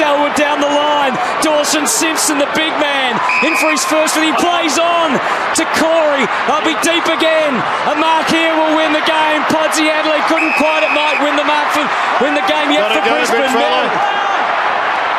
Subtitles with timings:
[0.00, 1.12] Selwood down the line.
[1.44, 5.12] Dawson Simpson, the big man, in for his first, and he plays on
[5.60, 6.24] to Corey.
[6.48, 7.52] They'll be deep again.
[7.84, 9.44] A mark here will win the game.
[9.52, 10.88] Podsiadly couldn't quite.
[10.88, 11.84] It might win the mark for
[12.24, 13.52] win the game yet for Brisbane.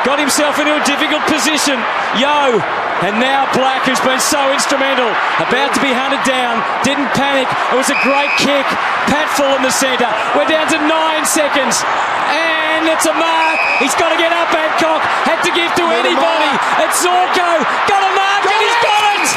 [0.01, 1.77] Got himself into a difficult position.
[2.17, 2.57] Yo.
[3.05, 5.09] And now Black, who's been so instrumental,
[5.41, 7.45] about to be hunted down, didn't panic.
[7.69, 8.65] It was a great kick.
[9.05, 10.09] Patfull in the centre.
[10.33, 11.85] We're down to nine seconds.
[12.33, 13.59] And it's a mark.
[13.79, 15.01] He's got to get up, Adcock.
[15.27, 16.51] Had to give to anybody.
[16.83, 17.49] It's Zorko.
[17.87, 19.27] Got a mark and he's got it.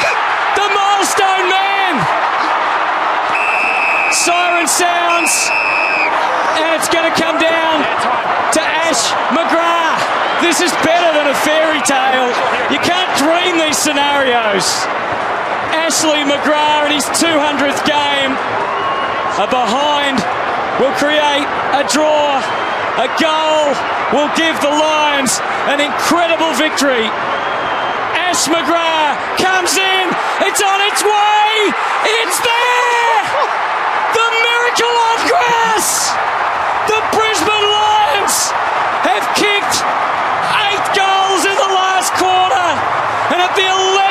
[0.58, 1.94] The milestone man.
[4.14, 5.32] Siren sounds.
[6.60, 7.82] And it's going to come down
[8.54, 10.02] to Ash McGrath.
[10.42, 12.30] This is better than a fairy tale.
[12.70, 14.66] You can't dream these scenarios.
[15.74, 18.32] Ashley McGrath in his 200th game.
[19.42, 20.22] A behind
[20.78, 22.63] will create a draw.
[22.94, 23.74] A goal
[24.14, 27.10] will give the Lions an incredible victory.
[28.14, 30.04] Ash McGrath comes in.
[30.46, 31.74] It's on its way.
[32.22, 33.18] It's there.
[34.14, 36.14] The miracle on grass.
[36.86, 38.54] The Brisbane Lions
[39.02, 39.82] have kicked
[40.70, 42.68] eight goals in the last quarter.
[43.34, 44.03] And at the 11th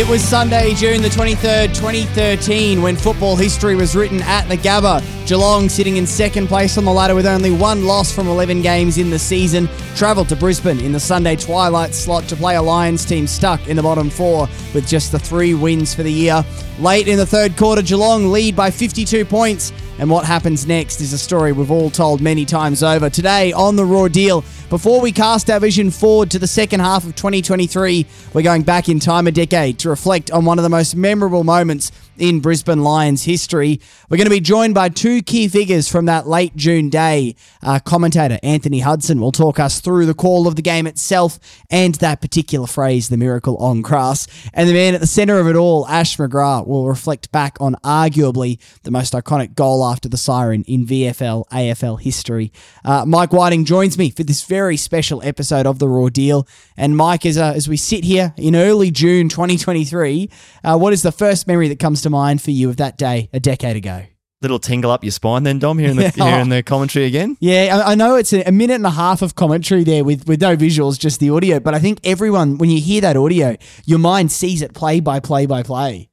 [0.00, 5.02] It was Sunday, June the 23rd, 2013, when football history was written at the Gabba.
[5.28, 8.96] Geelong, sitting in second place on the ladder with only one loss from 11 games
[8.96, 13.04] in the season, travelled to Brisbane in the Sunday twilight slot to play a Lions
[13.04, 16.42] team stuck in the bottom four with just the three wins for the year.
[16.78, 19.70] Late in the third quarter, Geelong lead by 52 points.
[19.98, 23.10] And what happens next is a story we've all told many times over.
[23.10, 24.40] Today on The Raw Deal,
[24.70, 28.88] before we cast our vision forward to the second half of 2023, we're going back
[28.88, 32.82] in time a decade to reflect on one of the most memorable moments in Brisbane
[32.82, 33.80] Lions history.
[34.08, 37.34] We're going to be joined by two key figures from that late June day.
[37.62, 41.38] Uh, commentator Anthony Hudson will talk us through the call of the game itself
[41.70, 44.26] and that particular phrase, the miracle on grass.
[44.52, 47.74] And the man at the centre of it all, Ash McGrath, will reflect back on
[47.84, 52.52] arguably the most iconic goal after the siren in VFL AFL history.
[52.84, 56.46] Uh, Mike Whiting joins me for this very special episode of The Raw Deal.
[56.76, 60.30] And Mike, as, uh, as we sit here in early June 2023,
[60.64, 63.28] uh, what is the first memory that comes to mind for you of that day
[63.32, 64.04] a decade ago?
[64.42, 66.30] Little tingle up your spine then, Dom, hearing the, Yeah.
[66.36, 67.36] hearing the commentary again.
[67.40, 70.26] Yeah, I, I know it's a, a minute and a half of commentary there with,
[70.26, 71.60] with no visuals, just the audio.
[71.60, 75.20] But I think everyone, when you hear that audio, your mind sees it play by
[75.20, 76.08] play by play.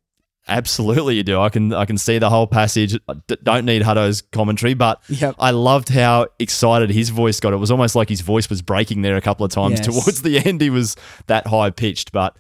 [0.50, 1.42] Absolutely, you do.
[1.42, 2.98] I can I can see the whole passage.
[3.10, 5.36] I d- don't need Hutto's commentary, but Yep.
[5.40, 7.52] I loved how excited his voice got.
[7.52, 9.80] It was almost like his voice was breaking there a couple of times.
[9.80, 9.86] Yes.
[9.88, 10.96] Towards the end, he was
[11.28, 12.14] that high pitched.
[12.14, 12.38] But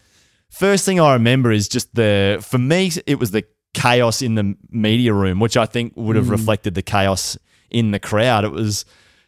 [0.50, 3.44] first thing I remember is just the for me, it was the
[3.74, 6.32] chaos in the media room, which I think would have hmm.
[6.32, 7.38] reflected the chaos
[7.70, 8.44] in the crowd.
[8.44, 8.86] It was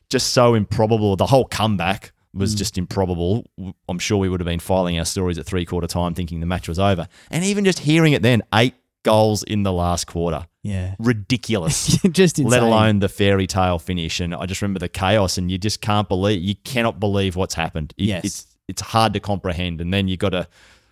[0.10, 1.16] just so improbable.
[1.16, 2.58] The whole comeback was hmm.
[2.58, 3.46] just improbable.
[3.88, 6.46] I'm sure we would have been filing our stories at three quarter time thinking the
[6.46, 7.08] match was over.
[7.30, 10.46] And even just hearing it then, eight goals in the last quarter.
[10.64, 10.96] Yeah.
[11.00, 11.98] Ridiculous.
[12.12, 12.50] just insane.
[12.50, 14.20] Let alone the fairy tale finish.
[14.20, 17.56] And I just remember the chaos and you just can't believe you cannot believe what's
[17.56, 17.94] happened.
[17.98, 18.26] It- Yes.
[18.26, 19.82] It's it's hard to comprehend.
[19.82, 20.48] And then you gotta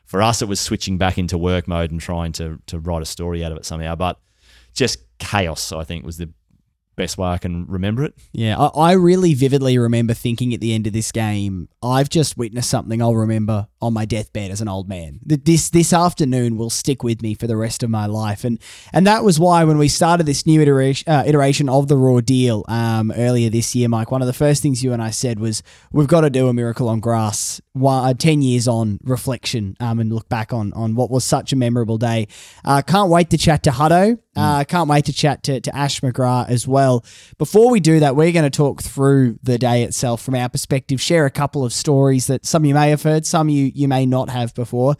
[0.07, 3.05] for us it was switching back into work mode and trying to to write a
[3.05, 3.93] story out of it somehow.
[3.93, 4.19] But
[4.73, 6.29] just chaos, I think, was the
[6.97, 8.15] best way I can remember it.
[8.33, 12.37] Yeah, I, I really vividly remember thinking at the end of this game, I've just
[12.37, 15.19] witnessed something I'll remember on my deathbed as an old man.
[15.25, 18.59] That this this afternoon will stick with me for the rest of my life, and
[18.91, 22.19] and that was why when we started this new iteration uh, iteration of the Raw
[22.19, 25.39] Deal um, earlier this year, Mike, one of the first things you and I said
[25.39, 27.61] was we've got to do a miracle on grass.
[27.73, 31.53] One, uh, Ten years on reflection um, and look back on on what was such
[31.53, 32.27] a memorable day.
[32.65, 34.17] Uh, can't wait to chat to Hutto.
[34.37, 37.03] Uh, can't wait to chat to, to Ash McGrath as well.
[37.37, 41.01] Before we do that, we're going to talk through the day itself from our perspective,
[41.01, 44.05] share a couple of stories that some you may have heard, some you, you may
[44.05, 44.95] not have before.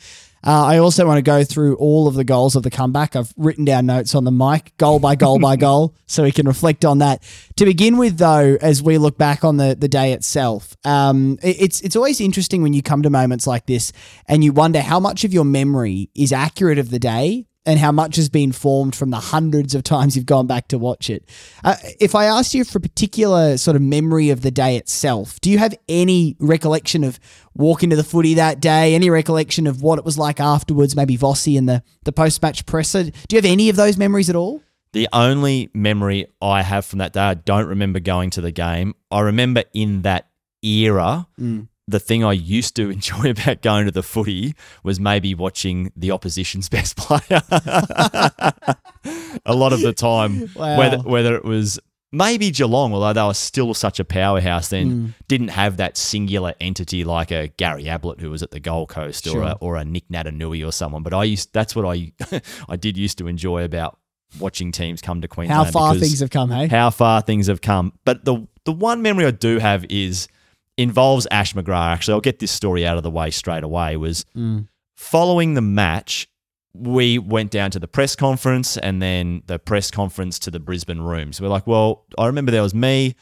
[0.46, 3.16] Uh, I also want to go through all of the goals of the comeback.
[3.16, 6.48] I've written down notes on the mic, goal by goal by goal, so we can
[6.48, 7.22] reflect on that.
[7.58, 11.58] To begin with, though, as we look back on the, the day itself, um, it-
[11.60, 13.92] it's it's always interesting when you come to moments like this
[14.28, 17.92] and you wonder how much of your memory is accurate of the day and how
[17.92, 21.30] much has been formed from the hundreds of times you've gone back to watch it.
[21.66, 25.40] Uh, if I asked you for a particular sort of memory of the day itself,
[25.42, 27.20] do you have any recollection of
[27.54, 28.96] walking to the footy that day?
[28.96, 30.96] Any recollection of what it was like afterwards?
[30.96, 33.04] Maybe Vossi and the the post match presser.
[33.04, 34.64] Do you have any of those memories at all?
[34.94, 38.96] The only memory I have from that day, I don't remember going to the game.
[39.12, 40.30] I remember in that
[40.64, 41.28] era
[41.88, 44.54] the thing I used to enjoy about going to the footy
[44.84, 47.42] was maybe watching the opposition's best player.
[49.46, 50.78] a lot of the time, Wow.
[50.78, 51.80] whether whether it was
[52.12, 55.06] maybe Geelong, although they were still such a powerhouse, then Hmm.
[55.28, 59.28] didn't have that singular entity like a Gary Ablett who was at the Gold Coast
[59.28, 61.04] or a, or a Nick Naitanui or someone.
[61.04, 62.12] But I used that's what I
[62.70, 63.98] I did used to enjoy about
[64.40, 65.66] watching teams come to Queensland.
[65.66, 66.68] How far things have come, hey?
[66.68, 67.94] how far things have come.
[68.06, 70.28] But the the one memory I do have is
[70.78, 71.94] involves Ash McGrath.
[71.94, 73.98] Actually, I'll get this story out of the way straight away.
[73.98, 74.68] Was mm.
[74.96, 76.30] following the match,
[76.74, 81.02] we went down to the press conference and then the press conference to the Brisbane
[81.02, 81.42] rooms.
[81.42, 83.16] We're like, well, I remember there was me.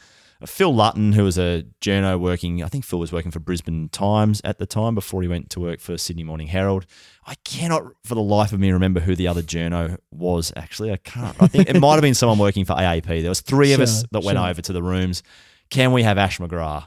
[0.44, 4.42] Phil Lutton, who was a journo working, I think Phil was working for Brisbane Times
[4.44, 6.84] at the time before he went to work for Sydney Morning Herald.
[7.26, 10.52] I cannot, for the life of me, remember who the other journo was.
[10.54, 11.34] Actually, I can't.
[11.40, 13.06] I think it might have been someone working for AAP.
[13.22, 15.22] There was three of us Sure, that went over to the rooms.
[15.70, 16.86] Can we have Ash McGrath?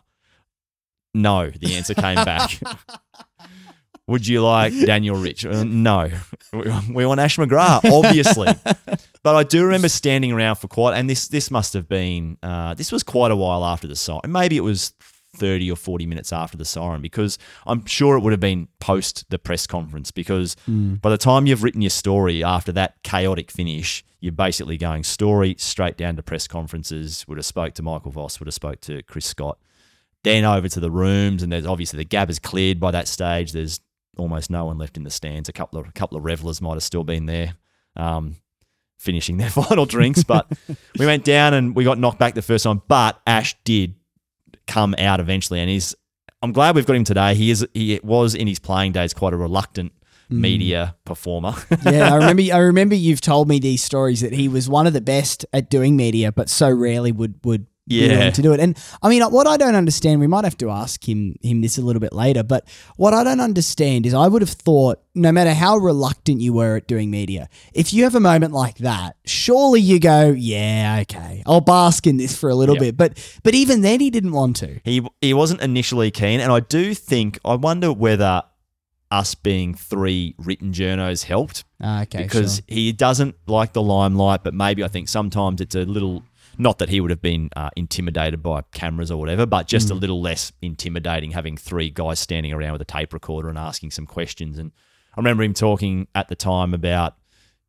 [1.14, 2.60] No, the answer came back.
[4.08, 5.46] Would you like Daniel Rich?
[5.46, 6.10] Uh, no.
[6.52, 8.48] We want Ash McGrath, obviously.
[9.24, 12.74] but I do remember standing around for quite, and this this must have been, uh,
[12.74, 14.32] this was quite a while after the siren.
[14.32, 14.94] Maybe it was
[15.36, 19.30] 30 or 40 minutes after the siren because I'm sure it would have been post
[19.30, 24.04] the press conference because by the time you've written your story after that chaotic finish,
[24.22, 28.40] you're basically going story straight down to press conferences, would have spoke to Michael Voss,
[28.40, 29.60] would have spoke to Chris Scott,
[30.24, 33.51] then over to the rooms, and there's obviously the Gabba is cleared by that stage.
[33.51, 33.80] There's
[34.18, 35.50] almost no one left in the stands.
[35.50, 37.54] A couple of a couple of revelers might have still been there,
[37.95, 38.36] um,
[38.98, 40.24] finishing their final drinks.
[40.24, 40.48] But
[41.00, 42.81] we went down and we got knocked back the first time.
[42.88, 43.95] But Ash did
[44.68, 45.95] come out eventually, and he's.
[46.42, 47.36] I'm glad we've got him today.
[47.36, 47.68] He is.
[47.74, 49.92] He was in his playing days quite a reluctant
[50.30, 51.54] media performer.
[51.86, 52.44] yeah, I remember.
[52.54, 55.69] I remember you've told me these stories that he was one of the best at
[55.69, 58.30] doing media, but so rarely would would Yeah.
[58.30, 58.59] to do it.
[58.59, 61.77] And I mean, what I don't understand, we might have to ask him him this
[61.77, 62.44] a little bit later.
[62.44, 66.53] But what I don't understand is, I would have thought, no matter how reluctant you
[66.53, 71.00] were at doing media, if you have a moment like that, surely you go, yeah,
[71.01, 72.81] okay, I'll bask in this for a little Yep.
[72.81, 72.97] bit.
[72.97, 74.80] But but even then, he didn't want to.
[74.83, 78.44] He he wasn't initially keen, and I do think I wonder whether
[79.12, 82.63] us being three written journos helped Ah, okay, because sure.
[82.68, 86.21] he doesn't like the limelight, but maybe I think sometimes it's a little.
[86.62, 89.96] Not that he would have been uh, intimidated by cameras or whatever, but just a
[89.96, 90.02] Mm.
[90.02, 94.06] little less intimidating having three guys standing around with a tape recorder and asking some
[94.06, 94.60] questions.
[94.60, 94.72] And
[95.16, 97.16] I remember him talking at the time about,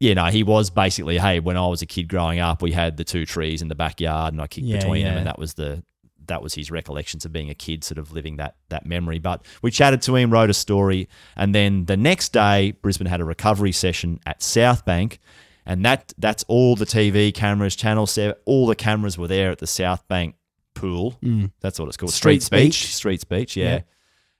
[0.01, 2.97] you know, he was basically, hey, when I was a kid growing up, we had
[2.97, 5.55] the two trees in the backyard and I kicked Yeah, between them, and that was
[5.55, 5.83] the
[6.27, 9.19] that was his recollections of being a kid, sort of living that that memory.
[9.19, 13.21] But we chatted to him, wrote a story, and then the next day, Brisbane had
[13.21, 15.19] a recovery session at South Bank,
[15.67, 19.59] and that that's all the TV cameras, Channel Seven, all the cameras were there at
[19.59, 20.35] the South Bank
[20.75, 21.17] pool.
[21.23, 21.53] Mm.
[21.61, 22.75] That's what it's called, Street Street, Beach.
[22.75, 22.95] Speech.
[22.95, 23.75] Street Beach, yeah.
[23.75, 23.81] Yeah.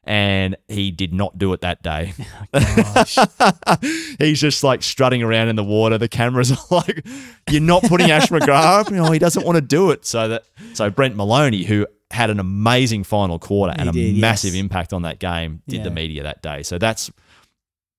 [0.03, 2.15] And he did not do it that day.
[2.53, 3.17] Oh, gosh.
[4.19, 5.99] He's just like strutting around in the water.
[5.99, 7.07] The cameras are like,
[7.49, 10.05] "You're not putting Ash McGrath." up?" You know, he doesn't want to do it.
[10.05, 14.21] So that so Brent Maloney, who had an amazing final quarter and a did, yes.
[14.21, 16.65] massive impact on that game, did the media that day.
[16.65, 17.13] So that's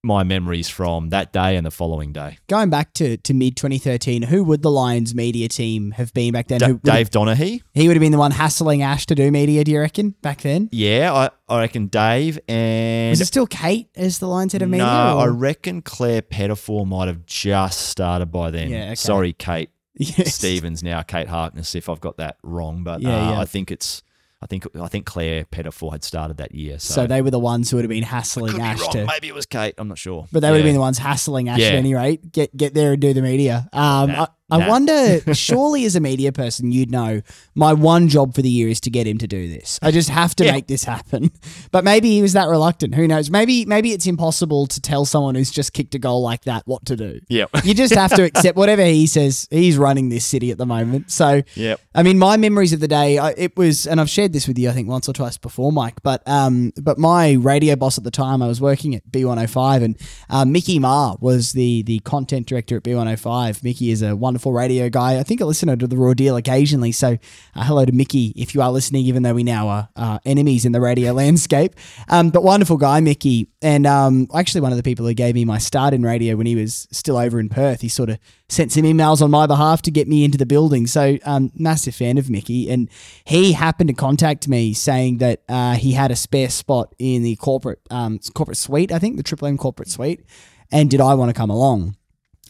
[0.04, 2.38] my memories from that day and the following day.
[2.48, 6.48] Going back to, to mid 2013, who would the Lions media team have been back
[6.48, 6.62] then?
[6.62, 9.72] Who Dave Donaghy, He would have been the one hassling Ash to do media, do
[9.72, 10.70] you reckon, back then?
[10.72, 14.70] yeah, I, I reckon Dave and Was it still Kate as the Lions head of
[14.70, 14.86] media?
[14.88, 18.70] no, I reckon Claire Pettifor might have just started by then.
[18.70, 18.96] Yeah, okay.
[18.96, 19.70] Sorry, Kate.
[19.94, 20.34] Yes.
[20.36, 23.40] Stevens now, Kate Harkness, if I've got that wrong, but Yeah, uh, yeah.
[23.40, 24.02] I think it's,
[24.44, 26.80] I think I think Claire Pettifor had started that year.
[26.80, 28.92] So, So they were the ones who would have been hassling could be Ash wrong.
[28.94, 29.06] to.
[29.06, 29.76] Maybe it was Kate.
[29.78, 30.28] I'm not sure.
[30.32, 31.68] But they would have been the ones hassling Ash Yeah.
[31.68, 32.32] at any rate.
[32.32, 33.70] Get get there and do the media.
[33.72, 34.68] Um, Nah, I, I nah.
[34.70, 37.22] wonder, surely as a media person, you'd know
[37.56, 39.80] my one job for the year is to get him to do this.
[39.82, 40.52] I just have to Yeah.
[40.52, 41.32] make this happen.
[41.72, 42.96] But maybe he was that reluctant.
[42.96, 43.30] Who knows?
[43.30, 46.86] Maybe maybe it's impossible to tell someone who's just kicked a goal like that what
[46.88, 47.22] to do.
[47.30, 47.50] Yep.
[47.64, 49.48] You just have to accept whatever he says.
[49.52, 51.12] He's running this city at the moment.
[51.12, 51.80] So, Yep.
[51.96, 54.58] I mean, my memories of the day, I, it was, and I've shared this with
[54.60, 56.02] you, I think once or twice before, Mike.
[56.04, 59.98] But um, but my radio boss at the time, I was working at B105, and
[60.30, 63.64] um, Mickey Ma was the the content director at B105.
[63.64, 65.20] Mickey is a wonderful radio guy.
[65.20, 66.92] I think a listener to the Raw Deal occasionally.
[66.92, 67.18] So,
[67.56, 70.66] uh, hello to Mickey if you are listening, even though we now are uh, enemies
[70.66, 71.76] in the radio landscape.
[72.10, 75.46] Um, but wonderful guy, Mickey, and um, actually one of the people who gave me
[75.46, 77.82] my start in radio when he was still over in Perth.
[77.82, 78.18] He sort of
[78.50, 80.88] sent some emails on my behalf to get me into the building.
[80.88, 82.90] So, um, massive fan of Mickey, and
[83.26, 87.36] he happened to contact me saying that uh, he had a spare spot in the
[87.36, 88.92] corporate um, corporate suite.
[88.92, 90.26] I think the Triple M corporate suite,
[90.72, 91.96] and did I want to come along?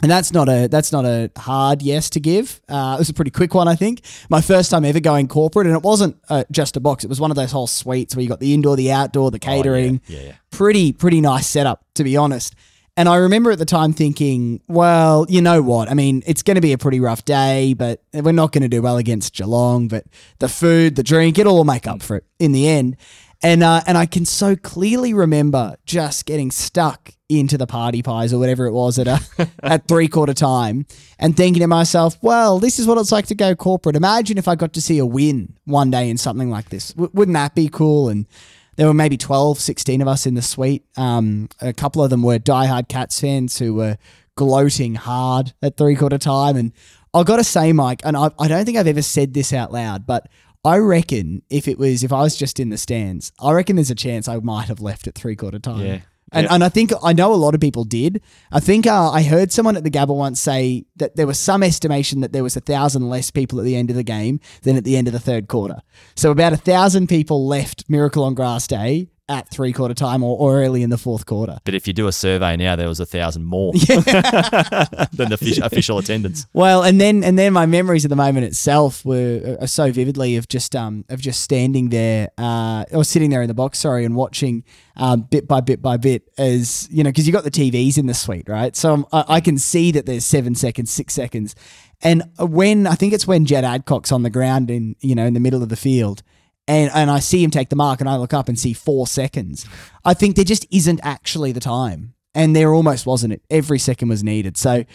[0.01, 2.59] And that's not a that's not a hard yes to give.
[2.67, 4.01] Uh, it was a pretty quick one, I think.
[4.29, 7.03] My first time ever going corporate, and it wasn't uh, just a box.
[7.03, 9.39] It was one of those whole suites where you got the indoor, the outdoor, the
[9.39, 10.01] catering.
[10.03, 10.31] Oh, yeah, yeah.
[10.49, 12.55] Pretty pretty nice setup, to be honest.
[12.97, 15.89] And I remember at the time thinking, well, you know what?
[15.89, 18.67] I mean, it's going to be a pretty rough day, but we're not going to
[18.67, 19.87] do well against Geelong.
[19.87, 20.05] But
[20.39, 22.97] the food, the drink, it'll all make up for it in the end.
[23.43, 28.33] And uh, and I can so clearly remember just getting stuck into the party pies
[28.33, 29.19] or whatever it was at a,
[29.63, 30.85] at three quarter time,
[31.17, 33.95] and thinking to myself, well, this is what it's like to go corporate.
[33.95, 36.89] Imagine if I got to see a win one day in something like this.
[36.93, 38.09] W- wouldn't that be cool?
[38.09, 38.27] And
[38.75, 40.85] there were maybe 12, 16 of us in the suite.
[40.97, 43.97] Um, a couple of them were diehard Cats fans who were
[44.35, 46.57] gloating hard at three quarter time.
[46.57, 46.73] And
[47.13, 49.71] I've got to say, Mike, and I, I don't think I've ever said this out
[49.71, 50.27] loud, but
[50.63, 53.89] I reckon if it was if I was just in the stands, I reckon there's
[53.89, 55.85] a chance I might have left at three quarter time.
[55.85, 55.99] Yeah.
[56.33, 56.53] And, Yeah.
[56.53, 58.21] and I think I know a lot of people did.
[58.51, 61.61] I think uh, I heard someone at the Gabba once say that there was some
[61.63, 64.77] estimation that there was a thousand less people at the end of the game than
[64.77, 65.81] at the end of the third quarter.
[66.15, 70.37] So about a thousand people left Miracle on Grass Day at three quarter time or,
[70.37, 71.59] or early in the fourth quarter.
[71.63, 75.63] But if you do a survey now, there was a thousand more than the official,
[75.63, 76.45] official attendance.
[76.51, 80.35] Well, and then and then my memories of the moment itself were are so vividly
[80.35, 84.03] of just um of just standing there uh or sitting there in the box, sorry,
[84.03, 84.65] and watching
[84.97, 88.07] um bit by bit by bit as you know because you got the TVs in
[88.07, 88.75] the suite, right?
[88.75, 91.55] So I, I can see that there's seven seconds, six seconds,
[92.01, 95.33] and when I think it's when Jed Adcock's on the ground in you know in
[95.33, 96.21] the middle of the field.
[96.67, 99.07] And, and I see him take the mark, and I look up and see four
[99.07, 99.65] seconds.
[100.05, 103.33] I think there just isn't actually the time, and there almost wasn't.
[103.33, 104.57] It every second was needed.
[104.57, 104.85] So,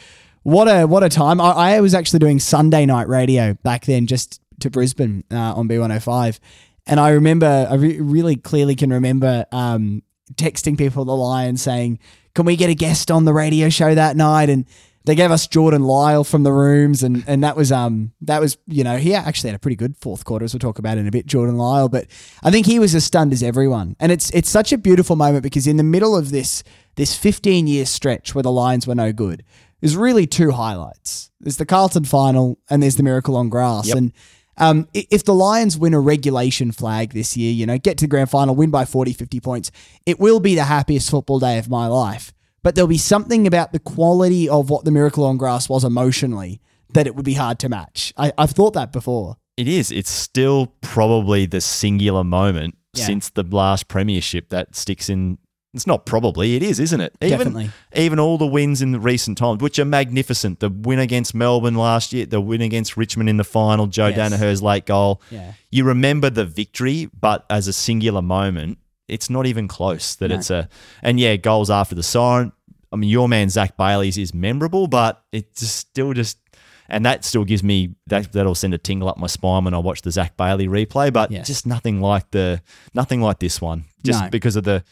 [0.42, 1.40] what a what a time!
[1.40, 5.68] I, I was actually doing Sunday night radio back then, just to Brisbane uh, on
[5.68, 6.38] B105,
[6.86, 10.02] and I remember I re- really clearly can remember um,
[10.34, 11.98] texting people the Lion saying,
[12.34, 14.66] "Can we get a guest on the radio show that night?" and
[15.06, 18.58] they gave us Jordan Lyle from the rooms, and and that was um that was
[18.66, 21.06] you know he actually had a pretty good fourth quarter as we'll talk about in
[21.06, 21.88] a bit, Jordan Lyle.
[21.88, 22.08] But
[22.42, 25.44] I think he was as stunned as everyone, and it's it's such a beautiful moment
[25.44, 26.64] because in the middle of this
[26.96, 29.44] this 15 year stretch where the Lions were no good,
[29.80, 31.30] there's really two highlights.
[31.40, 34.12] There's the Carlton final, and there's the Miracle on Grass, and.
[34.58, 38.08] Um, if the Lions win a regulation flag this year, you know, get to the
[38.08, 39.70] grand final, win by 40, 50 points,
[40.06, 42.32] it will be the happiest football day of my life.
[42.66, 46.60] But there'll be something about the quality of what the Miracle on Grass was emotionally
[46.94, 48.12] that it would be hard to match.
[48.16, 49.36] I, I've thought that before.
[49.56, 49.92] It is.
[49.92, 53.04] It's still probably the singular moment Yeah.
[53.06, 55.38] since the last premiership that sticks in.
[55.74, 56.56] It's not probably.
[56.56, 57.14] It is, isn't it?
[57.22, 57.70] Even, Definitely.
[57.94, 60.58] Even all the wins in the recent times, which are magnificent.
[60.58, 64.16] The win against Melbourne last year, the win against Richmond in the final, Joe Yes.
[64.16, 65.22] Daniher's late goal.
[65.30, 65.52] Yeah.
[65.70, 70.16] You remember the victory, but as a singular moment, it's not even close.
[70.16, 70.34] That No.
[70.34, 70.68] it's a
[71.00, 72.50] and yeah, goals after the siren.
[72.96, 76.38] I mean, your man Zach Bailey's is memorable, but it just still just
[76.88, 79.78] and that still gives me that that'll send a tingle up my spine when I
[79.78, 81.12] watch the Zach Bailey replay.
[81.12, 81.46] But Yes.
[81.46, 82.62] just nothing like the
[82.94, 83.84] nothing like this one.
[84.04, 84.30] Just No.
[84.30, 84.84] because of the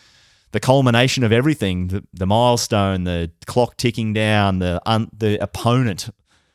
[0.53, 6.11] the culmination of everything, the, the milestone, the clock ticking down, the un, the opponent.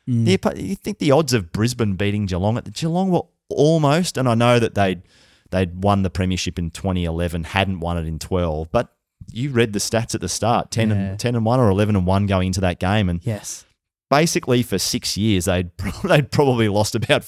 [0.08, 0.24] Mm.
[0.24, 4.26] The, you think the odds of Brisbane beating Geelong at the Geelong were almost, and
[4.26, 5.02] I know that they'd
[5.50, 8.94] they'd won the premiership in 2011, hadn't won it in 12, but
[9.32, 10.96] you read the stats at the start 10 Yeah.
[10.96, 13.64] and 10 and 1 or 11 and 1 going into that game and Yes.
[14.08, 15.70] basically for 6 years they'd
[16.04, 17.24] they'd probably lost about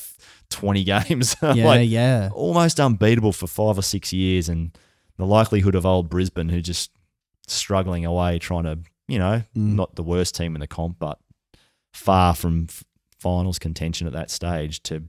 [0.51, 2.29] 20 games Yeah, like yeah.
[2.35, 4.77] almost unbeatable for 5 or 6 years and
[5.19, 6.91] the likelihood of old Brisbane who just
[7.47, 8.79] struggling away trying to
[9.09, 9.75] you know Mm.
[9.75, 11.19] not the worst team in the comp but
[11.93, 12.85] far from f-
[13.19, 15.03] finals contention at that stage to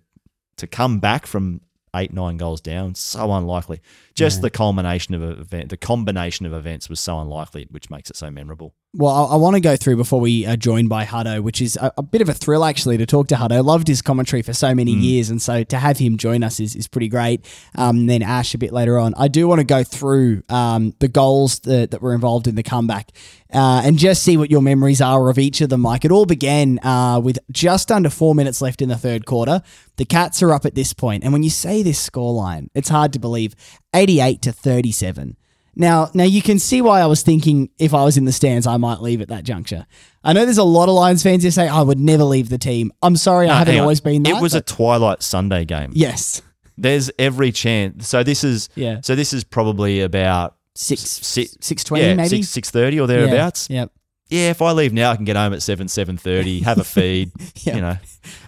[0.58, 1.62] to come back from
[1.96, 3.82] eight nine goals down so unlikely
[4.16, 4.42] just Yeah.
[4.44, 8.30] the culmination of event the combination of events was so unlikely which makes it so
[8.32, 11.64] memorable Well, I, I want to go through before we are joined by Hutto, which
[11.64, 13.66] is a, a bit of a thrill actually to talk to Hutto.
[13.66, 16.76] Loved his commentary for so many years, and so to have him join us is,
[16.76, 17.44] is pretty great.
[17.76, 19.16] Um, then Ash a bit later on.
[19.18, 22.62] I do want to go through um, the goals that, that were involved in the
[22.62, 23.10] comeback
[23.52, 26.06] uh, and just see what your memories are of each of them, Mike.
[26.06, 29.64] It all began uh, with just under four minutes left in the third quarter.
[29.96, 33.12] The Cats are up at this point, and when you say this scoreline, it's hard
[33.14, 33.56] to believe
[33.96, 35.36] 88 to 37.
[35.76, 38.68] Now, now you can see why I was thinking if I was in the stands,
[38.68, 39.86] I might leave at that juncture.
[40.24, 42.58] I know there's a lot of Lions fans who say I would never leave the
[42.58, 42.92] team.
[43.02, 44.38] I'm sorry, I haven't always been that.
[44.38, 46.42] it was a twilight sunday game yes,
[46.78, 49.00] there's every chance so this is Yeah.
[49.02, 52.30] so this is probably about six six six twenty yeah, maybe.
[52.30, 53.92] six six thirty or thereabouts Yeah, yep.
[54.30, 56.84] Yeah, if I leave now, I can get home at seven, seven thirty, have a
[56.84, 57.76] feed, Yeah.
[57.76, 57.98] you know,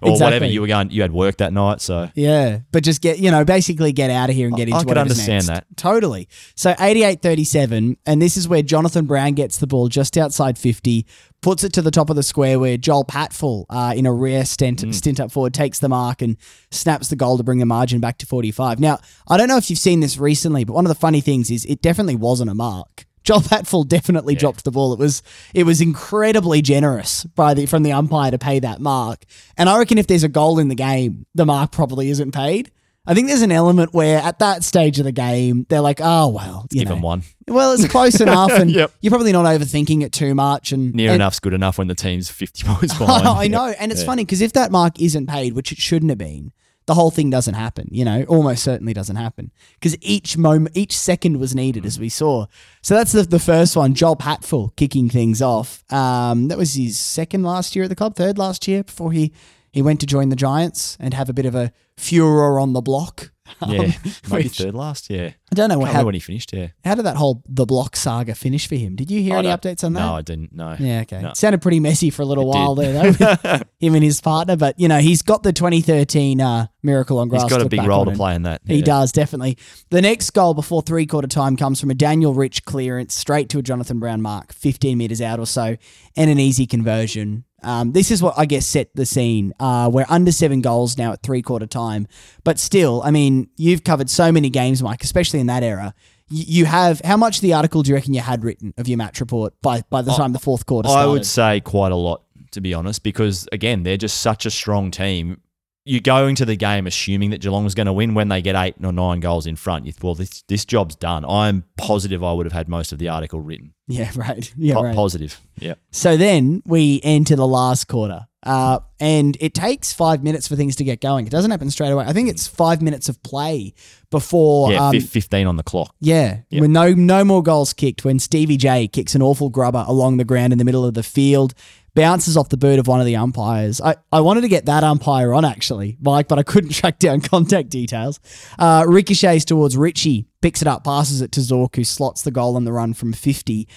[0.02, 0.46] or whatever.
[0.46, 3.44] You were going, you had work that night, so Yeah, but just get you know
[3.46, 5.48] basically get out of here and get I- into I could understand next.
[5.48, 5.66] that.
[5.78, 6.28] totally.
[6.56, 11.06] So 88-37, and this is where Jonathan Brown gets the ball just outside fifty,
[11.42, 14.46] puts it to the top of the square where Joel Patfull, uh, in a rare
[14.46, 14.94] stint, Mm.
[14.94, 16.38] stint up forward, takes the mark and
[16.72, 18.80] snaps the goal to bring the margin back to forty five.
[18.80, 21.52] Now I don't know if you've seen this recently, but one of the funny things
[21.52, 23.05] is it definitely wasn't a mark.
[23.26, 24.94] Joel Patfull definitely dropped the ball.
[24.94, 25.22] It was
[25.54, 29.26] it was incredibly generous by the from the umpire to pay that mark.
[29.58, 32.72] And I reckon if there's a goal in the game, the mark probably isn't paid.
[33.08, 36.30] I think there's an element where at that stage of the game, they're like, oh
[36.30, 36.96] well, give know.
[36.96, 37.22] them one.
[37.48, 38.92] Well, it's close enough, and Yep.
[39.02, 40.72] you're probably not overthinking it too much.
[40.72, 43.28] And Near and- enough's good enough when the team's fifty points behind.
[43.28, 46.18] I know, and it's funny because if that mark isn't paid, which it shouldn't have
[46.18, 46.52] been,
[46.86, 47.88] the whole thing doesn't happen.
[47.92, 52.10] You know, almost certainly doesn't happen because each moment, each second was needed, as we
[52.10, 52.46] saw.
[52.82, 53.94] So that's the, the first one.
[53.94, 55.84] Joel Patfull kicking things off.
[55.92, 59.34] Um, that was his second last year at the club, third last year before he
[59.72, 62.82] he went to join the Giants and have a bit of a furor on the
[62.82, 63.32] block.
[63.68, 63.94] Yeah, Um,
[64.30, 65.10] maybe which- third last.
[65.10, 66.52] Yeah, I don't know how, when he finished.
[66.54, 68.96] Yeah, how did that whole the block saga finish for him.
[68.96, 70.00] Did you hear I any updates on that?
[70.00, 70.54] No, I didn't.
[70.54, 70.76] No.
[70.80, 71.22] Yeah, okay.
[71.22, 71.30] No.
[71.30, 72.96] It sounded pretty messy for a little It while did.
[72.96, 74.56] there, though, him and his partner.
[74.58, 77.44] But, you know, he's got the 2013 uh, Miracle on Grass.
[77.44, 78.62] He's got to a big role to play in that.
[78.66, 79.58] He does, definitely.
[79.90, 83.60] The next goal before three quarter time comes from a Daniel Rich clearance straight to
[83.60, 85.78] a Jonathan Brown mark, 15 metres out or so,
[86.18, 87.46] and an easy conversion.
[87.66, 89.54] Um, this is what I guess set the scene.
[89.60, 92.08] Uh, we're under seven goals now at three quarter time,
[92.44, 95.94] but still, I mean, you've covered so many games, Mike, especially in that era.
[96.32, 98.88] Y- You have how much of the article do you reckon you had written of
[98.88, 101.04] your match report by by the time the fourth quarter started?
[101.10, 104.52] I would say quite a lot, to be honest, because again, they're just such a
[104.52, 105.42] strong team.
[105.88, 108.56] You're going to the game assuming that Geelong was going to win when they get
[108.56, 109.86] eight or nine goals in front.
[109.86, 111.24] You well, this this job's done.
[111.26, 113.74] I'm positive I would have had most of the article written.
[113.88, 114.52] Yeah, right.
[114.58, 114.96] Yeah, Po- right.
[114.96, 115.40] Positive.
[115.60, 115.76] Yeah.
[115.92, 120.76] So then we enter the last quarter, uh, and it takes five minutes for things
[120.78, 121.28] to get going.
[121.28, 122.06] It doesn't happen straight away.
[122.08, 123.76] I think it's five minutes of play
[124.10, 124.72] before.
[124.72, 124.88] Yeah.
[124.88, 125.94] um, fif- 15 on the clock.
[126.00, 126.62] yeah, Yep.
[126.62, 128.04] with no no more goals kicked.
[128.04, 131.04] When Stevie J kicks an awful grubber along the ground in the middle of the
[131.04, 131.54] field,
[131.96, 133.82] bounces off the boot of one of the umpires.
[133.82, 137.22] I, I wanted to get that umpire on actually, Mike, but I couldn't track down
[137.22, 138.20] contact details.
[138.60, 142.56] Uh, ricochets towards Richie, picks it up, passes it to Zork, who slots the goal
[142.56, 143.68] on the run from fifty.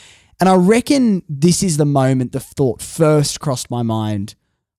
[0.40, 4.34] And I reckon this is the moment the thought first crossed my mind.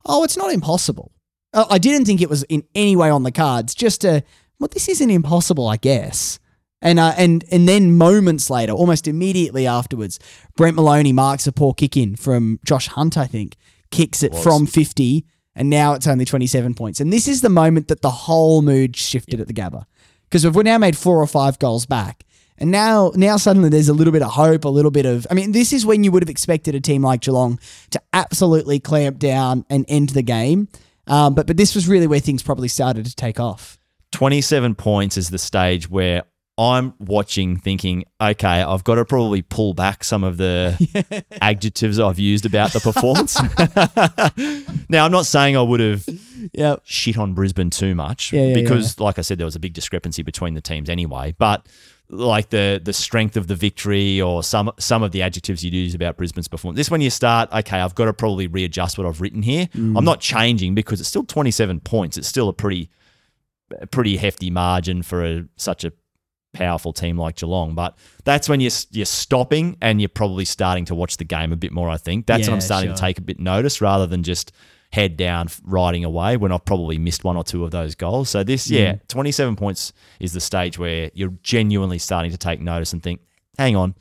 [0.05, 1.11] Oh, it's not impossible.
[1.53, 3.73] I didn't think it was in any way on the cards.
[3.73, 4.23] Just a
[4.59, 6.39] well, this isn't impossible, I guess.
[6.81, 10.17] And uh, and and then moments later, almost immediately afterwards,
[10.55, 13.57] Brent Maloney marks a poor kick in from Josh Hunt, I think,
[13.91, 14.43] kicks it Was.
[14.43, 17.01] from fifty, and now it's only twenty seven points.
[17.01, 19.85] And this is the moment that the whole mood shifted at the Gabba,
[20.29, 22.23] because we've now made four or five goals back,
[22.57, 25.27] and now now suddenly there's a little bit of hope, a little bit of.
[25.29, 28.79] I mean, this is when you would have expected a team like Geelong to absolutely
[28.79, 30.69] clamp down and end the game.
[31.07, 33.77] Um, but but this was really where things probably started to take off.
[34.11, 36.23] 27 points is the stage where
[36.59, 42.19] I'm watching thinking, okay, I've got to probably pull back some of the adjectives I've
[42.19, 43.39] used about the performance.
[44.89, 46.05] now, I'm not saying I would have
[46.53, 46.75] Yeah.
[46.83, 49.73] shit on Brisbane too much Yeah, yeah, because, like I said, there was a big
[49.73, 51.33] discrepancy between the teams anyway.
[51.37, 51.65] But
[52.11, 55.93] like the the strength of the victory or some some of the adjectives you'd use
[55.93, 56.75] about Brisbane's performance.
[56.77, 59.67] This when you start, okay, I've got to probably readjust what I've written here.
[59.67, 59.95] Mm.
[59.97, 62.17] I'm not changing because it's still 27 points.
[62.17, 62.89] It's still a pretty
[63.79, 65.91] a pretty hefty margin for a, such a
[66.53, 67.75] powerful team like Geelong.
[67.75, 71.55] But that's when you're you're stopping and you're probably starting to watch the game a
[71.55, 71.89] bit more.
[71.89, 72.95] I think that's when I'm starting sure.
[72.95, 74.51] to take a bit notice rather than just
[74.91, 78.29] head down riding away when I've probably missed one or two of those goals.
[78.29, 79.07] So this, yeah, mm.
[79.07, 83.21] 27 points is the stage where you're genuinely starting to take notice and think,
[83.57, 83.93] hang on,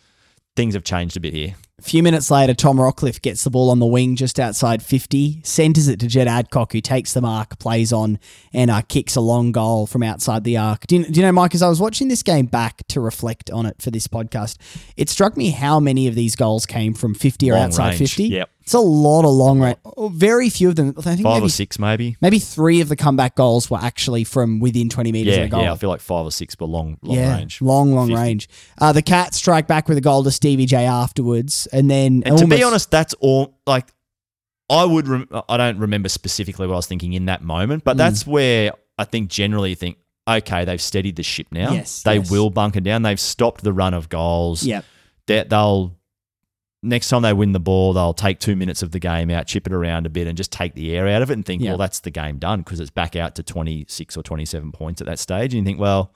[0.57, 1.55] things have changed a bit here.
[1.79, 5.43] A few minutes later, Tom Rockcliffe gets the ball on the wing just outside 50,
[5.45, 8.19] centres it to Jed Adcock, who takes the mark, plays on,
[8.53, 10.89] and uh, kicks a long goal from outside the arc.
[10.89, 13.49] Do you, do you know, Mike, as I was watching this game back to reflect
[13.53, 14.57] on it for this podcast,
[14.97, 17.99] it struck me how many of these goals came from 50 or Long outside range,
[17.99, 18.25] 50.
[18.25, 18.51] yep.
[18.69, 19.79] It's a lot of long range.
[20.13, 20.93] Very few of them.
[20.99, 22.19] I think Five maybe, or six, maybe.
[22.21, 25.57] maybe three of the comeback goals were actually from within 20 metres Yeah, of the
[25.57, 25.65] goal.
[25.65, 25.73] yeah.
[25.73, 27.63] I feel like five or six were long, long yeah, range.
[27.63, 28.23] long, long 50.
[28.23, 28.49] range.
[28.79, 32.37] Uh, the Cats strike back with a goal to Stevie J afterwards, and then And
[32.37, 33.59] to be honest, that's all.
[33.67, 33.87] Like,
[34.69, 35.09] I would.
[35.09, 37.85] Rem- I don't remember specifically what I was thinking in that moment, Mm.
[37.85, 39.97] but that's where I think generally you think,
[40.29, 41.73] okay, they've steadied the ship now.
[41.73, 42.31] Yes, they yes.
[42.31, 43.01] will bunker down.
[43.01, 44.63] They've stopped the run of goals.
[44.63, 44.83] yeah,
[45.27, 45.97] They, they'll
[46.83, 49.67] next time they win the ball, they'll take two minutes of the game out, chip
[49.67, 51.71] it around a bit, and just take the air out of it, and think, Yeah.
[51.71, 54.73] well, that's the game done because it's back out to twenty six or twenty seven
[54.73, 55.55] points at that stage.
[55.55, 56.15] And you think, well,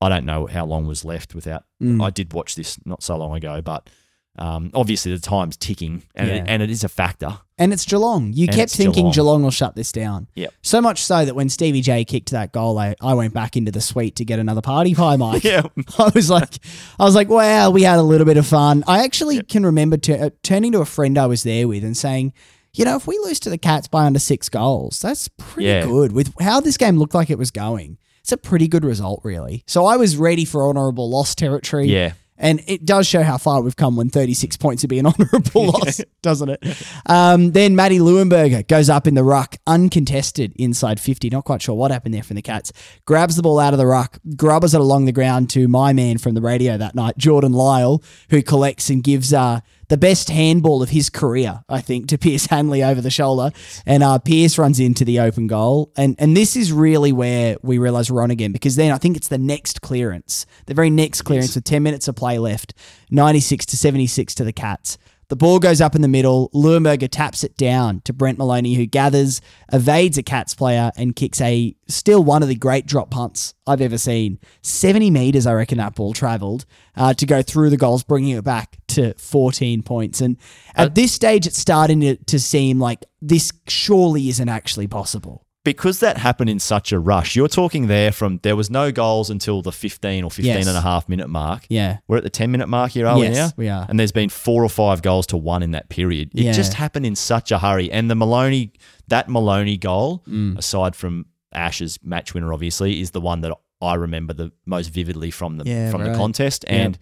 [0.00, 1.64] I don't know how long was left without.
[1.82, 2.02] Mm.
[2.04, 3.90] I did watch this not so long ago, but
[4.38, 6.34] Um, obviously, the time's ticking, and, Yeah.
[6.36, 7.38] it, and it is a factor.
[7.58, 8.32] And it's Geelong.
[8.32, 9.12] You And kept thinking Geelong.
[9.12, 9.42] Geelong.
[9.42, 10.28] will shut this down.
[10.36, 10.54] Yep.
[10.62, 13.72] So much so that when Stevie J kicked that goal, I, I went back into
[13.72, 15.42] the suite to get another party pie, Mike.
[15.42, 15.62] Yeah.
[15.98, 16.54] I was like,
[17.00, 18.84] I was like, wow, we had a little bit of fun.
[18.86, 22.32] I actually can remember uh, turning to a friend I was there with and saying,
[22.74, 25.84] you know, if we lose to the Cats by under six goals, that's pretty Yeah.
[25.84, 26.12] good.
[26.12, 29.64] With how this game looked like it was going, it's a pretty good result, really.
[29.66, 31.86] So I was ready for honourable loss territory.
[31.88, 32.12] Yeah.
[32.38, 35.66] And it does show how far we've come when 36 points would be an honourable
[35.66, 36.82] loss, doesn't it?
[37.06, 41.30] Um, then Matty Leuenberger goes up in the ruck, uncontested inside 50.
[41.30, 42.72] Not quite sure what happened there from the Cats.
[43.04, 46.18] Grabs the ball out of the ruck, grubbers it along the ground to my man
[46.18, 50.82] from the radio that night, Jordan Lyle, who collects and gives uh, the best handball
[50.82, 53.50] of his career, I think, to Pearce Hanley over the shoulder.
[53.86, 55.92] And uh, Pearce runs into the open goal.
[55.96, 59.16] And, and this is really where we realise we're on again because then I think
[59.16, 62.74] it's the next clearance, the very next clearance with 10 minutes of play left,
[63.10, 64.98] 96 to 76 to the Cats.
[65.28, 66.48] The ball goes up in the middle.
[66.54, 71.38] Leuenberger taps it down to Brent Maloney, who gathers, evades a Cats player, and kicks
[71.42, 74.38] a still one of the great drop punts I've ever seen.
[74.62, 76.64] 70 metres, I reckon that ball travelled
[76.96, 80.22] uh, to go through the goals, bringing it back to 14 points.
[80.22, 80.38] And
[80.74, 85.44] at this stage, it's starting to, to seem like this surely isn't actually possible.
[85.64, 89.28] Because that happened in such a rush, you're talking there from there was no goals
[89.28, 90.66] until the 15 or 15 Yes.
[90.66, 91.66] and a half minute mark.
[91.68, 91.98] Yeah.
[92.08, 93.50] We're at the 10 minute mark here, are we Yes, now?
[93.56, 93.84] we are.
[93.88, 96.30] And there's been four or five goals to one in that period.
[96.34, 96.52] It Yeah.
[96.52, 97.90] just happened in such a hurry.
[97.92, 98.72] And the Maloney,
[99.08, 100.56] that Maloney goal, Mm.
[100.58, 105.30] aside from Ash's match winner, obviously, is the one that I remember the most vividly
[105.30, 106.12] from the Yeah, from right.
[106.12, 106.64] the contest.
[106.68, 106.98] And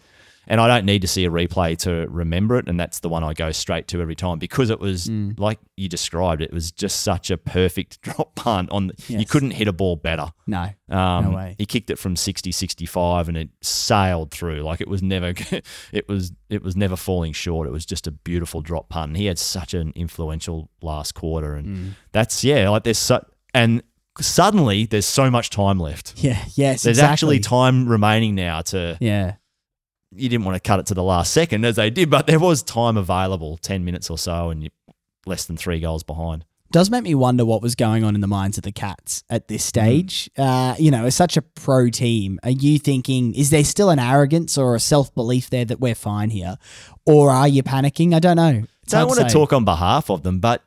[0.47, 2.69] and I don't need to see a replay to remember it.
[2.69, 5.39] And that's the one I go straight to every time because it was Mm.
[5.39, 6.43] like you described.
[6.43, 8.93] It was just such a perfect drop punt on.
[9.09, 9.31] You Yes.
[9.31, 10.29] couldn't hit a ball better.
[10.47, 10.71] No.
[10.89, 11.55] Um, No way.
[11.59, 14.63] He kicked it from 60, 65 and it sailed through.
[14.63, 15.35] Like it was never,
[15.93, 17.67] it was, it was never falling short.
[17.69, 19.11] It was just a beautiful drop punt.
[19.11, 21.55] And he had such an influential last quarter.
[21.55, 21.91] And Mm.
[22.13, 23.83] that's, yeah, like there's so, and
[24.21, 26.15] suddenly there's so much time left.
[26.17, 26.43] Yeah.
[26.55, 26.83] Yes.
[26.83, 27.13] There's exactly.
[27.13, 29.35] actually time remaining now to, Yeah.
[30.17, 32.39] You didn't want to cut it to the last second as they did, but there
[32.39, 34.71] was time available, 10 minutes or so, and you
[35.27, 36.45] less than three goals behind.
[36.71, 39.49] does make me wonder what was going on in the minds of the Cats at
[39.49, 40.31] this stage.
[40.39, 43.99] Uh, you know, as such a pro team, are you thinking, is there still an
[43.99, 46.57] arrogance or a self belief there that we're fine here?
[47.05, 48.15] Or are you panicking?
[48.15, 48.65] I don't know.
[48.83, 49.33] It's don't want to say.
[49.33, 50.63] talk on behalf of them, but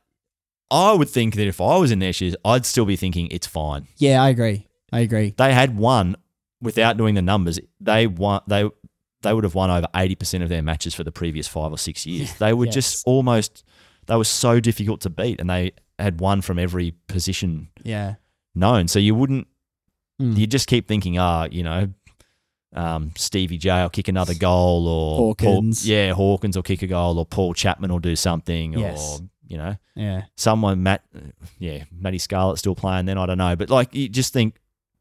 [0.71, 3.47] I would think that if I was in their shoes, I'd still be thinking it's
[3.47, 3.87] fine.
[3.97, 4.67] Yeah, I agree.
[4.91, 5.33] I agree.
[5.37, 6.15] They had won
[6.61, 7.59] without doing the numbers.
[7.79, 8.41] They won.
[8.47, 8.69] They
[9.21, 11.77] they would have won over eighty percent of their matches for the previous five or
[11.77, 12.33] six years.
[12.35, 12.73] They were Yes.
[12.73, 13.63] just almost.
[14.07, 18.15] They were so difficult to beat, and they had won from every position Yeah.
[18.55, 18.87] known.
[18.87, 19.47] So you wouldn't.
[20.21, 20.37] Mm.
[20.37, 21.89] You just keep thinking, ah, you know.
[22.73, 27.17] Um, Stevie J will kick another goal, or Paul- yeah, Hawkins will kick a goal,
[27.17, 29.19] or Paul Chapman will do something, Yes.
[29.21, 30.25] or you know, Yeah.
[30.35, 31.03] someone Matt
[31.57, 34.59] yeah Matty Scarlett still playing then I don't know but like you just think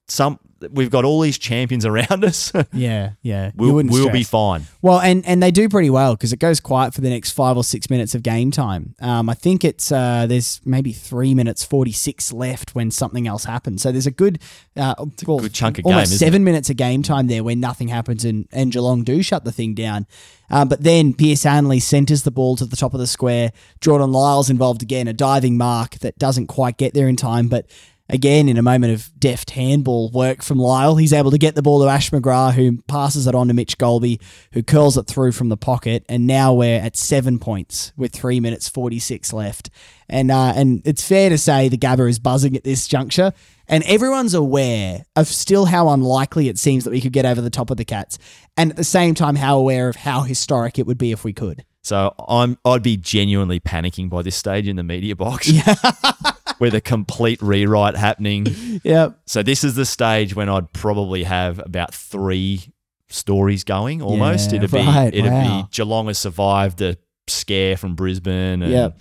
[0.09, 0.39] some
[0.71, 3.13] we've got all these champions around us Yeah.
[3.23, 3.53] Yeah.
[3.55, 6.95] We'll, we'll be fine Well, and and they do pretty well because it goes quiet
[6.95, 8.95] for the next five or six minutes of game time.
[9.01, 13.45] Um, I think it's uh, there's maybe three minutes forty six left when something else
[13.45, 13.83] happens.
[13.83, 14.41] So there's a good,
[14.77, 14.95] uh,
[15.27, 18.25] well, good chunk of almost game, seven minutes of game time there where nothing happens
[18.25, 20.07] and and Geelong do shut the thing down.
[20.51, 23.53] Um, but then Pearce Hanley centres the ball to the top of the square.
[23.81, 27.67] Jordan Lyles involved again, a diving mark that doesn't quite get there in time, but
[28.11, 31.61] Again, in a moment of deft handball work from Lyle, he's able to get the
[31.63, 34.19] ball to Ash McGrath, who passes it on to Mitch Golby,
[34.53, 36.07] who curls it through from the pocket.
[36.09, 39.69] And now we're at seven points with three minutes forty six left.
[40.09, 43.35] And uh, and it's fair to say the Gabba is buzzing at this juncture,
[43.69, 47.51] and everyone's aware of still how unlikely it seems that we could get over the
[47.51, 48.19] top of the Cats,
[48.57, 51.35] and at the same time how aware of how historic it would be if we
[51.35, 51.63] could.
[51.83, 55.51] so I'm I'd be genuinely panicking by this stage in the media box
[56.61, 58.47] with a complete rewrite happening
[58.85, 62.73] Yeah, so this is the stage when I'd probably have about three
[63.09, 65.63] stories going almost Yeah, it'd right, be it'd wow.
[65.63, 69.01] be Geelong has survived the scare from Brisbane and Yep.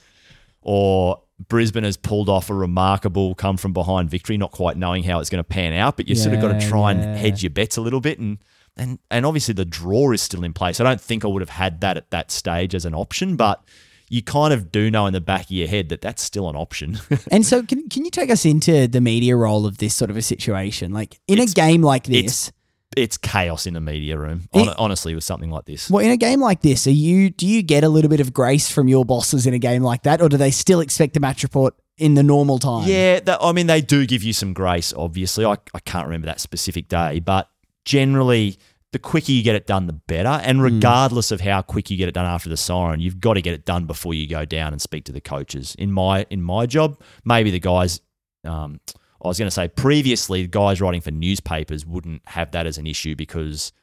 [0.61, 5.19] or Brisbane has pulled off a remarkable come from behind victory, not quite knowing how
[5.19, 6.97] it's going to pan out, but you sort of got to try yeah.
[6.97, 8.17] and hedge your bets a little bit.
[8.17, 8.39] And,
[8.75, 10.79] and, and obviously the draw is still in place.
[10.79, 13.63] I don't think I would have had that at that stage as an option, but
[14.09, 16.55] you kind of do know in the back of your head that that's still an
[16.55, 16.99] option.
[17.31, 20.17] And so, can can you take us into the media role of this sort of
[20.17, 20.93] a situation?
[20.93, 22.51] Like in a game like this, it's-
[22.95, 25.89] it's chaos in the media room, It- honestly, with something like this.
[25.89, 28.31] well, in a game like this, are you do you get a little bit of
[28.33, 31.19] grace from your bosses in a game like that, or do they still expect a
[31.19, 32.87] match report in the normal time?
[32.87, 35.43] Yeah, that, I mean, they do give you some grace, obviously.
[35.43, 37.49] I, I can't remember that specific day, but
[37.85, 38.57] generally
[38.93, 40.29] the quicker you get it done, the better.
[40.29, 43.41] And regardless of how quick you get it done after the siren, you've got to
[43.41, 45.75] get it done before you go down and speak to the coaches.
[45.77, 48.01] In my in my job, maybe the guys.
[48.43, 48.79] Um,
[49.21, 52.77] I was going to say previously, the guys writing for newspapers wouldn't have that as
[52.77, 53.73] an issue because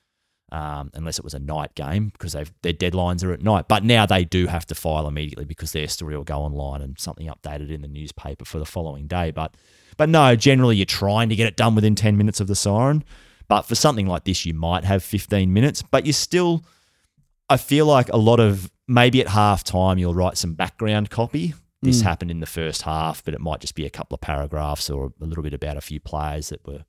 [0.53, 3.67] um, unless it was a night game because they've, their deadlines are at night.
[3.67, 6.99] But now they do have to file immediately because their story will go online and
[6.99, 9.33] something updated in the newspaper for the following day.
[9.33, 9.57] But
[9.97, 13.05] but no, generally you're trying to get it done within 10 minutes of the siren.
[13.49, 16.65] But for something like this, you might have 15 minutes, but you still,
[17.49, 21.55] I feel like a lot of maybe at half time you'll write some background copy.
[21.83, 24.89] This happened in the first half, but it might just be a couple of paragraphs
[24.89, 26.83] or a little bit about a few players that were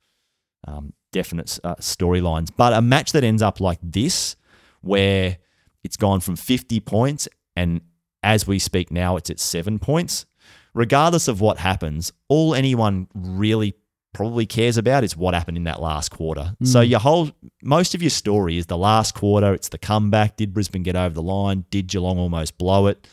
[0.66, 2.50] um, definite uh, storylines.
[2.56, 4.38] But a match that ends up like this,
[4.80, 5.38] where
[5.84, 7.82] it's gone from 50 points and
[8.26, 10.26] as we speak now, it's at seven points.
[10.74, 13.76] Regardless of what happens, all anyone really
[14.16, 16.56] probably cares about is what happened in that last quarter.
[16.64, 17.30] So your whole
[17.62, 19.54] most of your story is the last quarter.
[19.54, 20.38] It's the comeback.
[20.38, 21.66] Did Brisbane get over the line?
[21.70, 23.08] Did Geelong almost blow it?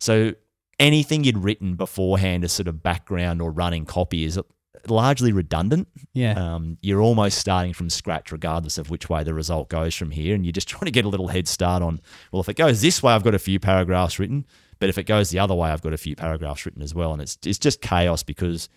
[0.00, 0.34] So
[0.78, 4.40] anything you'd written beforehand as sort of background or running copy is
[4.88, 5.88] largely redundant.
[6.14, 6.32] Yeah.
[6.32, 10.34] Um, you're almost starting from scratch, regardless of which way the result goes from here.
[10.34, 12.00] And you're just trying to get a little head start on,
[12.32, 14.46] well, if it goes this way, I've got a few paragraphs written.
[14.78, 17.12] But if it goes the other way, I've got a few paragraphs written as well.
[17.12, 18.68] And it's, it's just chaos because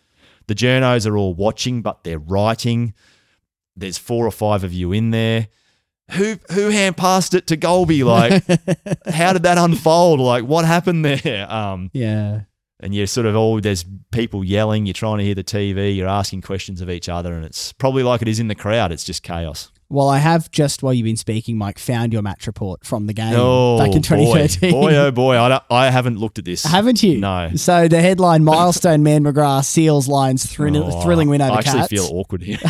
[0.51, 2.93] the journos are all watching, but they're writing.
[3.77, 5.47] There's four or five of you in there.
[6.11, 8.03] Who who hand passed it to Golby?
[8.03, 8.43] Like,
[9.15, 10.19] how did that unfold?
[10.19, 11.47] Like, what happened there?
[11.49, 12.41] Um, yeah.
[12.81, 14.85] and you're sort of all there's people yelling.
[14.85, 15.95] You're trying to hear the TV.
[15.95, 18.91] You're asking questions of each other, and it's probably like it is in the crowd.
[18.91, 19.70] It's just chaos.
[19.91, 23.13] Well, I have just while you've been speaking, Mike, found your match report from the
[23.13, 24.71] game Oh, back in 2013.
[24.71, 26.63] Boy, oh boy, I, I haven't looked at this.
[26.63, 27.17] Haven't you?
[27.19, 27.51] No.
[27.55, 31.79] So the headline: Milestone Man McGrath seals Lions thrill- Oh, thrilling win over I actually
[31.79, 31.89] Cats.
[31.89, 32.57] feel awkward here.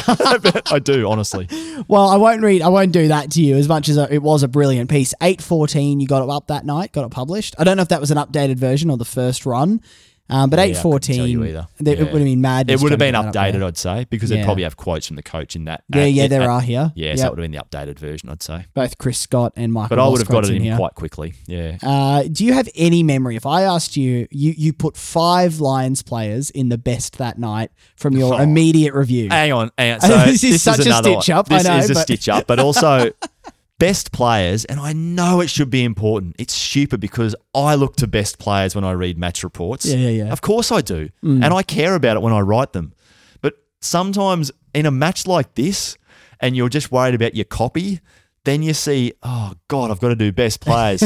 [0.72, 1.48] I do, honestly.
[1.88, 2.64] Well, I won't read.
[2.64, 5.14] I won't do that to you as much as it was a brilliant piece.
[5.22, 6.92] Eight fourteen, you got it up that night.
[6.92, 7.54] Got it published.
[7.60, 9.82] I don't know if that was an updated version or the first run,
[10.30, 11.22] um, but Yeah, I eight fourteen.
[11.44, 11.68] either.
[11.80, 12.70] It would have been mad.
[12.70, 14.38] It would have been updated, I'd say, because Yeah.
[14.38, 15.84] they'd probably have quotes from the coach in that.
[15.94, 16.92] Yeah, yeah, there are here.
[16.96, 17.18] Yeah, Yep.
[17.18, 18.66] so it would have been the updated version, I'd say.
[18.74, 19.90] both Chris Scott and Michael.
[19.98, 20.76] But I would have got it in here.
[20.78, 21.34] quite quickly.
[21.48, 21.78] Yeah.
[21.84, 23.36] Uh, do you have any memory?
[23.36, 27.72] If I asked you, you you put five Lions players in the best that night
[27.96, 28.38] from your Oh.
[28.38, 29.30] immediate review.
[29.30, 29.72] Hang on.
[29.78, 30.00] Hang on.
[30.02, 31.38] So This is such a stitch one.
[31.38, 33.10] up, I This know, is a stitch up, but also
[33.82, 36.36] best players, and I know it should be important.
[36.38, 39.88] It's stupid because I look to best players when I read match reports.
[39.88, 40.24] Yeah, yeah, yeah.
[40.26, 40.32] Mm.
[40.32, 42.94] Of course I do, and I care about it when I write them.
[43.42, 45.98] But sometimes in a match like this,
[46.40, 48.02] and you're just worried about your copy.
[48.44, 51.04] Then you see, oh God, I've got to do best players.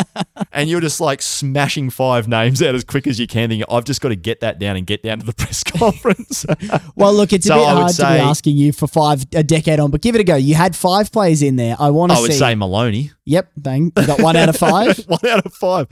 [0.52, 3.48] and you're just like smashing five names out as quick as you can.
[3.48, 6.46] Thinking, I've just got to get that down and get down to the press conference.
[6.94, 9.90] Well, look, it's a bit hard to be asking you for five a decade on,
[9.90, 10.36] but give it a go.
[10.36, 11.74] You had five players in there.
[11.80, 12.38] I want to I would see.
[12.38, 13.10] say Maloney.
[13.24, 13.92] Yep, bang.
[13.96, 14.98] You got one out of five.
[15.08, 15.88] One out of five.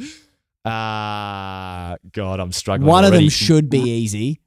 [0.64, 2.88] Ah, God, I'm struggling.
[2.88, 4.40] one of them should be easy.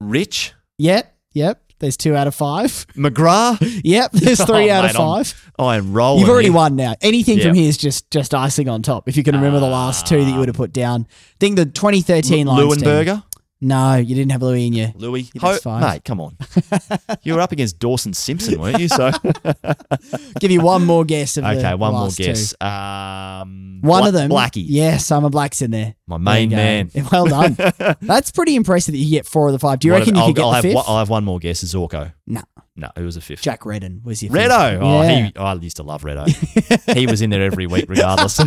[0.00, 1.61] Rich Yep, yep.
[1.82, 2.86] There's two out of five.
[2.96, 3.58] McGrath.
[3.84, 5.52] Yep, there's oh, three Oh, out mate, of I'm- five.
[5.58, 6.20] I am rolling.
[6.20, 6.54] You've already here.
[6.54, 6.94] won now.
[7.02, 9.08] Anything from here is just just icing on top.
[9.08, 11.06] If you can remember the last two that you would have put down.
[11.10, 13.22] I think the 2013 Lions team.
[13.64, 14.88] No, you didn't have Louis in you.
[14.96, 15.30] Louis.
[15.32, 15.80] Yeah, that's Ho- five.
[15.82, 16.36] mate, come on.
[17.22, 18.88] you were up against Dawson Simpson, weren't you?
[18.88, 19.12] So
[20.40, 22.54] Give you one more guess of the okay, one more guess.
[22.60, 24.64] Um, One Bla- of them, Blackie.
[24.66, 25.94] Yeah, Simon Black's in there.
[26.08, 26.90] my main you man.
[27.12, 27.56] Well done.
[28.00, 29.78] That's pretty impressive that you get four of the five.
[29.78, 30.74] Do you What reckon if- you could get I'll the have fifth?
[30.74, 31.62] one, I'll have one more guess.
[31.62, 32.12] Zorko.
[32.26, 32.42] no,
[32.74, 33.42] No, it was a fifth.
[33.42, 34.50] Jack Redden was your fifth.
[34.50, 34.78] Redo.
[34.82, 35.26] Oh, Yeah.
[35.28, 36.26] he, I used to love Redo.
[36.96, 38.40] he was in there every week, regardless.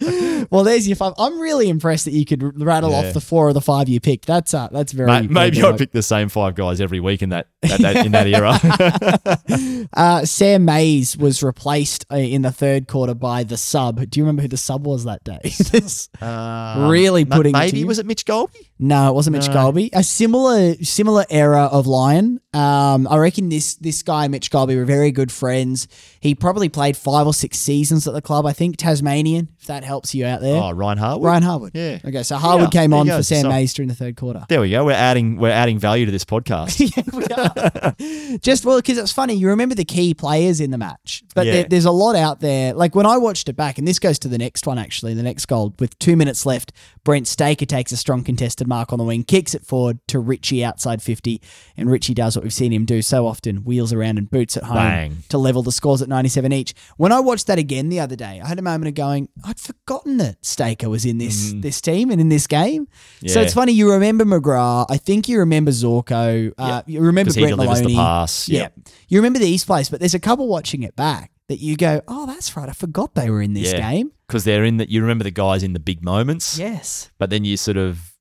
[0.50, 1.12] Well, there's your five.
[1.18, 3.08] I'm really impressed that you could rattle Yeah.
[3.08, 4.24] off the four of the five you picked.
[4.26, 5.26] That's uh, that's very.
[5.28, 5.74] Maybe clever.
[5.74, 9.88] I picked the same five guys every week in that, that, that in that era.
[9.94, 14.08] Uh, Sam Mayes was replaced uh, in the third quarter by the sub.
[14.08, 15.40] Do you remember who the sub was that day?
[15.72, 18.67] This- Um, Really putting maybe was it Mitch Golby?
[18.80, 19.54] No, it wasn't Mitch No.
[19.54, 19.90] Golby.
[19.92, 22.40] A similar similar era of Lion.
[22.54, 25.88] Um, I reckon this this guy Mitch Golby were very good friends.
[26.20, 28.46] He probably played five or six seasons at the club.
[28.46, 29.48] I think Tasmanian.
[29.60, 30.60] If that helps you out there.
[30.62, 31.24] Oh, Ryan Harwood.
[31.26, 31.70] Ryan Harwood.
[31.74, 31.98] Yeah.
[32.04, 33.22] Okay, so Harwood Yeah, came on for.
[33.22, 34.44] Sam So- Mayes during the third quarter.
[34.48, 34.84] There we go.
[34.84, 36.78] We're adding we're adding value to this podcast.
[36.96, 38.38] yeah, we are.
[38.38, 39.34] Just well, because it's funny.
[39.34, 41.52] You remember the key players in the match, but Yeah.
[41.52, 42.74] there, there's a lot out there.
[42.74, 45.22] Like when I watched it back, and this goes to the next one actually, the
[45.22, 46.72] next goal with two minutes left.
[47.08, 50.62] Brent Staker takes a strong contested mark on the wing, kicks it forward to Richie
[50.62, 51.40] outside 50,
[51.74, 54.64] and Richie does what we've seen him do so often wheels around and boots at
[54.64, 55.16] home Bang.
[55.30, 56.74] to level the scores at 97 each.
[56.98, 59.58] When I watched that again the other day, I had a moment of going, I'd
[59.58, 62.88] forgotten that Staker was in this this team and in this game.
[63.26, 67.56] So it's funny, you remember McGrath, I think you remember Zorko, uh, you remember Brent
[67.56, 67.86] Maloney.
[67.86, 68.50] the pass.
[68.50, 68.68] Yeah.
[69.08, 72.00] You remember the East Place, but there's a couple watching it back that you go,
[72.08, 72.68] oh, that's right.
[72.68, 73.90] I forgot they were in this Yeah.
[73.92, 74.12] game.
[74.26, 77.10] Because they're in that you remember the guys in the big moments, Yes.
[77.18, 78.14] but then you sort of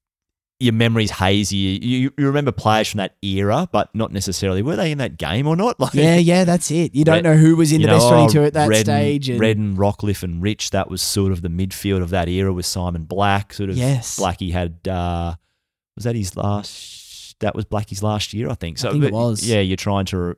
[0.59, 1.55] your memory's hazy.
[1.83, 5.45] You, you remember players from that era, but not necessarily were they in that game
[5.45, 5.79] or not?
[5.79, 6.95] Like, Yeah, yeah, that's it.
[6.95, 8.85] You don't Red- know who was in the know, best oh, 22 at that Redden-
[8.85, 9.29] stage.
[9.29, 10.71] And Redden, Rockcliffe, and Rich.
[10.71, 13.53] That was sort of the midfield of that era with Simon Black.
[13.53, 14.17] Sort of Yes.
[14.17, 15.35] Blackie had uh,
[15.95, 17.39] was that his last?
[17.41, 18.79] That was Blackie's last year, I think.
[18.79, 19.47] So I think it was.
[19.47, 20.35] Yeah, you're trying to.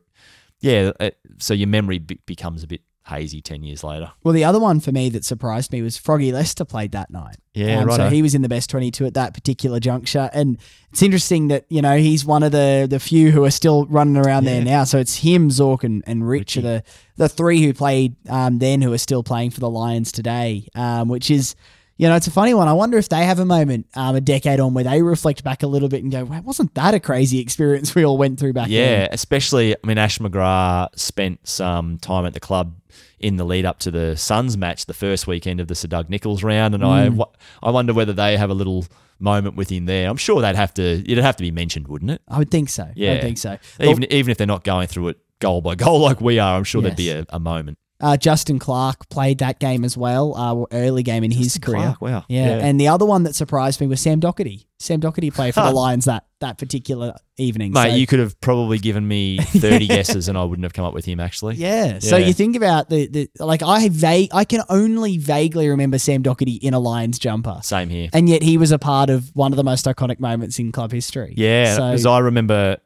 [0.61, 4.11] Yeah, uh, so your memory be- becomes a bit hazy ten years later.
[4.23, 7.37] Well, the other one for me that surprised me was Froggy Lester played that night.
[7.55, 7.95] Yeah, Um, right.
[7.95, 10.29] So he was in the best 22 at that particular juncture.
[10.31, 10.59] And
[10.91, 14.15] it's interesting that, you know, he's one of the the few who are still running
[14.17, 14.83] around there now.
[14.83, 16.83] So it's him, Zork, and, and Rich are the,
[17.17, 21.07] the three who played um, then who are still playing for the Lions today, um,
[21.09, 21.55] which is,
[21.99, 22.67] you know, it's a funny one.
[22.69, 25.61] I wonder if they have a moment um, a decade on where they reflect back
[25.63, 28.53] a little bit and go, wow, wasn't that a crazy experience we all went through
[28.53, 28.71] back then?
[28.77, 29.09] Yeah, then?
[29.11, 32.75] especially I mean Ash McGrath spent some time at the club
[33.19, 36.09] in the lead up to the Suns match, the first weekend of the Sir Doug
[36.09, 37.21] Nicholls round, and Mm.
[37.61, 38.85] I I wonder whether they have a little
[39.19, 40.09] moment with him there.
[40.09, 42.21] I'm sure they'd have to it'd have to be mentioned, wouldn't it?
[42.29, 42.83] I would think so.
[42.83, 43.11] I Yeah.
[43.11, 43.57] would think so.
[43.81, 46.63] Even even if they're not going through it goal by goal like we are, I'm
[46.63, 47.77] sure there'd be a, a moment.
[48.01, 51.81] Uh, Justin Clarke played that game as well, uh, early game in his career.
[51.97, 52.25] Clarke, wow.
[52.29, 52.57] Yeah.
[52.57, 52.65] Yeah.
[52.65, 54.65] and the other one that surprised me was Sam Docherty.
[54.79, 57.73] Sam Docherty played for the Lions that that particular evening.
[57.73, 60.85] Mate, so, you could have probably given me 30 guesses and I wouldn't have come
[60.85, 61.55] up with him actually.
[61.55, 61.99] yeah.
[61.99, 66.23] So you think about the, the like I vague I can only vaguely remember Sam
[66.23, 68.09] Docherty in a Lions jumper, Same here.
[68.13, 70.93] and yet he was a part of one of the most iconic moments in club
[70.93, 71.33] history.
[71.35, 72.77] Yeah, So because I remember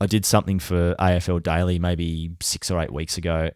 [0.00, 3.50] I did something for AFL Daily maybe six or eight weeks ago.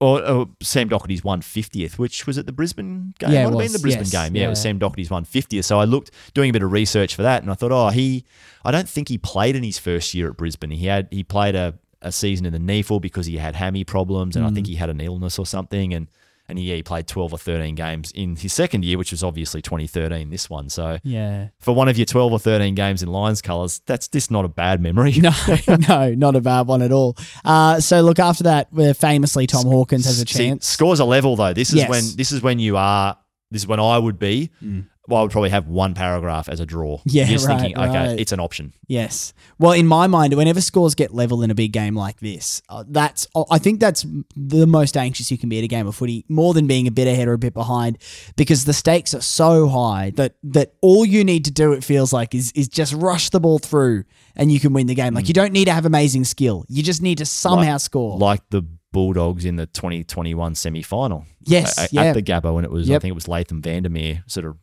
[0.00, 3.32] Or, or Sam Docherty's 150th, which was at the Brisbane game.
[3.32, 4.36] Yeah, it have was, been the Brisbane yes, game.
[4.36, 4.62] Yeah, it was.
[4.62, 5.64] Sam Docherty's 150th.
[5.64, 8.24] So I looked, doing a bit of research for that, and I thought, oh, he,
[8.64, 10.70] I don't think he played in his first year at Brisbane.
[10.70, 14.36] He had, he played a, a season in the NEAFL because he had hammy problems,
[14.36, 14.54] and I Mm.
[14.54, 15.92] think he had an illness or something.
[15.92, 16.06] And,
[16.48, 19.60] and yeah, he played 12 or 13 games in his second year, which was obviously
[19.60, 20.68] 2013, this one.
[20.70, 21.48] So yeah.
[21.60, 24.48] for one of your 12 or 13 games in Lions colours, that's just not a
[24.48, 25.14] bad memory.
[25.68, 27.16] No, no, not a bad one at all.
[27.44, 30.66] Uh, so look, after that, where famously Tom Hawkins has a See, chance.
[30.66, 31.52] scores are level though.
[31.52, 31.90] This is Yes.
[31.90, 33.16] when this is when you are.
[33.50, 34.50] This is when I would be.
[34.62, 34.86] Mm.
[35.08, 37.00] Well, I would probably have one paragraph as a draw.
[37.06, 38.20] Yeah, You're just right, thinking, okay, right.
[38.20, 38.74] it's an option.
[38.86, 39.32] Yes.
[39.58, 42.84] Well, in my mind, whenever scores get level in a big game like this, uh,
[42.86, 44.04] that's uh, I think that's
[44.36, 46.90] the most anxious you can be at a game of footy, more than being a
[46.90, 47.98] bit ahead or a bit behind,
[48.36, 52.12] because the stakes are so high that that all you need to do, it feels
[52.12, 54.04] like, is is just rush the ball through
[54.36, 55.14] and you can win the game.
[55.14, 58.18] Like you don't need to have amazing skill, you just need to somehow Like- score.
[58.18, 61.26] Like the Bulldogs in the 2021 semi final.
[61.44, 62.04] Yes, At, yeah.
[62.04, 64.56] at the Gabba when it was, I think it was Laitham Vandermeer sort of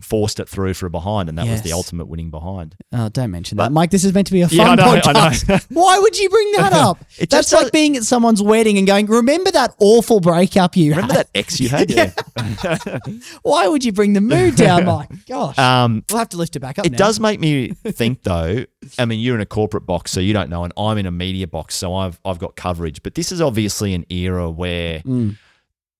[0.00, 2.74] forced it through for a behind, and that was the ultimate winning behind.
[2.92, 3.90] Oh, don't mention But- that, Mike.
[3.90, 5.48] This is meant to be a fun Yeah, I know, I podcast.
[5.48, 5.58] know.
[5.80, 6.98] Why would you bring that up?
[7.18, 10.76] It That's just like does- being at someone's wedding and going, "Remember that awful breakup
[10.76, 11.26] you Remember had?
[11.26, 11.90] that X you had?
[11.90, 12.12] Yeah.
[13.42, 15.10] Why would you bring the mood down, Mike?
[15.26, 16.86] Gosh, um, we'll have to lift it back up.
[16.86, 16.98] It now.
[16.98, 18.64] does make me think though.
[18.98, 21.10] I mean, you're in a corporate box, so you don't know, and I'm in a
[21.12, 23.02] media box, so I've I've got coverage.
[23.02, 25.36] But this is obviously an era where Mm.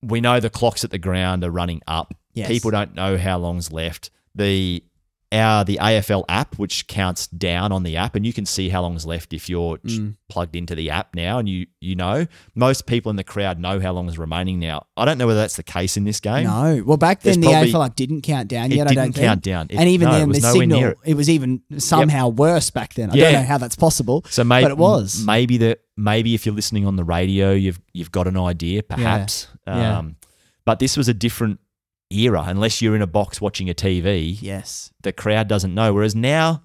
[0.02, 2.14] we know the clocks at the ground are running up.
[2.35, 2.49] Yes.
[2.49, 4.11] People don't know how long's left.
[4.35, 4.83] The
[5.31, 8.83] our the AFL app, which counts down on the app, and you can see how
[8.83, 10.16] long's left if you're Mm.
[10.29, 13.81] plugged into the app now, and you you know most people in the crowd know
[13.81, 14.85] how long is remaining now.
[14.95, 16.45] I don't know whether that's the case in this game.
[16.45, 18.88] No, well, back There's then the probably- AFL app didn't count down yet.
[18.88, 19.27] I don't didn't think.
[19.27, 19.66] count down.
[19.71, 20.99] It- and even no, then, the signal it.
[21.07, 21.14] it.
[21.14, 23.11] was even somehow worse back then.
[23.11, 23.25] I Yeah.
[23.33, 24.27] don't know how that's possible.
[24.29, 25.25] So maybe, But it was.
[25.25, 29.49] maybe that maybe if you're listening on the radio, you've you've got an idea, perhaps.
[29.66, 29.99] Yeah.
[29.99, 30.16] Um,
[30.66, 31.59] but this was a different
[32.16, 32.44] era.
[32.46, 34.92] Unless you're in a box watching a TV, Yes.
[35.03, 35.92] the crowd doesn't know.
[35.94, 36.62] Whereas now,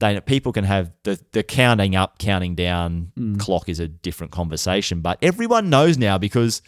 [0.00, 3.38] they people can have the the counting up, counting down Mm.
[3.38, 5.00] clock is a different conversation.
[5.00, 6.62] But everyone knows now because.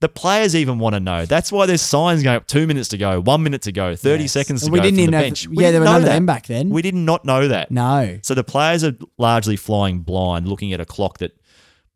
[0.00, 1.26] The players even want to know.
[1.26, 4.22] That's why there's signs going up two minutes to go, one minute to go, 30
[4.22, 4.32] Yes.
[4.32, 5.42] seconds to we go didn't even the have- bench.
[5.46, 6.70] yeah, We there didn't were none of them back then.
[6.70, 7.72] We did not know that.
[7.72, 8.16] No.
[8.22, 11.32] So the players are largely flying blind, looking at a clock that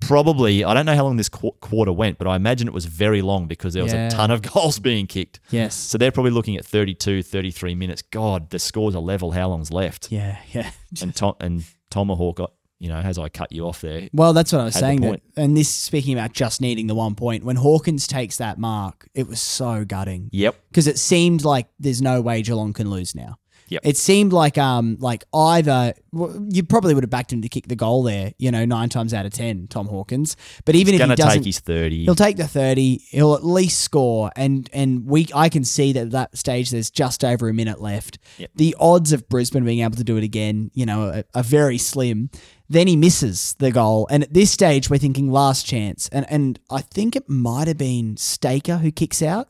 [0.07, 2.85] probably, I don't know how long this qu- quarter went, but I imagine it was
[2.87, 4.09] very long because there was Yeah.
[4.09, 5.41] a ton of goals being kicked.
[5.51, 5.75] Yes.
[5.75, 8.03] So they're probably looking at 32, 33 minutes.
[8.03, 9.33] God, the scores are level.
[9.33, 10.11] How long's left?
[10.12, 10.38] Yeah.
[10.53, 10.71] Yeah.
[11.01, 14.53] And, Tom, and Tomahawk, got, you know, as I cut you off there, Well, that's
[14.53, 15.01] what I was saying.
[15.01, 17.43] That, and this speaking about just needing the one point.
[17.45, 20.57] When Hawkins takes that mark, it was so gutting yep.
[20.69, 23.38] because it seemed like there's no way Geelong can lose now.
[23.73, 23.83] Yep.
[23.85, 27.69] It seemed like um like either well, you probably would have backed him to kick
[27.69, 30.37] the goal there, you know, nine times out of ten, Tom Hawkins.
[30.67, 32.05] But even if he doesn't, take his 30.
[32.05, 32.99] He'll take the 30.
[33.09, 34.31] He'll at least score.
[34.37, 37.81] And and we I can see that at that stage there's just over a minute
[37.81, 38.19] left.
[38.37, 38.51] Yep.
[38.55, 41.79] The odds of Brisbane being able to do it again, you know, are, are very
[41.79, 42.29] slim.
[42.69, 44.07] Then he misses the goal.
[44.11, 46.11] And at this stage, we're thinking last chance.
[46.11, 49.49] And and I think it might have been Staker who kicks out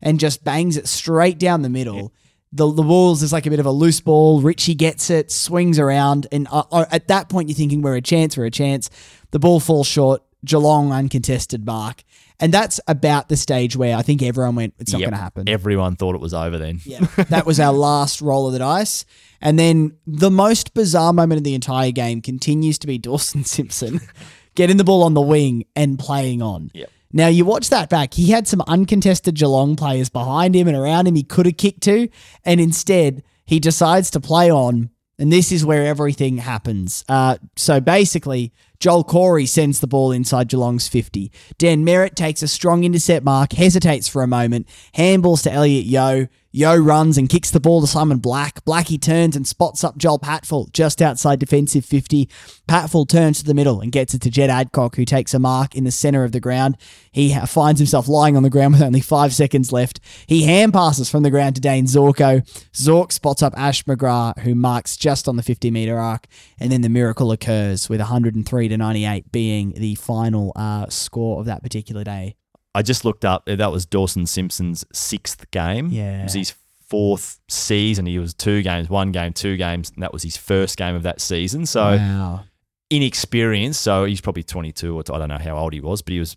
[0.00, 2.12] and just bangs it straight down the middle.
[2.54, 4.40] The, the Wolves is like a bit of a loose ball.
[4.40, 8.00] Richie gets it, swings around, and uh, uh, at that point you're thinking we're a
[8.00, 8.88] chance, we're a chance.
[9.32, 10.22] The ball falls short.
[10.44, 12.04] Geelong uncontested mark,
[12.38, 15.06] and that's about the stage where I think everyone went, "It's not Yep.
[15.08, 16.80] going to happen." Everyone thought it was over then.
[16.84, 17.00] Yeah,
[17.30, 19.06] that was our last roll of the dice.
[19.40, 24.00] And then the most bizarre moment of the entire game continues to be Dawson Simpson
[24.54, 26.70] getting the ball on the wing and playing on.
[26.74, 26.90] Yep.
[27.16, 28.14] Now you watch that back.
[28.14, 31.14] He had some uncontested Geelong players behind him and around him.
[31.14, 32.08] He could have kicked to,
[32.44, 34.90] and instead he decides to play on.
[35.16, 37.04] And this is where everything happens.
[37.08, 41.30] Uh, so basically, Joel Corey sends the ball inside Geelong's 50.
[41.56, 46.26] Dan Merritt takes a strong intercept mark, hesitates for a moment, handballs to Elliot Yeo.
[46.56, 48.64] Yeo runs and kicks the ball to Simon Black.
[48.64, 52.28] Blackie turns and spots up Joel Patfull just outside defensive 50.
[52.68, 55.74] Patfull turns to the middle and gets it to Jed Adcock, who takes a mark
[55.74, 56.76] in the center of the ground.
[57.10, 59.98] He finds himself lying on the ground with only five seconds left.
[60.28, 62.48] He hand passes from the ground to Dayne Zorko.
[62.70, 66.28] Zork spots up Ash McGrath, who marks just on the 50 meter arc.
[66.60, 71.46] And then the miracle occurs with 103 to 98 being the final uh, score of
[71.46, 72.36] that particular day.
[72.74, 73.44] I just looked up.
[73.46, 75.88] That was Dawson Simpson's sixth game.
[75.90, 76.20] Yeah.
[76.20, 76.54] It was his
[76.88, 78.06] fourth season.
[78.06, 81.02] He was two games, one game, two games, and that was his first game of
[81.04, 81.66] that season.
[81.66, 82.44] So wow.
[82.90, 83.80] inexperienced.
[83.80, 86.36] So he's probably 22 or I don't know how old he was, but he was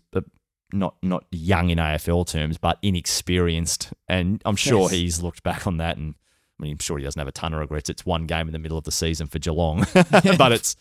[0.72, 3.92] not not young in AFL terms, but inexperienced.
[4.08, 4.90] And I'm sure Yes.
[4.90, 6.14] he's looked back on that and.
[6.60, 7.88] I mean, I'm sure he doesn't have a ton of regrets.
[7.88, 10.74] It's one game in the middle of the season for Geelong, but it's,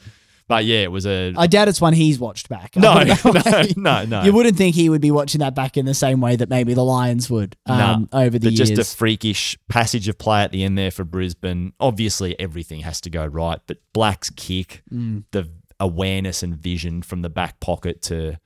[0.47, 2.75] but yeah, it was a I doubt it's one he's watched back.
[2.75, 4.23] no, I'll put it that no, no, no.
[4.23, 6.73] You wouldn't think he would be watching that back in the same way that maybe
[6.73, 8.69] the Lions would um, over the but years.
[8.69, 11.73] just a freakish passage of play at the end there for Brisbane.
[11.79, 15.23] Obviously, everything has to go right, but Black's kick, Mm.
[15.31, 18.39] the awareness and vision from the back pocket to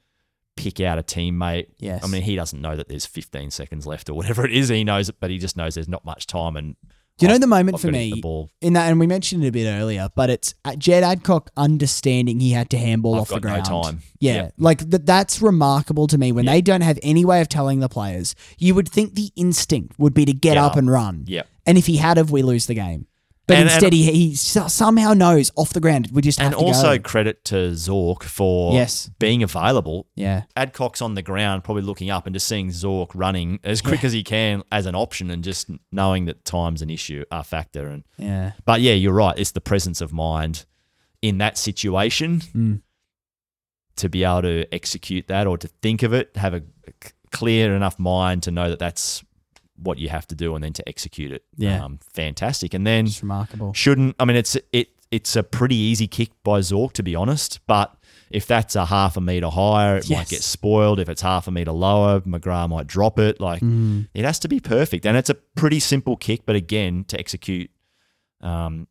[0.58, 1.68] pick out a teammate.
[1.80, 2.04] Yes.
[2.04, 4.68] I mean, he doesn't know that there's 15 seconds left or whatever it is.
[4.70, 6.58] He knows it, but he just knows there's not much time.
[6.58, 6.76] And
[7.18, 8.20] Do you know the moment for me
[8.62, 12.40] in that, and we mentioned it a bit earlier, but it's uh, Jed Adcock understanding
[12.40, 13.84] he had to handball I've off the got no ground.
[13.86, 14.02] time.
[14.20, 14.54] Yeah, Yep.
[14.58, 16.32] like th- that's remarkable to me.
[16.32, 20.00] When they don't have any way of telling the players, you would think the instinct
[20.00, 20.78] would be to get, Get up, up.
[20.78, 21.26] and run.
[21.28, 21.48] Yep.
[21.68, 23.06] And if he had of, we lose the game.
[23.48, 26.10] But And- instead, and- he, he somehow knows off the ground.
[26.14, 27.02] We just have And also go.
[27.04, 29.10] credit to Zork for Yes.
[29.20, 30.08] being available.
[30.16, 34.04] yeah, Adcock's on the ground, probably looking up and just seeing Zork running as quick
[34.04, 37.88] as he can as an option, and just knowing that time's an issue, a factor.
[37.88, 39.38] And yeah, but yeah, you're right.
[39.38, 40.66] It's the presence of mind
[41.22, 42.82] in that situation Mm.
[43.98, 46.62] to be able to execute that or to think of it, have a
[47.32, 49.24] clear enough mind to know that that's
[49.82, 51.44] what you have to do, and then to execute it.
[51.58, 51.84] Yeah.
[51.84, 52.74] um, fantastic.
[52.74, 53.74] And then it's remarkable.
[53.74, 54.16] shouldn't.
[54.20, 54.90] I mean, it's it.
[55.12, 57.60] It's a pretty easy kick by Zork, to be honest.
[57.68, 57.94] But
[58.30, 60.18] if that's a half a meter higher, it Yes.
[60.18, 61.00] might get spoiled.
[61.02, 63.42] If it's half a meter lower, McGrath might drop it.
[63.42, 64.08] Like Mm.
[64.14, 66.46] it has to be perfect, and it's a pretty simple kick.
[66.46, 67.70] But again, to execute,
[68.40, 68.88] um,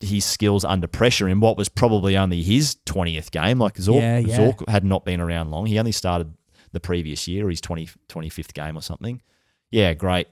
[0.00, 3.58] his skills under pressure in what was probably only his twentieth game.
[3.58, 4.36] Like Zork, Yeah, yeah.
[4.38, 5.64] Zork had not been around long.
[5.66, 6.34] He only started
[6.72, 9.22] the previous year, his 20, 25th game or something.
[9.74, 10.28] Yeah, great.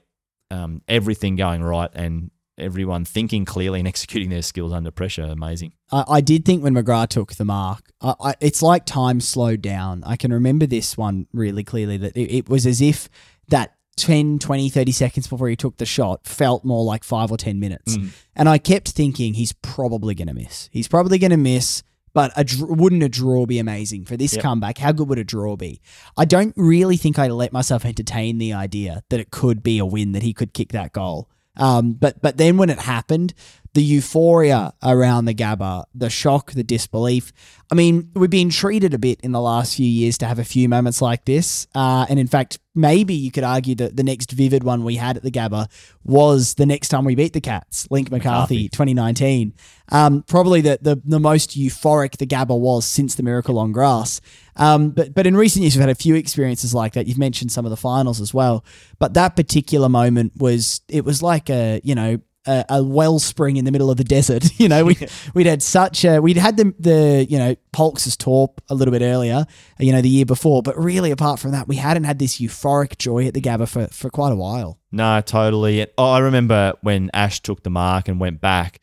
[0.51, 5.23] Um, everything going right, and everyone thinking clearly and executing their skills under pressure.
[5.23, 5.73] Amazing.
[5.91, 9.61] I, I did think when McGrath took the mark, I, I, it's like time slowed
[9.61, 10.01] down.
[10.05, 13.09] I can remember this one really clearly that it, it was as if
[13.49, 17.37] that 10, 20, 30 seconds before he took the shot felt more like five or
[17.37, 17.97] 10 minutes.
[17.97, 18.09] Mm.
[18.37, 20.69] And I kept thinking he's probably going to miss.
[20.71, 21.83] He's probably going to miss.
[22.13, 24.43] But a, dr- wouldn't a draw be amazing for this Yep.
[24.43, 24.77] comeback?
[24.77, 25.81] How good would a draw be?
[26.15, 29.85] I don't really think I let myself entertain the idea that it could be a
[29.85, 31.29] win that he could kick that goal.
[31.57, 33.33] Um, but but then when it happened,
[33.73, 37.33] the euphoria around the Gabba, the shock, the disbelief.
[37.71, 40.43] I mean, we've been treated a bit in the last few years to have a
[40.43, 41.65] few moments like this.
[41.73, 45.17] Uh, and in fact, maybe you could argue that the next vivid one we had
[45.17, 45.71] at the Gabba
[46.03, 48.69] was the next time we beat the Cats, Link McCarthy, McCarthy.
[48.69, 49.53] 2019.
[49.89, 54.21] Um, probably the, the the most euphoric the Gabba was since the Miracle on Grass.
[54.55, 57.07] Um, but but in recent years, we've had a few experiences like that.
[57.07, 58.63] You've mentioned some of the finals as well,
[58.99, 63.65] but that particular moment was it was like a you know a, a wellspring in
[63.65, 64.43] the middle of the desert.
[64.63, 64.97] You know, we
[65.33, 69.01] we'd had such a we'd had the the you know Polks' Torp a little bit
[69.01, 69.45] earlier,
[69.77, 72.97] you know, the year before, but really apart from that, we hadn't had this euphoric
[72.97, 74.79] joy at the Gabba for for quite a while.
[74.91, 75.85] No, totally.
[75.97, 78.79] Oh, I remember when Ash took the mark and went back.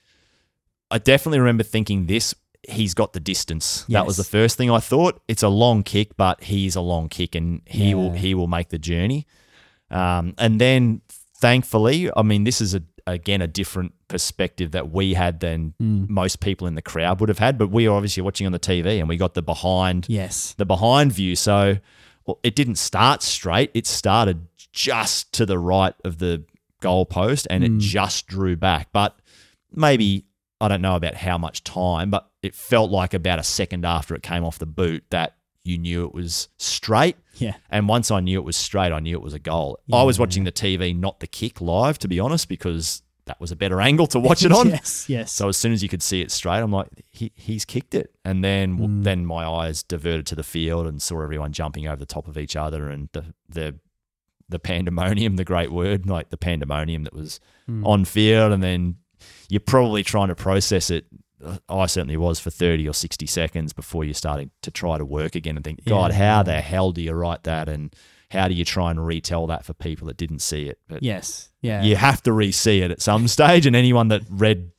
[0.90, 2.34] I definitely remember thinking this.
[2.68, 3.84] He's got the distance.
[3.88, 5.22] That was the first thing I thought.
[5.28, 8.68] It's a long kick, but he's a long kick, and he will he will make
[8.68, 9.26] the journey.
[9.90, 11.00] Um, and then,
[11.40, 16.09] thankfully, I mean, this is a again a different perspective that we had than mm.
[16.09, 17.59] most people in the crowd would have had.
[17.59, 20.55] But we were obviously watching on the TV, and we got the behind Yes.
[20.59, 21.36] the behind view.
[21.36, 21.78] So
[22.26, 23.70] well, it didn't start straight.
[23.74, 26.44] It started just to the right of the
[26.80, 27.80] goal post and it mm.
[27.80, 28.88] just drew back.
[28.92, 29.18] But
[29.72, 30.26] maybe,
[30.61, 34.14] I don't know about how much time, but it felt like about a second after
[34.14, 37.16] it came off the boot that you knew it was straight.
[37.34, 37.54] Yeah.
[37.70, 39.78] And once I knew it was straight, I knew it was a goal.
[39.92, 43.52] I was watching the TV, not the kick live, to be honest, because that was
[43.52, 44.68] a better angle to watch it on.
[44.70, 45.08] yes.
[45.08, 45.32] Yes.
[45.32, 48.14] So as soon as you could see it straight, I'm like, he, he's kicked it,
[48.24, 49.04] and then mm.
[49.04, 52.36] then my eyes diverted to the field and saw everyone jumping over the top of
[52.36, 53.78] each other, and the the
[54.48, 57.38] the pandemonium, the great word, like the pandemonium that was
[57.68, 57.86] mm.
[57.86, 58.96] on field, and then
[59.48, 61.06] you're probably trying to process it.
[61.68, 65.34] I certainly was for 30 or 60 seconds before you started to try to work
[65.34, 67.68] again and think, God, how the hell do you write that?
[67.68, 67.95] And
[68.30, 70.78] how do you try and retell that for people that didn't see it?
[70.88, 71.49] But yes.
[71.62, 71.82] Yeah.
[71.82, 73.66] you have to re-see it at some stage.
[73.66, 74.70] And anyone that read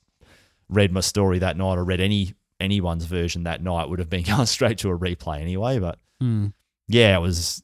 [0.70, 4.24] read my story that night or read any anyone's version that night would have been
[4.36, 5.80] going straight to a replay anyway.
[5.80, 6.54] But Mm.
[6.88, 7.64] yeah, it was.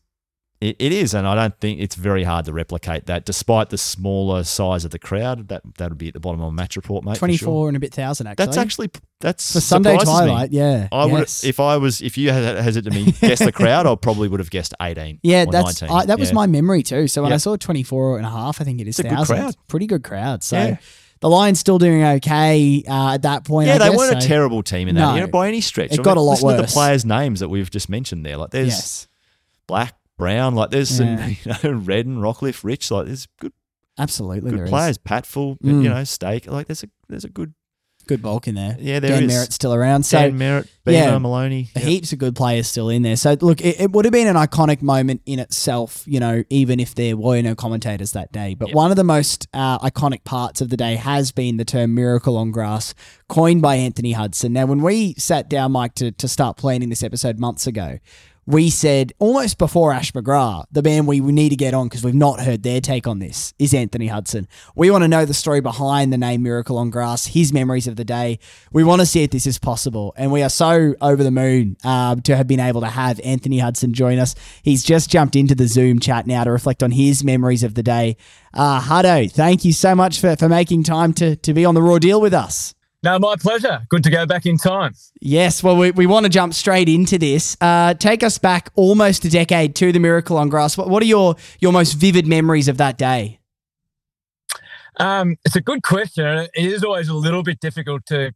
[0.60, 3.78] It, it is, and I don't think it's very hard to replicate that, despite the
[3.78, 5.50] smaller size of the crowd.
[5.50, 7.18] That that would be at the bottom of a match report, mate.
[7.18, 7.68] Twenty sure.
[7.68, 8.46] and a bit thousand actually.
[8.46, 8.90] That's actually
[9.20, 10.58] that's for Sunday surprises me.
[10.58, 10.88] Yeah.
[10.92, 13.94] I would if I was if you had hesitant to me guess the crowd, I
[13.94, 15.20] probably would have guessed eighteen.
[15.22, 15.96] Yeah, or that's 19.
[15.96, 16.36] I, that was Yeah.
[16.36, 17.08] my memory too.
[17.08, 17.36] So when Yeah.
[17.36, 19.36] I saw 24 and a half, I think it is It's a good thousand.
[19.38, 19.56] crowd.
[19.68, 20.42] Pretty good crowd.
[20.44, 20.78] So Yeah.
[21.20, 23.68] the Lions still doing okay uh, at that point.
[23.68, 25.14] Yeah, I they guess, weren't a terrible team in that No.
[25.16, 25.92] you know, by any stretch.
[25.94, 26.60] It got a lot worse.
[26.62, 29.08] the players' names that we've just mentioned there, like there's Yes,
[29.68, 31.16] black, brown, like there's Yeah.
[31.18, 33.54] some, you know, red and Rockliff, Rich, like there's good,
[33.98, 34.50] absolutely.
[34.52, 34.70] good there is.
[34.70, 34.98] players.
[34.98, 35.84] Patfull, Mm.
[35.84, 37.54] you know, Stake, like there's a there's a good
[38.06, 38.78] Good bulk in there.
[38.80, 39.28] Yeah, there Dan is.
[39.28, 40.04] Merritt's still around.
[40.04, 41.18] So Dan Merritt, yeah.
[41.18, 41.72] Maloney.
[41.76, 41.84] Yep.
[41.84, 43.18] heaps of good players still in there.
[43.18, 46.80] So look, it, it would have been an iconic moment in itself, you know, even
[46.80, 48.54] if there were no commentators that day.
[48.54, 51.96] But one of the most uh, iconic parts of the day has been the term
[51.96, 52.94] "miracle on grass,"
[53.28, 54.54] coined by Anthony Hudson.
[54.54, 58.00] Now, when we sat down, Mike, to to start planning this episode months ago.
[58.50, 62.16] We said almost before Ash McGrath, the man we need to get on because we've
[62.16, 64.48] not heard their take on this is Anthony Hudson.
[64.74, 67.98] We want to know the story behind the name Miracle on Grass, his memories of
[67.98, 68.40] the day.
[68.72, 70.14] We want to see if this is possible.
[70.16, 73.60] And we are so over the moon um, to have been able to have Anthony
[73.60, 74.34] Hudson join us.
[74.64, 77.84] He's just jumped into the Zoom chat now to reflect on his memories of the
[77.84, 78.16] day.
[78.54, 81.82] Uh, Huddo, thank you so much for, for making time to, to be on the
[81.82, 82.74] Raw Deal with us.
[83.08, 83.84] No, my pleasure.
[83.88, 84.94] Good to go back in time.
[85.22, 87.56] Yes, well, we, we want to jump straight into this.
[87.62, 90.78] Uh, take us back almost a decade to the Miracle on Grass.
[90.78, 93.40] What, what are your, your most vivid memories of that day?
[94.98, 96.50] Um, it's a good question.
[96.54, 98.34] It is always a little bit difficult to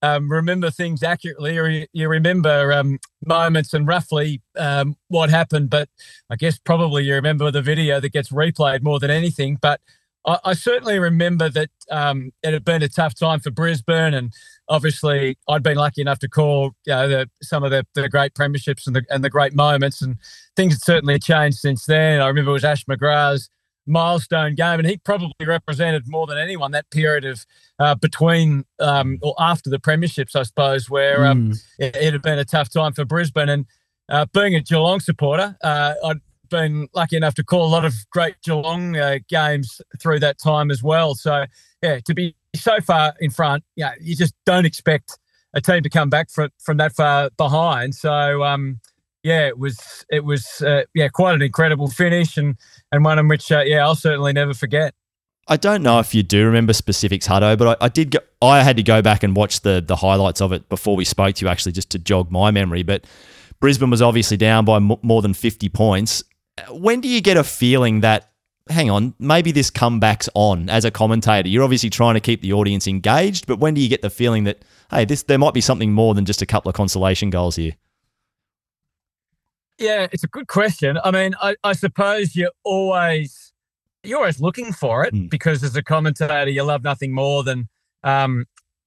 [0.00, 5.68] um, remember things accurately, or you, you remember um, moments and roughly um, what happened.
[5.68, 5.90] But
[6.30, 9.58] I guess probably you remember the video that gets replayed more than anything.
[9.60, 9.82] But
[10.26, 14.32] I, I certainly remember that um, it had been a tough time for Brisbane, and
[14.68, 18.34] obviously I'd been lucky enough to call you know, the, some of the, the great
[18.34, 20.16] premierships and the and the great moments, and
[20.56, 22.20] things have certainly changed since then.
[22.20, 23.50] I remember it was Ash McGrath's
[23.86, 27.44] milestone game, and he probably represented more than anyone that period of
[27.78, 31.62] uh, between um, or after the premierships, I suppose, where um, Mm.
[31.78, 33.50] it, it had been a tough time for Brisbane.
[33.50, 33.66] And
[34.08, 37.94] uh, being a Geelong supporter, uh, I'd been lucky enough to call a lot of
[38.10, 41.14] great Geelong uh, games through that time as well.
[41.14, 41.46] So,
[41.82, 45.18] yeah, to be so far in front, yeah, you just don't expect
[45.54, 47.94] a team to come back from from that far behind.
[47.94, 48.80] So, um,
[49.22, 52.56] yeah, it was it was uh, yeah quite an incredible finish and
[52.92, 54.94] and one in which uh, yeah I'll certainly never forget.
[55.46, 58.12] I don't know if you do remember specifics, Huddo, but I, I did.
[58.12, 61.04] Go, I had to go back and watch the the highlights of it before we
[61.04, 62.82] spoke to you, actually, just to jog my memory.
[62.82, 63.06] But
[63.60, 66.24] Brisbane was obviously down by more than fifty points.
[66.70, 68.30] When do you get a feeling that?
[68.70, 71.46] Hang on, maybe this comeback's on as a commentator.
[71.46, 74.44] You're obviously trying to keep the audience engaged, but when do you get the feeling
[74.44, 77.56] that hey, this there might be something more than just a couple of consolation goals
[77.56, 77.72] here?
[79.78, 80.98] Yeah, it's a good question.
[81.04, 83.52] I mean, I, I suppose you're always
[84.02, 85.28] you're always looking for it Mm.
[85.30, 87.68] because as a commentator, you love nothing more than
[88.02, 88.46] um,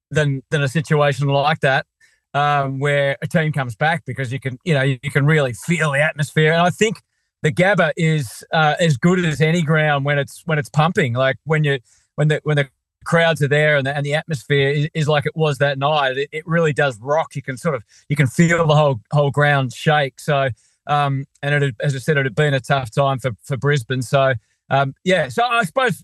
[0.09, 1.85] than than a situation like that
[2.33, 5.91] um, where a team comes back because you can you know you can really feel
[5.91, 6.53] the atmosphere.
[6.53, 7.01] And I think
[7.43, 11.13] the Gabba is uh, as good as any ground when it's when it's pumping.
[11.13, 11.79] Like when you
[12.15, 12.69] when the when the
[13.05, 16.17] crowds are there and the, and the atmosphere is, is like it was that night,
[16.17, 17.35] it, it, really does rock.
[17.35, 20.19] You can sort of you can feel the whole whole ground shake.
[20.19, 20.49] So
[20.87, 24.01] um, and it as I said, it had been a tough time for for Brisbane.
[24.01, 24.33] So
[24.69, 26.03] um, yeah, so I suppose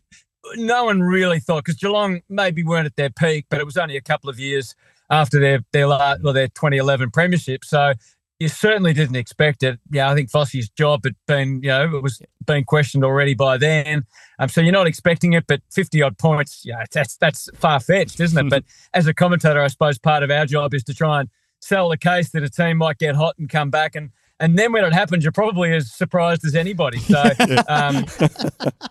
[0.56, 3.98] no one really thought because Geelong maybe weren't at their peak, but it was only
[3.98, 4.76] a couple of years
[5.10, 7.64] after their their well their 2011 premiership.
[7.64, 7.94] So
[8.44, 9.80] you certainly didn't expect it.
[9.90, 13.58] Yeah, I think Vossy's job had been, you know, it was being questioned already by
[13.58, 14.04] then.
[14.38, 18.20] Um, so you're not expecting it, but 50 odd points, yeah, that's that's far fetched,
[18.20, 18.50] isn't it?
[18.50, 21.30] but as a commentator, I suppose part of our job is to try and
[21.62, 24.74] sell the case that a team might get hot and come back and and then
[24.74, 26.98] when it happens, you're probably as surprised as anybody.
[26.98, 27.24] So,
[27.70, 28.06] um,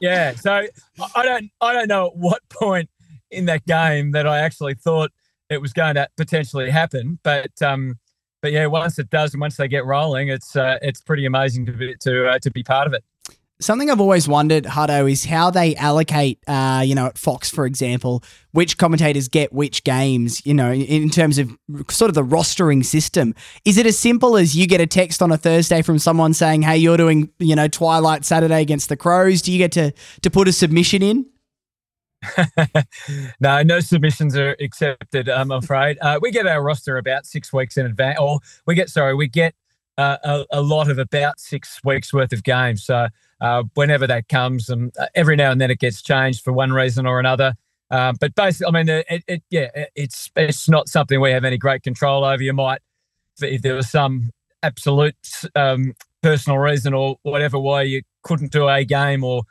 [0.00, 0.34] yeah.
[0.34, 0.66] So
[1.14, 2.88] I don't, I don't know at what point
[3.30, 5.10] in that game that I actually thought
[5.50, 7.98] it was going to potentially happen, but um,
[8.42, 11.64] but yeah, once it does and once they get rolling, it's uh, it's pretty amazing
[11.66, 13.04] to be to uh, to be part of it.
[13.60, 17.64] Something I've always wondered, Huddo, is how they allocate, uh, you know, at Fox, for
[17.64, 21.56] example, which commentators get which games, you know, in terms of
[21.88, 23.36] sort of the rostering system.
[23.64, 26.62] Is it as simple as you get a text on a Thursday from someone saying,
[26.62, 29.42] hey, you're doing, you know, Twilight Saturday against the Crows?
[29.42, 31.26] Do you get to, to put a submission in?
[33.40, 35.28] no, no submissions are accepted.
[35.28, 38.88] I'm afraid uh, we get our roster about six weeks in advance, or we get
[38.88, 39.54] sorry, we get
[39.98, 42.84] uh, a, a, lot of about six weeks worth of games.
[42.84, 43.08] So
[43.40, 46.72] uh, whenever that comes, and uh, every now and then it gets changed for one
[46.72, 47.54] reason or another.
[47.90, 51.58] Um, but basically, I mean, it, it, yeah, it's it's not something we have any
[51.58, 52.42] great control over.
[52.42, 52.80] You might,
[53.40, 54.30] if there was some
[54.62, 55.14] absolute
[55.54, 59.42] um, personal reason or whatever why you couldn't do a game or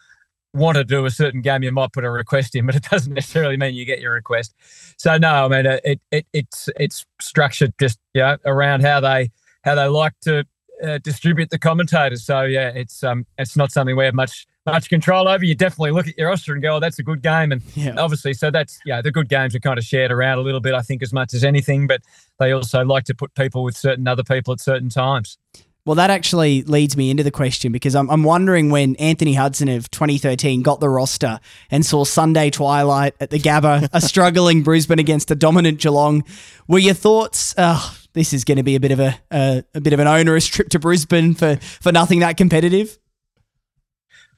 [0.54, 3.14] want to do a certain game, you might put a request in, but it doesn't
[3.14, 4.54] necessarily mean you get your request.
[4.98, 9.32] So no, I mean it, it it's it's structured just yeah around how they
[9.64, 10.46] how they like to
[10.84, 12.26] uh, distribute the commentators.
[12.26, 15.44] So yeah, it's um it's not something we have much much control over.
[15.44, 17.96] You definitely look at your roster and go, oh, that's a good game, and yeah.
[17.98, 20.74] obviously, so that's yeah, the good games are kind of shared around a little bit,
[20.74, 21.88] I think, as much as anything.
[21.88, 22.02] But
[22.40, 25.38] they also like to put people with certain other people at certain times.
[25.84, 29.68] Well, that actually leads me into the question because I'm, I'm wondering when Anthony Hudson
[29.68, 31.40] of 2013 got the roster
[31.72, 36.24] and saw Sunday Twilight at the Gabba, a struggling Brisbane against a dominant Geelong,
[36.68, 39.82] were your thoughts, oh, this is going to be a bit of a, a, a
[39.82, 43.00] bit of an onerous trip to Brisbane for, for nothing that competitive?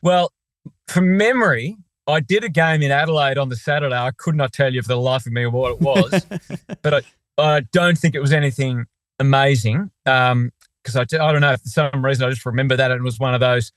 [0.01, 0.31] Well,
[0.87, 1.75] from memory,
[2.07, 3.95] I did a game in Adelaide on the Saturday.
[3.95, 6.25] I could not tell you for the life of me what it was,
[6.81, 7.01] but I,
[7.37, 8.85] I don't think it was anything
[9.19, 9.91] amazing.
[10.05, 10.51] Um,
[10.83, 13.33] because I, I don't know for some reason I just remember that it was one
[13.33, 13.71] of those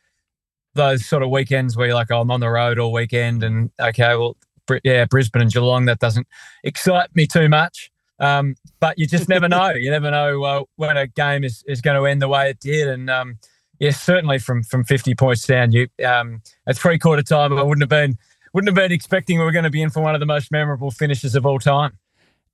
[0.76, 3.70] those sort of weekends where you're like, oh, I'm on the road all weekend, and
[3.80, 4.36] okay, well,
[4.84, 6.26] yeah, Brisbane and Geelong that doesn't
[6.62, 7.90] excite me too much.
[8.18, 9.70] Um, but you just never know.
[9.70, 12.60] You never know uh, when a game is, is going to end the way it
[12.60, 13.38] did, and um,
[13.78, 17.82] yes, certainly from from 50 points down, you um, at three quarter time, I wouldn't
[17.82, 18.16] have been
[18.52, 20.50] wouldn't have been expecting we were going to be in for one of the most
[20.50, 21.98] memorable finishes of all time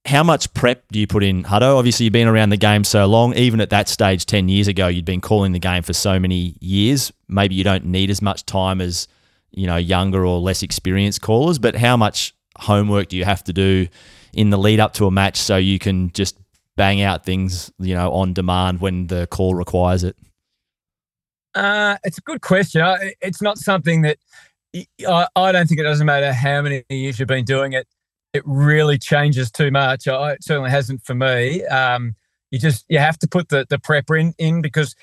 [0.04, 1.76] how much prep do you put in, Huddo?
[1.76, 3.34] Obviously, you've been around the game so long.
[3.34, 6.56] Even at that stage, 10 years ago, you'd been calling the game for so many
[6.60, 7.12] years.
[7.28, 9.06] Maybe you don't need as much time as,
[9.52, 13.52] you know, younger or less experienced callers, but how much homework do you have to
[13.52, 13.86] do
[14.32, 16.36] in the lead up to a match so you can just
[16.76, 20.16] bang out things, you know, on demand when the call requires it?
[21.54, 22.84] Uh, it's a good question.
[23.20, 24.18] It's not something that
[24.74, 27.86] I don't think it doesn't matter how many years you've been doing it
[28.32, 30.06] it really changes too much.
[30.06, 31.64] it certainly hasn't for me.
[31.66, 32.16] Um,
[32.50, 34.94] you just you have to put the the prep in in because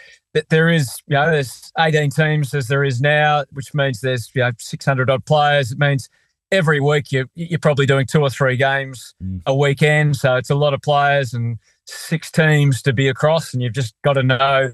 [0.50, 4.42] there is you know there's 18 teams as there is now, which means there's you
[4.42, 5.72] know 600 odd players.
[5.72, 6.10] It means
[6.52, 9.42] every week you you're probably doing two or three games mm.
[9.48, 13.64] a weekend, so it's a lot of players and six teams to be across, and
[13.64, 14.72] you've just got to know.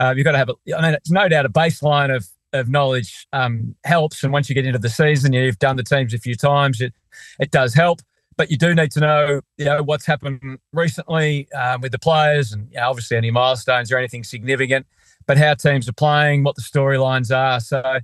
[0.00, 0.48] Uh, you've got to have.
[0.48, 4.24] A, I mean, it's no doubt a baseline of of knowledge um, helps.
[4.24, 6.92] And once you get into the season, you've done the teams a few times, it,
[7.38, 8.00] it does help.
[8.36, 12.52] But you do need to know, you know, what's happened recently um, with the players,
[12.52, 14.86] and you know, obviously any milestones or anything significant.
[15.26, 17.60] But how teams are playing, what the storylines are.
[17.60, 18.00] So,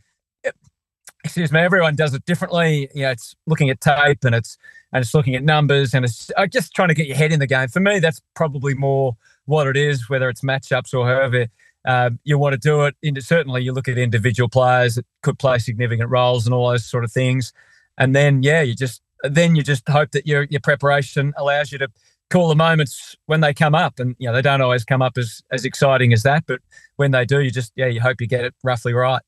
[1.25, 2.89] excuse me, everyone does it differently.
[2.95, 4.59] You know, it's looking at tape and it's
[4.93, 7.41] and it's looking at numbers and it's uh, just trying to get your head in
[7.41, 7.69] the game.
[7.69, 11.47] For me, that's probably more what it is, whether it's matchups or however
[11.87, 12.95] um, you want to do it.
[13.03, 16.85] In, certainly, you look at individual players that could play significant roles and all those
[16.85, 17.53] sort of things,
[17.99, 21.79] and then yeah, you just then you just hope that your your preparation allows you
[21.79, 21.89] to
[22.31, 25.17] call the moments when they come up, and you know they don't always come up
[25.19, 26.61] as as exciting as that, but
[26.97, 29.23] when they do, you just yeah, you hope you get it roughly right.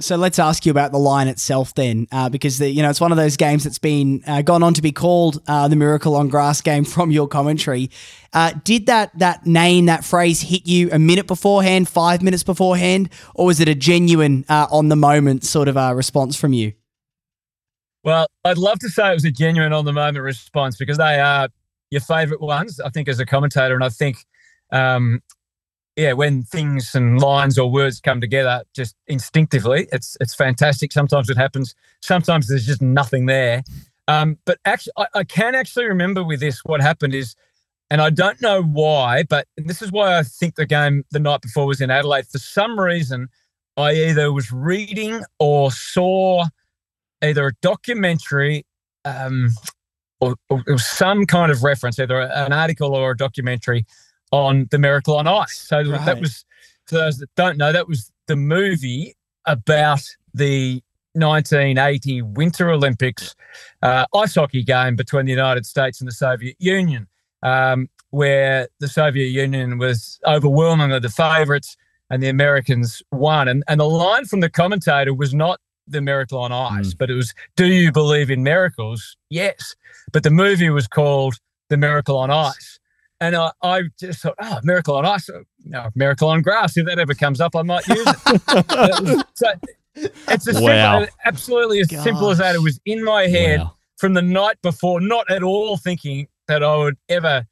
[0.00, 3.00] So let's ask you about the line itself then, uh, because the, you know it's
[3.00, 6.16] one of those games that's been uh, gone on to be called uh, the Miracle
[6.16, 7.90] on Grass game from your commentary.
[8.32, 13.08] Uh, did that that name, that phrase, hit you a minute beforehand, five minutes beforehand,
[13.34, 16.72] or was it a genuine uh, on the moment sort of uh, response from you?
[18.04, 21.18] Well, I'd love to say it was a genuine on the moment response because they
[21.18, 21.48] are
[21.90, 23.74] your favourite ones, I think, as a commentator.
[23.74, 24.26] And I think,
[24.70, 25.22] um,
[25.96, 30.92] yeah, when things and lines or words come together just instinctively, it's it's fantastic.
[30.92, 31.74] Sometimes it happens.
[32.02, 33.62] Sometimes there's just nothing there.
[34.06, 37.34] Um, but actually, I, I can actually remember with this what happened is,
[37.90, 41.40] and I don't know why, but this is why I think the game the night
[41.40, 42.26] before was in Adelaide.
[42.26, 43.28] For some reason,
[43.78, 46.46] I either was reading or saw
[47.22, 48.64] either a documentary
[49.04, 49.50] um,
[50.20, 53.84] or, or, some kind of reference, either an article or a documentary
[54.32, 55.58] on the Miracle on Ice.
[55.58, 56.04] So right.
[56.06, 56.44] that was,
[56.86, 59.14] for those that don't know, that was the movie
[59.46, 60.02] about
[60.32, 63.34] the 1980 Winter Olympics
[63.82, 67.06] uh, ice hockey game between the United States and the Soviet Union,
[67.42, 71.76] um, where the Soviet Union was overwhelmingly the favourites
[72.10, 73.48] and the Americans won.
[73.48, 76.98] And, and the line from the commentator was not the miracle on ice, mm.
[76.98, 79.16] but it was, Do you believe in miracles?
[79.30, 79.74] Yes.
[80.12, 81.34] But the movie was called
[81.68, 82.78] The Miracle on Ice.
[83.20, 85.30] And I, I just thought, oh, miracle on ice,
[85.64, 86.76] no, miracle on grass.
[86.76, 89.26] If that ever comes up, I might use it.
[89.34, 89.46] so
[89.94, 91.00] it's as wow.
[91.00, 92.04] simple, absolutely as Gosh.
[92.04, 92.54] simple as that.
[92.54, 93.76] It was in my head wow.
[93.96, 97.46] from the night before, not at all thinking that I would ever,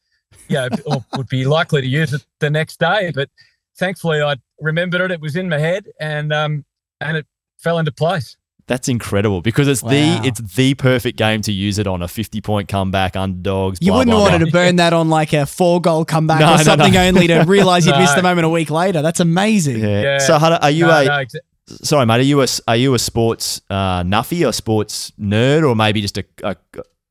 [0.48, 3.12] you know, or would be likely to use it the next day.
[3.14, 3.30] But
[3.78, 5.10] thankfully, I remembered it.
[5.10, 6.64] It was in my head, and um,
[7.00, 7.26] and it
[7.62, 8.36] fell into place.
[8.66, 9.90] That's incredible because it's wow.
[9.90, 13.78] the it's the perfect game to use it on a fifty point comeback underdogs.
[13.80, 14.46] You blah, wouldn't blah, want blah.
[14.46, 17.02] to burn that on like a four goal comeback no, or no, something no.
[17.02, 19.02] only to realize you'd missed the moment a week later.
[19.02, 19.80] That's amazing.
[19.80, 20.02] Yeah.
[20.02, 20.18] yeah.
[20.18, 21.26] So are you a
[21.66, 22.20] sorry mate?
[22.20, 26.18] Are you a are you a sports uh, nuffy or sports nerd or maybe just
[26.18, 26.56] a, a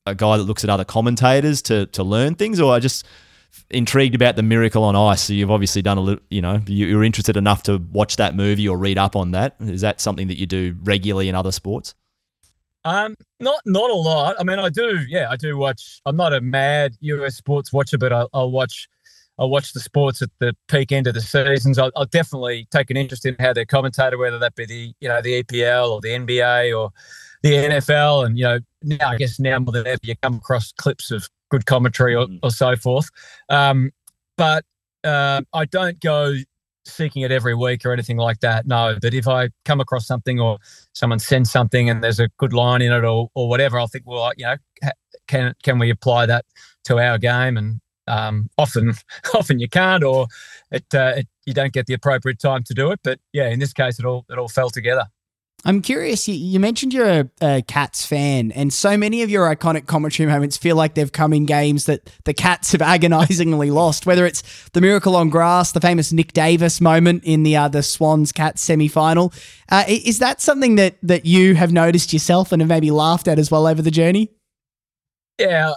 [0.05, 3.05] a guy that looks at other commentators to to learn things or just
[3.69, 5.23] intrigued about the Miracle on Ice.
[5.23, 8.67] So you've obviously done a little, you know, you're interested enough to watch that movie
[8.67, 9.55] or read up on that.
[9.59, 11.93] Is that something that you do regularly in other sports?
[12.83, 14.35] Um, not not a lot.
[14.39, 14.99] I mean, I do.
[15.07, 16.01] Yeah, I do watch.
[16.05, 18.87] I'm not a mad US sports watcher, but I, will watch.
[19.37, 21.77] I'll watch the sports at the peak end of the seasons.
[21.77, 25.07] I'll, I'll, definitely take an interest in how they're commentated, whether that be the you
[25.07, 26.91] know the EPL or the NBA or
[27.43, 28.25] the NFL.
[28.25, 31.29] And you know, now I guess now more than ever, you come across clips of
[31.51, 32.39] good commentary or, mm.
[32.41, 33.09] or so forth.
[33.49, 33.91] Um,
[34.37, 34.65] but
[35.03, 36.33] uh, I don't go
[36.85, 38.65] seeking it every week or anything like that.
[38.65, 40.57] No, but if I come across something or
[40.93, 44.05] someone sends something and there's a good line in it or, or whatever, I'll think,
[44.07, 44.55] well, you know,
[45.27, 46.45] can can we apply that
[46.85, 47.57] to our game?
[47.57, 48.93] And um, often,
[49.33, 50.27] often you can't, or
[50.71, 52.99] it, uh, it, you don't get the appropriate time to do it.
[53.03, 55.05] But yeah, in this case, it all it all fell together.
[55.63, 56.27] I'm curious.
[56.27, 60.57] You, mentioned you're a, a, Cats fan, and so many of your iconic commentary moments
[60.57, 64.07] feel like they've come in games that the Cats have agonisingly lost.
[64.07, 67.83] Whether it's the miracle on grass, the famous Nick Davis moment in the uh, the
[67.83, 69.33] Swans Cats semi final,
[69.69, 73.37] uh, is that something that that you have noticed yourself and have maybe laughed at
[73.37, 74.31] as well over the journey?
[75.37, 75.73] Yeah,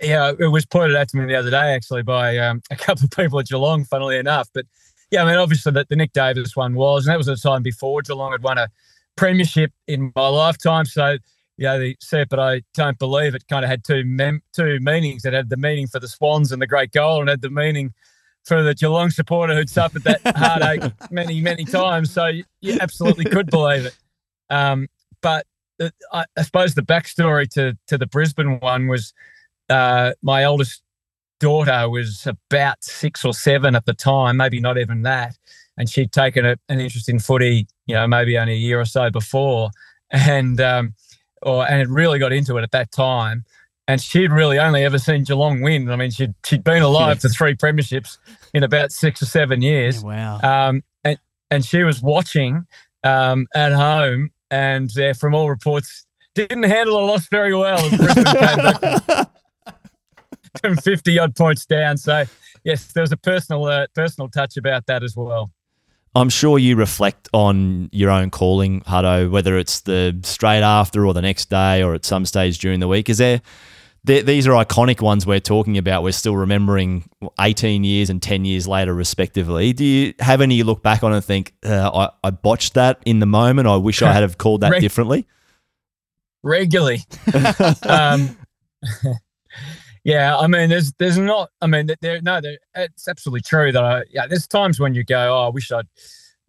[0.00, 0.32] yeah.
[0.36, 3.10] It was pointed out to me the other day actually by um, a couple of
[3.12, 4.48] people at Geelong, funnily enough.
[4.52, 4.66] But
[5.12, 7.62] yeah, I mean, obviously that the Nick Davis one was, and that was a time
[7.62, 8.68] before Geelong had won a
[9.16, 10.84] premiership in my lifetime.
[10.84, 11.18] So,
[11.56, 14.78] you know, the said, but I don't believe it kind of had two mem- two
[14.80, 15.24] meanings.
[15.24, 17.92] It had the meaning for the Swans and the great goal, and had the meaning
[18.44, 22.10] for the Geelong supporter who'd suffered that heartache many, many times.
[22.12, 23.96] So you, you absolutely could believe it.
[24.50, 24.88] Um,
[25.20, 25.46] but
[25.78, 29.14] the, I, I, suppose the backstory to to the Brisbane one was
[29.70, 30.82] uh, my oldest
[31.40, 35.36] daughter was about six or seven at the time, maybe not even that,
[35.76, 38.84] and she'd taken a, an interest in footy, you know, maybe only a year or
[38.84, 39.70] so before,
[40.10, 40.94] and um,
[41.42, 43.44] or and had really got into it at that time.
[43.88, 45.90] And she'd really only ever seen Geelong win.
[45.90, 48.18] I mean, she'd she'd been alive for three premierships
[48.54, 50.02] in about six or seven years.
[50.02, 50.38] wow.
[50.40, 51.18] Um, and
[51.50, 52.66] and she was watching
[53.02, 57.88] um, at home, and uh, from all reports, didn't handle a loss very well.
[60.60, 61.96] from fifty odd points down.
[61.96, 62.24] So
[62.64, 65.50] yes, there was a personal uh, personal touch about that as well.
[66.14, 71.14] I'm sure you reflect on your own calling, Huddo, whether it's the straight after or
[71.14, 73.08] the next day or at some stage during the week.
[73.08, 73.40] Is there,
[74.04, 76.02] there these are iconic ones we're talking about.
[76.02, 77.08] We're still remembering
[77.40, 79.72] 18 years and 10 years later, respectively.
[79.72, 81.90] Do you have any you look back on and think, uh,
[82.22, 83.66] I, I, botched that in the moment?
[83.66, 85.26] I wish I had have called that Reg- differently?
[86.42, 87.04] Regularly.
[87.88, 88.36] um,
[90.04, 91.50] yeah, I mean, there's there's not.
[91.60, 94.26] I mean, there no, there, it's absolutely true that I yeah.
[94.26, 95.86] There's times when you go, oh, I wish I'd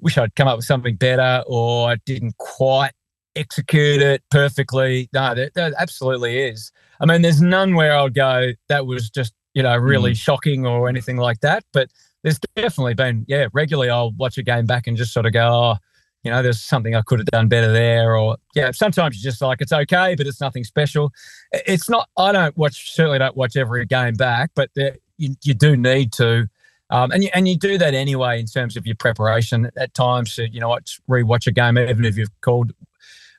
[0.02, 2.92] wish I'd come up with something better, or I didn't quite
[3.36, 5.10] execute it perfectly.
[5.14, 6.72] No, there, there absolutely is.
[7.00, 10.18] I mean, there's none where I'll go that was just you know really mm.
[10.18, 11.64] shocking or anything like that.
[11.74, 11.90] But
[12.24, 15.48] there's definitely been yeah regularly I'll watch a game back and just sort of go,
[15.48, 15.76] oh,
[16.24, 19.42] you know, there's something I could have done better there, or yeah, sometimes you're just
[19.42, 21.12] like it's okay, but it's nothing special.
[21.52, 22.10] It's not.
[22.18, 22.94] I don't watch.
[22.94, 26.48] Certainly don't watch every game back, but there, you you do need to.
[26.90, 30.38] Um, and you and you do that anyway in terms of your preparation at times.
[30.38, 30.78] You know,
[31.10, 32.72] rewatch a game, even if you've called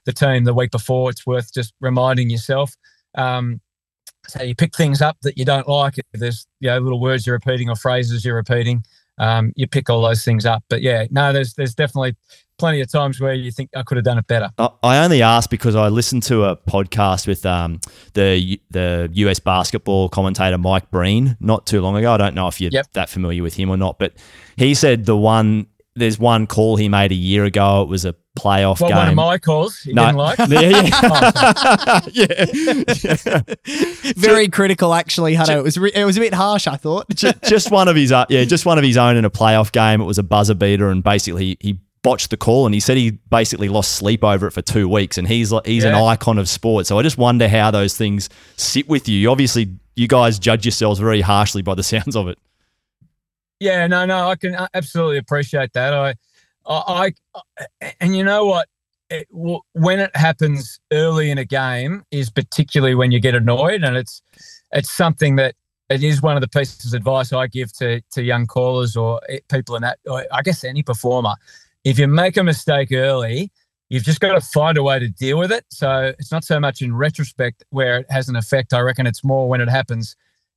[0.05, 1.11] the team the week before.
[1.11, 2.75] It's worth just reminding yourself.
[3.15, 3.61] Um,
[4.27, 5.99] so you pick things up that you don't like.
[5.99, 8.85] If there's you know little words you're repeating or phrases you're repeating,
[9.19, 10.65] um, you pick all those things up.
[10.69, 12.17] But yeah, no, there's there's definitely
[12.59, 14.51] plenty of times where you think I could have done it better.
[14.59, 17.81] I only asked because I listened to a podcast with um,
[18.15, 22.13] the the US basketball commentator Mike Breen not too long ago.
[22.13, 22.87] I don't know if you're yep.
[22.93, 24.15] that familiar with him or not, but
[24.57, 27.83] he said the one there's one call he made a year ago.
[27.83, 28.99] It was a playoff well, game.
[28.99, 29.79] One of my calls.
[29.81, 30.07] He no.
[30.07, 30.39] didn't like.
[32.13, 32.45] yeah,
[33.25, 34.13] yeah.
[34.17, 35.35] Very critical, actually.
[35.35, 35.59] Huddo.
[35.59, 36.67] It was re- it was a bit harsh.
[36.67, 37.09] I thought.
[37.11, 39.73] just, just one of his, uh, yeah, just one of his own in a playoff
[39.73, 40.01] game.
[40.01, 43.13] It was a buzzer beater, and basically he botched the call, and he said he
[43.31, 45.17] basically lost sleep over it for two weeks.
[45.19, 45.91] And he's like, he's yeah.
[45.91, 46.87] an icon of sport.
[46.87, 49.31] So I just wonder how those things sit with you.
[49.31, 52.39] Obviously, you guys judge yourselves very harshly by the sounds of it.
[53.61, 55.95] Yeah, no, no, I can absolutely appreciate that.
[55.95, 56.15] I,
[56.67, 58.69] I, I and you know what?
[59.11, 63.97] It, when it happens early in a game is particularly when you get annoyed, and
[63.97, 64.23] it's
[64.73, 65.55] it's something that
[65.91, 69.21] it is one of the pieces of advice I give to to young callers or
[69.29, 69.99] eh, people in that.
[70.33, 71.35] I guess any performer.
[71.85, 73.53] If you make a mistake early,
[73.91, 75.65] you've just got to find a way to deal with it.
[75.69, 78.73] So it's not so much in retrospect where it has an effect.
[78.73, 80.17] I reckon it's more when it happens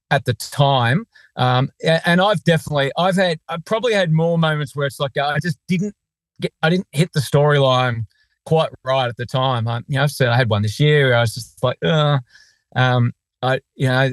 [0.09, 1.05] at the time.
[1.37, 1.69] Um,
[2.05, 5.59] and I've definitely, I've had, I've probably had more moments where it's like I just
[5.67, 5.95] didn't
[6.41, 8.05] get, I didn't hit the storyline
[8.45, 9.67] quite right at the time.
[9.67, 11.13] I, you know, so I had one this year.
[11.13, 12.19] I was just like, uh,
[12.75, 13.13] um,
[13.43, 14.09] I, you know,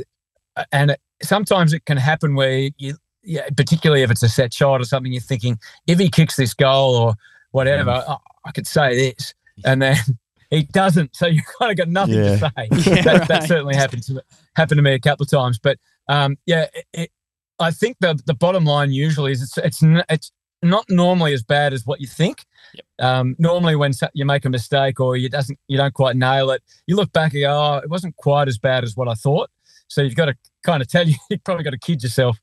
[0.70, 4.81] and it, sometimes it can happen where you, yeah, particularly if it's a set shot
[4.81, 7.14] or something, you're thinking if he kicks this goal or
[7.53, 8.09] whatever, mm.
[8.09, 9.97] I, I could say this, and then
[10.51, 11.16] he doesn't.
[11.16, 12.37] So you kind of got nothing yeah.
[12.37, 12.68] to say.
[12.91, 13.29] Yeah, that, right.
[13.29, 14.22] that, certainly happened to
[14.57, 15.59] happened to me a couple of times.
[15.59, 17.11] But um, yeah, it, it,
[17.59, 20.32] I think the the bottom line usually is it's it's it's
[20.62, 22.44] not normally as bad as what you think.
[22.74, 23.07] Yep.
[23.07, 26.62] Um, normally, when you make a mistake or you doesn't you don't quite nail it,
[26.86, 29.50] you look back and go, "Oh, it wasn't quite as bad as what I thought."
[29.88, 32.38] So you've got to kind of tell you you've probably got to kid yourself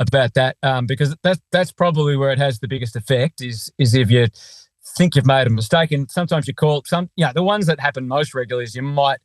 [0.00, 3.94] about that um, because that's that's probably where it has the biggest effect is is
[3.94, 4.26] if you
[4.96, 8.06] think you've made a mistake and sometimes you call some yeah the ones that happen
[8.06, 9.18] most regularly is you might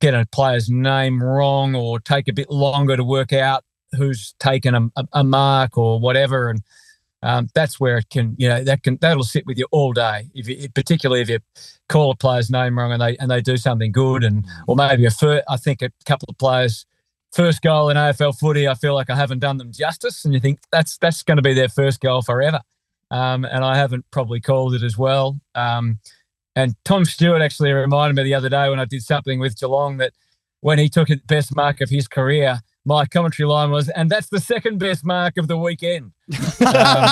[0.00, 4.74] get a player's name wrong or take a bit longer to work out who's taken
[4.74, 6.50] a, a, mark or whatever.
[6.50, 6.62] And
[7.22, 10.28] um, that's where it can you know that can that'll sit with you all day.
[10.34, 11.38] If you, particularly if you
[11.88, 15.06] call a player's name wrong and they and they do something good and or maybe
[15.06, 16.84] a I think a couple of players
[17.32, 20.24] first goal in AFL footy I feel like I haven't done them justice.
[20.24, 22.60] And you think that's that's going to be their first goal forever.
[23.10, 25.40] Um, and I haven't probably called it as well.
[25.54, 26.00] Um,
[26.56, 29.98] and Tom Stewart actually reminded me the other day when I did something with Geelong
[29.98, 30.14] that
[30.60, 34.30] when he took the best mark of his career, my commentary line was, and that's
[34.30, 36.12] the second best mark of the weekend.
[36.66, 37.10] Um,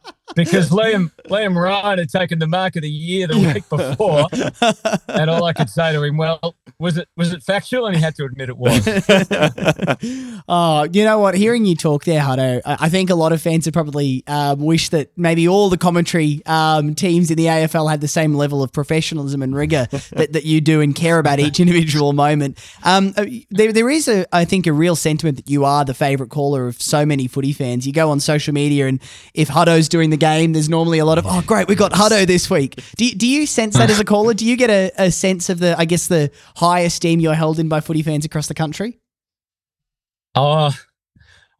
[0.36, 4.26] because Liam Liam Ryan had taken the mark of the year the week before,
[5.08, 7.86] and all I could say to him, well, was it was it factual?
[7.86, 8.86] And he had to admit it was.
[10.48, 11.34] oh, you know what?
[11.36, 14.88] Hearing you talk there, Huddo, I think a lot of fans would probably uh, wish
[14.90, 18.72] that maybe all the commentary um, teams in the AFL had the same level of
[18.72, 22.58] professionalism and rigor that, that you do and care about each individual moment.
[22.82, 25.94] Um, uh, there, there is, a, I think, a real sentiment that you are the
[25.94, 27.86] favourite caller of so many footy fans.
[27.86, 29.00] You go on social media, and
[29.34, 32.26] if Huddo's doing the game, there's normally a lot of, oh, great, we got Huddo
[32.26, 32.82] this week.
[32.96, 34.34] Do, do you sense that as a caller?
[34.34, 37.58] Do you get a, a sense of the, I guess, the high esteem you're held
[37.58, 38.98] in by footy fans across the country?
[40.34, 40.74] Oh,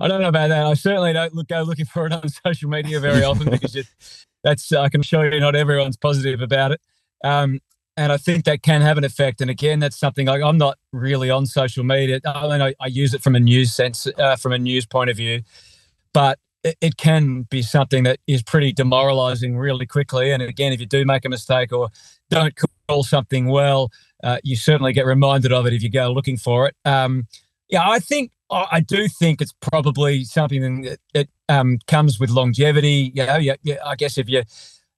[0.00, 0.66] I don't know about that.
[0.66, 3.86] I certainly don't look, go looking for it on social media very often because it,
[4.42, 6.80] that's I can show you not everyone's positive about it.
[7.22, 7.60] Um,
[7.96, 9.42] and I think that can have an effect.
[9.42, 12.20] And again, that's something like I'm not really on social media.
[12.24, 15.10] I mean, I, I use it from a news sense, uh, from a news point
[15.10, 15.42] of view,
[16.14, 20.30] but it, it, can be something that is pretty demoralizing really quickly.
[20.30, 21.88] And again, if you do make a mistake or
[22.28, 22.54] don't
[22.88, 23.90] call something well,
[24.22, 26.76] uh, you certainly get reminded of it if you go looking for it.
[26.84, 27.26] Um,
[27.68, 33.12] yeah, I think I do think it's probably something that, that um, comes with longevity.
[33.14, 33.54] You know, yeah,
[33.84, 34.42] I guess if you're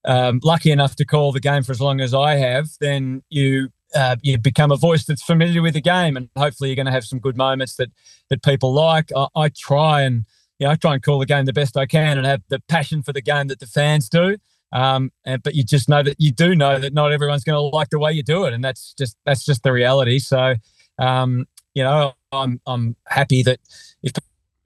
[0.06, 3.68] um, lucky enough to call the game for as long as I have, then you
[3.94, 6.92] uh, you become a voice that's familiar with the game, and hopefully you're going to
[6.92, 7.90] have some good moments that
[8.30, 9.10] that people like.
[9.14, 10.24] I, I try and
[10.62, 12.60] you know I try and call the game the best I can, and have the
[12.68, 14.36] passion for the game that the fans do.
[14.72, 17.76] Um, and, but you just know that you do know that not everyone's going to
[17.76, 20.20] like the way you do it, and that's just that's just the reality.
[20.20, 20.54] So,
[21.00, 23.58] um, you know, I'm I'm happy that
[24.04, 24.12] if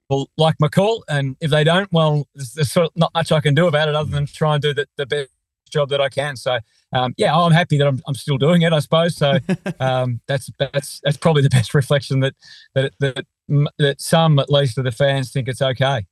[0.07, 3.31] people like my call, and if they don't, well, there's, there's sort of not much
[3.31, 5.29] I can do about it other than try and do the, the best
[5.71, 6.35] job that I can.
[6.35, 6.59] So
[6.93, 8.71] um, yeah, I'm happy that I'm, I'm still doing it.
[8.71, 9.39] I suppose so.
[9.79, 12.35] Um, that's that's that's probably the best reflection that
[12.73, 16.05] that that that some at least of the fans think it's okay.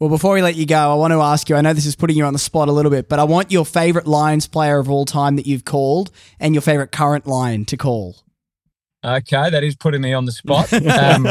[0.00, 1.56] Well, before we let you go, I want to ask you.
[1.56, 3.50] I know this is putting you on the spot a little bit, but I want
[3.50, 7.64] your favorite Lions player of all time that you've called, and your favorite current Lion
[7.66, 8.16] to call.
[9.04, 10.72] Okay, that is putting me on the spot.
[10.88, 11.26] Um,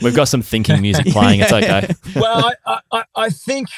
[0.00, 1.40] We've got some thinking music playing.
[1.40, 1.88] It's okay.
[2.16, 3.68] well, I, I, I think,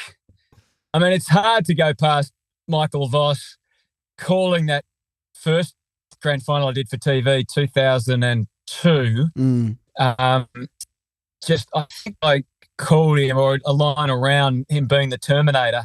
[0.93, 2.31] I mean, it's hard to go past
[2.67, 3.57] Michael Voss
[4.17, 4.85] calling that
[5.33, 5.75] first
[6.21, 9.27] grand final I did for TV, 2002.
[9.37, 9.77] Mm.
[9.97, 10.47] Um,
[11.45, 12.43] just, I think I
[12.77, 15.83] called him or a line around him being the Terminator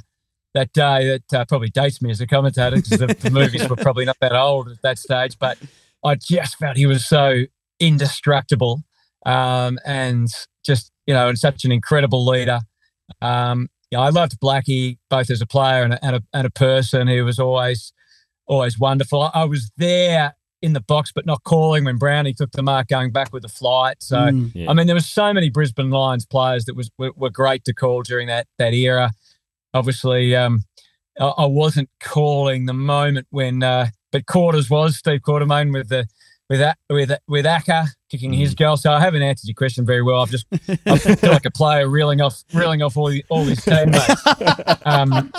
[0.55, 3.76] that day that uh, probably dates me as a commentator because the, the movies were
[3.76, 5.36] probably not that old at that stage.
[5.38, 5.59] But
[6.05, 7.44] I just felt he was so
[7.80, 8.82] indestructible
[9.26, 10.28] um, and
[10.64, 12.61] just, you know, and such an incredible leader.
[13.20, 17.09] Um, I loved Blackie both as a player and a, and a, and a person.
[17.09, 17.92] He was always,
[18.46, 19.30] always wonderful.
[19.32, 20.34] I was there
[20.65, 23.49] in the box, but not calling when Brownie took the mark going back with the
[23.49, 23.97] flight.
[24.01, 24.51] So, Mm.
[24.55, 24.71] Yeah.
[24.71, 27.75] I mean, there was so many Brisbane Lions players that was were, were great to
[27.75, 29.11] call during that that era.
[29.75, 30.62] Obviously, um,
[31.21, 36.07] I, I wasn't calling the moment when, uh, but Quarters was Steve Quartermain with the
[36.49, 38.77] with that with with Acker kicking his goal.
[38.77, 40.21] So I haven't answered your question very well.
[40.23, 40.47] I've just
[40.87, 44.23] I feel like a player reeling off reeling off all the, all his teammates.
[44.85, 45.33] Um,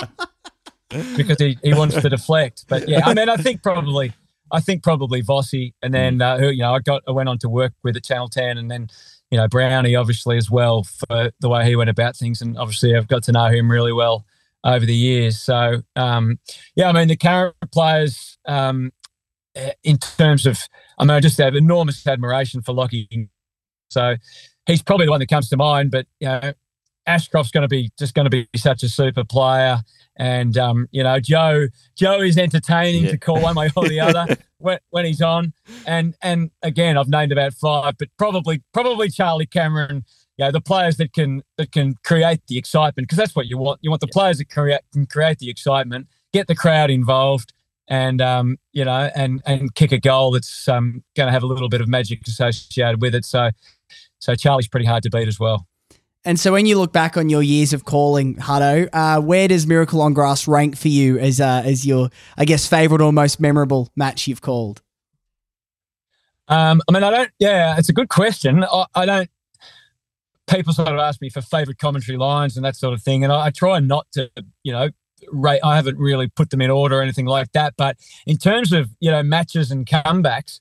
[1.17, 2.65] because he, he wants to deflect.
[2.67, 4.13] But yeah, I mean, I think probably,
[4.51, 7.49] I think probably Vossy, and then uh, you know, I got I went on to
[7.49, 8.87] work with at Channel Ten, and then
[9.31, 12.95] you know Brownie obviously as well for the way he went about things, and obviously
[12.95, 14.25] I've got to know him really well
[14.63, 15.39] over the years.
[15.39, 16.39] So um,
[16.75, 18.91] yeah, I mean the current players um,
[19.55, 20.59] eh, in terms of,
[20.97, 23.29] I mean, I just have enormous admiration for Lachie.
[23.89, 24.15] So
[24.65, 26.53] he's probably the one that comes to mind, but you know.
[27.07, 29.79] Ashcroft's going to be just going to be such a super player.
[30.17, 33.11] And um, you know, Joe Joe is entertaining Yeah.
[33.11, 35.53] to call one way or the other when, when he's on.
[35.85, 40.03] And and again, I've named about five, but probably probably Charlie Cameron.
[40.37, 43.57] You know, the players that can that can create the excitement because that's what you
[43.57, 43.79] want.
[43.81, 47.53] You want the players that create can create the excitement, get the crowd involved,
[47.87, 51.47] and um, you know, and and kick a goal that's um, going to have a
[51.47, 53.23] little bit of magic associated with it.
[53.23, 53.51] So,
[54.19, 55.67] so Charlie's pretty hard to beat as well.
[56.25, 59.67] And so, when you look back on your years of calling Huddo, uh, where does
[59.67, 63.39] Miracle on Grass rank for you as uh, as your, I guess, favorite or most
[63.39, 64.81] memorable match you've called?
[66.47, 67.29] Um, I mean, I don't.
[67.37, 68.63] Yeah, it's a good question.
[68.63, 69.29] I, I don't.
[70.47, 73.31] People sort of ask me for favorite commentary lines and that sort of thing, and
[73.31, 74.29] I, I try not to,
[74.63, 74.89] you know,
[75.31, 75.59] rate.
[75.63, 77.75] I haven't really put them in order or anything like that.
[77.77, 80.59] But in terms of you know matches and comebacks,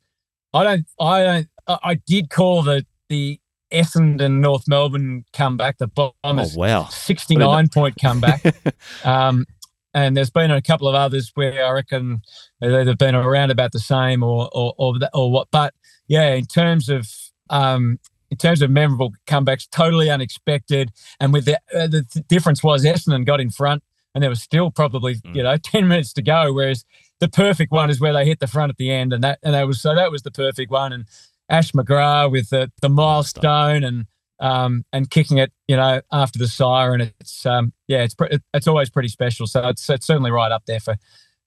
[0.53, 0.87] I don't.
[1.01, 1.49] I don't.
[1.67, 3.41] I, I did call the the
[3.73, 6.85] Essendon North Melbourne comeback, the Oh Bombers wow.
[6.85, 8.43] 69 point comeback.
[9.05, 9.47] um,
[9.93, 12.23] and there's been a couple of others where I reckon
[12.61, 15.49] they've been around about the same or or or, that, or what.
[15.51, 15.73] But
[16.09, 17.09] yeah, in terms of
[17.51, 17.99] um,
[18.31, 20.91] in terms of memorable comebacks, totally unexpected.
[21.21, 23.85] And with the uh, the th- difference was Essendon got in front,
[24.15, 26.53] and there was still probably you know 10 minutes to go.
[26.53, 26.85] Whereas
[27.21, 29.55] the perfect one is where they hit the front at the end, and that and
[29.55, 30.93] that was so that was the perfect one.
[30.93, 31.05] And
[31.49, 34.07] Ash McGrath with the the milestone and
[34.41, 37.13] um, and kicking it, you know, after the siren.
[37.21, 39.47] It's um, yeah, it's pre- it's always pretty special.
[39.47, 40.97] So it's, it's certainly right up there for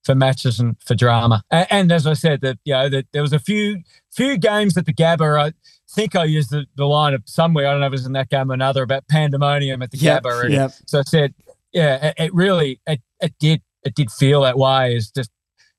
[0.04, 1.42] for matches and for drama.
[1.50, 4.76] And, and as I said, that you know, that there was a few few games
[4.76, 5.48] at the Gabba.
[5.48, 5.52] I
[5.90, 7.66] think I used the, the line of somewhere.
[7.66, 9.98] I don't know if it was in that game or another about pandemonium at the
[9.98, 10.44] Yep, Gabba.
[10.44, 10.72] And yep.
[10.86, 11.34] So I said,
[11.72, 14.96] yeah, it, it really it, it did it did feel that way.
[14.96, 15.30] Is just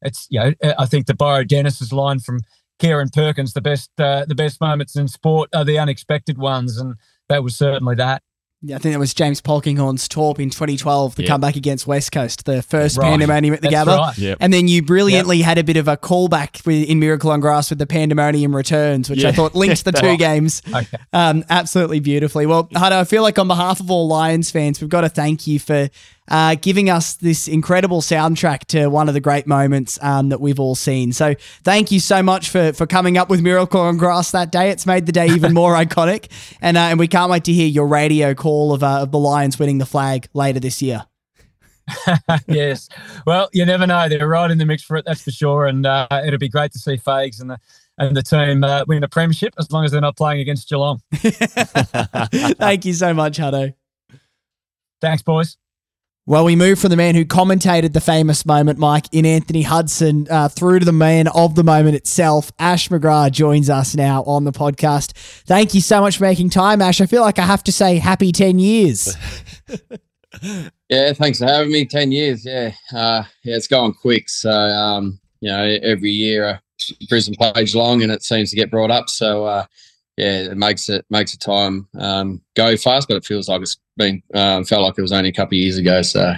[0.02, 2.40] it's you know I think the Borrow Dennis's line from
[2.80, 6.96] Kieran Perkins, the best uh, the best moments in sport are the unexpected ones, and
[7.28, 8.24] that was certainly that.
[8.62, 11.30] Yeah, I think that was James Polkinghorne's Torp in 2012, the Yeah.
[11.30, 13.12] comeback against West Coast, the first Right.
[13.12, 13.98] pandemonium at the That's Gabba.
[13.98, 14.18] right.
[14.18, 14.38] Yep.
[14.42, 17.70] And then you brilliantly had a bit of a callback with, in Miracle on Grass
[17.70, 20.98] with the Pandemonium returns, which I thought linked the two games Okay.
[21.14, 22.46] um, absolutely beautifully.
[22.46, 25.48] Well, Huddo, I feel like on behalf of all Lions fans, we've got to thank
[25.48, 25.88] you for
[26.30, 30.60] uh, giving us this incredible soundtrack to one of the great moments um, that we've
[30.60, 31.12] all seen.
[31.12, 34.70] So thank you so much for for coming up with Miracle on Grass that day.
[34.70, 37.68] It's made the day even more iconic, and uh, and we can't wait to hear
[37.68, 41.06] your radio call of, uh, of the Lions winning the flag later this year.
[42.48, 42.90] yes.
[43.26, 44.08] Well, you never know.
[44.10, 45.66] They're right in the mix for it, that's for sure.
[45.66, 47.58] And uh, it'll be great to see Fags and the
[47.98, 51.02] and the team uh, win a premiership as long as they're not playing against Geelong.
[51.16, 53.74] Thank you so much, Huddo.
[55.02, 55.58] Thanks, boys.
[56.30, 60.28] Well, we move from the man who commentated the famous moment, Mike, in Anthony Hudson,
[60.30, 62.52] uh, through to the man of the moment itself.
[62.60, 65.14] Ash McGrath joins us now on the podcast.
[65.48, 67.02] Thank you so much for making time, Ash.
[67.02, 69.18] I feel like I have to say happy 10 years.
[70.88, 71.88] yeah, thanks for having me.
[71.88, 72.74] 10 years, yeah.
[72.94, 74.30] Uh, yeah, it's going quick.
[74.30, 76.58] So, um, you know, every year uh,
[77.10, 79.10] Brisbane plays Geelong and it seems to get brought up.
[79.10, 79.66] So, uh,
[80.20, 83.78] yeah, it makes it makes the time um, go fast, but it feels like it's
[83.96, 86.02] been um, felt like it was only a couple of years ago.
[86.02, 86.36] So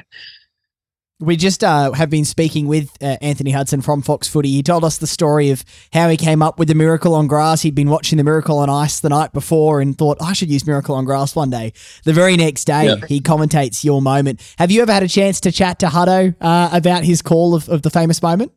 [1.19, 4.49] we just uh, have been speaking with uh, Anthony Hudson from Fox Footy.
[4.49, 5.63] He told us the story of
[5.93, 7.63] how he came up with the Miracle on Grass.
[7.63, 10.67] He'd been watching the Miracle on Ice the night before and thought, I should use
[10.67, 11.73] Miracle on Grass one day.
[12.03, 13.05] The very next day, yeah.
[13.07, 14.41] he commentates your moment.
[14.59, 17.67] Have you ever had a chance to chat to Huddo uh, about his call of,
[17.67, 18.51] of the famous moment?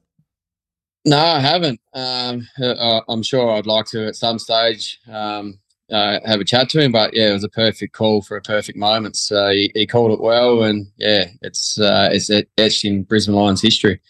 [1.04, 1.80] No, I haven't.
[1.92, 5.58] Um, uh, I'm sure I'd like to at some stage um,
[5.90, 6.92] uh, have a chat to him.
[6.92, 9.16] But yeah, it was a perfect call for a perfect moment.
[9.16, 13.60] So he, he called it well, and yeah, it's uh, it's etched in Brisbane Lions
[13.60, 14.00] history.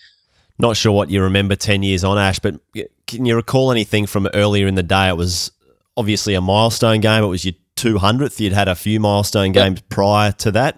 [0.59, 2.61] Not sure what you remember ten years on Ash, but
[3.07, 5.09] can you recall anything from earlier in the day?
[5.09, 5.51] It was
[5.97, 7.25] obviously a milestone game.
[7.25, 8.41] It was your 200th.
[8.41, 9.89] You'd had a few milestone games yep.
[9.89, 10.77] prior to that.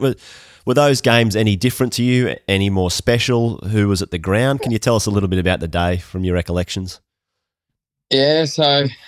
[0.66, 2.34] Were those games any different to you?
[2.48, 3.58] Any more special?
[3.58, 4.62] Who was at the ground?
[4.62, 7.00] Can you tell us a little bit about the day from your recollections?
[8.10, 8.62] Yeah, so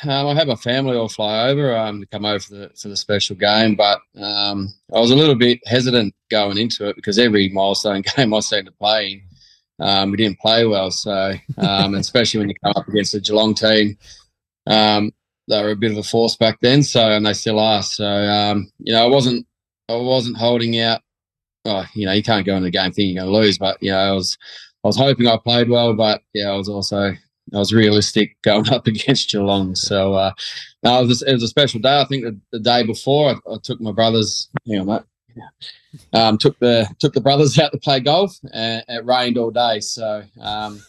[0.05, 2.89] um, I had my family all fly over um, to come over for the for
[2.89, 7.19] the special game, but um, I was a little bit hesitant going into it because
[7.19, 9.23] every milestone game I seemed to play,
[9.81, 10.93] um, we didn't play well.
[10.93, 13.99] So, um, especially when you come up against a Geelong team,
[14.69, 15.13] um,
[15.49, 16.85] they were a bit of a force back then.
[16.85, 17.83] So, and they still are.
[17.83, 19.45] So, you know, I wasn't
[19.89, 21.03] I wasn't holding out
[21.69, 23.59] oh, you know, you can't go into the game thinking you're going to lose.
[23.59, 24.37] But you know, I was
[24.85, 27.13] I was hoping I played well, but yeah, I was also
[27.55, 29.75] I was realistic going up against Geelong.
[29.75, 30.33] So uh,
[30.83, 32.01] no, it, was, it was a special day.
[32.01, 34.49] I think the, the day before, I, I, took my brothers.
[34.65, 35.05] You know,
[36.13, 39.81] um, took the took the brothers out to play golf, and it rained all day.
[39.81, 40.83] So um,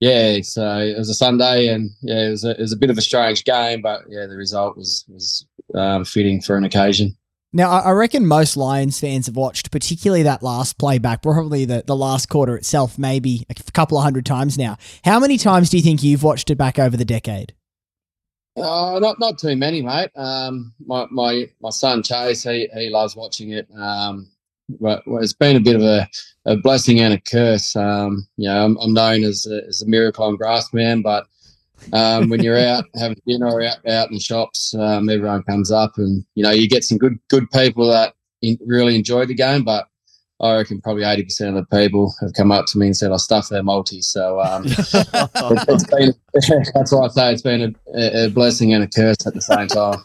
[0.00, 2.90] yeah, so it was a Sunday, and yeah, it was a, it was a bit
[2.90, 7.16] of a strange game, but yeah, the result was was um, fitting for an occasion.
[7.52, 11.96] Now, I reckon most Lions fans have watched, particularly that last playback, probably the, the
[11.96, 14.76] last quarter itself, maybe a couple of hundred times now.
[15.04, 17.54] How many times do you think you've watched it back over the decade?
[18.56, 20.10] Uh, not not too many, mate.
[20.16, 23.68] Um, my my my son Chase, he he loves watching it.
[23.76, 24.28] Um,
[24.80, 26.08] but it's been a bit of a,
[26.46, 27.74] a blessing and a curse.
[27.74, 31.26] Um, you know, I'm, I'm known as a, as a miracle on grass man, but
[31.92, 35.70] um, when you're out having dinner or out, out in the shops, um, everyone comes
[35.70, 39.34] up and, you know, you get some good good people that in, really enjoy the
[39.34, 39.86] game, but
[40.40, 43.16] I reckon probably 80% of the people have come up to me and said, I
[43.16, 44.00] stuffed their multi.
[44.00, 46.14] So um, it, has been,
[46.74, 49.68] that's why I say it's been a, a, blessing and a curse at the same
[49.68, 49.98] time.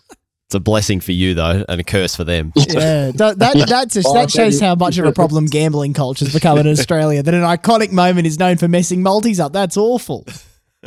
[0.47, 2.51] It's a blessing for you, though, and a curse for them.
[2.55, 6.33] Yeah, that, that, that's just, that shows how much of a problem gambling culture has
[6.33, 9.53] become in Australia, that an iconic moment is known for messing multis up.
[9.53, 10.25] That's awful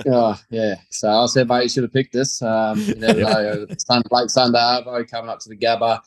[0.07, 0.77] oh yeah.
[0.91, 2.41] So I said, mate, you should have picked this.
[2.43, 3.67] Um, you never know.
[3.79, 6.01] Sun, late Sunday Arvo coming up to the Gabba.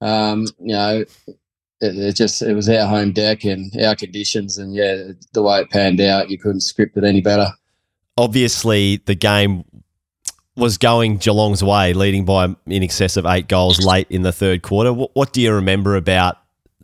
[0.00, 1.04] Um, you know,
[1.80, 5.60] it, it, just it was our home deck and our conditions, and yeah, the way
[5.60, 7.48] it panned out, you couldn't script it any better.
[8.16, 9.64] Obviously, the game
[10.56, 14.62] was going Geelong's way, leading by in excess of eight goals late in the third
[14.62, 14.92] quarter.
[14.92, 16.36] What, what do you remember about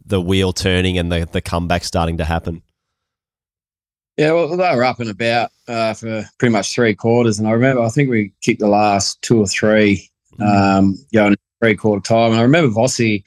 [0.04, 2.62] the wheel turning and the, the comeback starting to happen?
[4.20, 7.52] Yeah, well, they were up and about uh, for pretty much three quarters, and I
[7.52, 10.44] remember I think we kicked the last two or three mm.
[10.46, 13.24] um, going three quarter time, and I remember Vossy,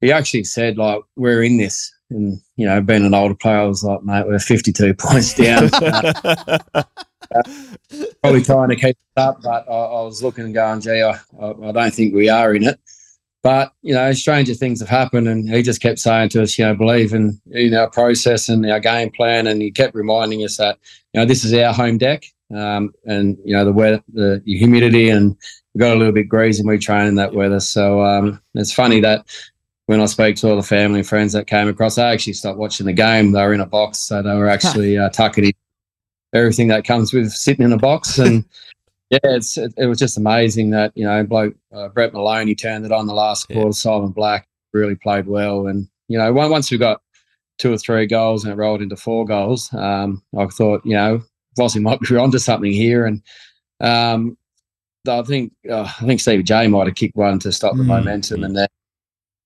[0.00, 3.66] he actually said like we're in this, and you know, being an older player, I
[3.66, 5.70] was like, mate, we're fifty two points down.
[5.72, 6.82] uh,
[8.20, 11.12] probably trying to keep it up, but I, I was looking and going, gee, I,
[11.40, 12.80] I, don't think we are in it.
[13.44, 16.64] But you know, stranger things have happened, and he just kept saying to us, you
[16.64, 20.56] know, believe in in our process and our game plan, and he kept reminding us
[20.56, 20.78] that
[21.12, 22.24] you know this is our home deck,
[22.56, 25.36] um, and you know the weather, the humidity, and
[25.74, 27.60] we got a little bit greasy and we train in that weather.
[27.60, 29.26] So um, it's funny that
[29.86, 32.58] when I speak to all the family and friends that came across, I actually stopped
[32.58, 33.32] watching the game.
[33.32, 35.52] They were in a box, so they were actually uh, tucking in
[36.32, 38.46] everything that comes with sitting in a box and
[39.10, 42.84] yeah, it's it, it, was just amazing that you know, bloke uh, Brent Moloney turned
[42.84, 43.68] it on the last quarter.
[43.68, 43.72] Yeah.
[43.72, 47.02] Simon Black really played well, and you know, once we got
[47.58, 51.22] two or three goals and it rolled into four goals, um, I thought you know,
[51.58, 53.22] Vossy might be onto something here, and
[53.80, 54.38] um,
[55.08, 57.88] I think uh, I think Stevie J might have kicked one to stop the mm.
[57.88, 58.68] momentum, and then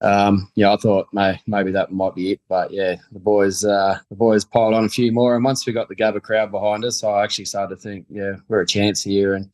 [0.00, 2.40] um, yeah, I thought may, maybe that might be it.
[2.48, 5.72] But yeah, the boys uh, the boys piled on a few more, and once we
[5.72, 9.02] got the Gabba crowd behind us, I actually started to think, yeah, we're a chance
[9.02, 9.50] here, and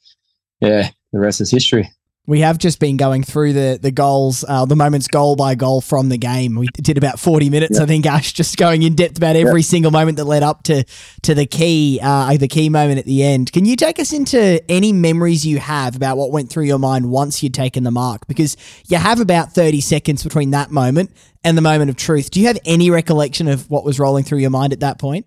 [0.60, 1.90] yeah, the rest is history.
[2.26, 5.82] We have just been going through the the goals, uh, the moments goal by goal
[5.82, 6.54] from the game.
[6.54, 9.90] We did about forty minutes, I think, Ash, just going in depth about every single
[9.90, 10.84] moment that led up to
[11.22, 13.52] to the key, uh, the key moment at the end.
[13.52, 17.10] Can you take us into any memories you have about what went through your mind
[17.10, 18.26] once you'd taken the mark?
[18.26, 18.56] Because
[18.88, 21.10] you have about thirty seconds between that moment
[21.44, 22.30] and the moment of truth.
[22.30, 25.26] Do you have any recollection of what was rolling through your mind at that point?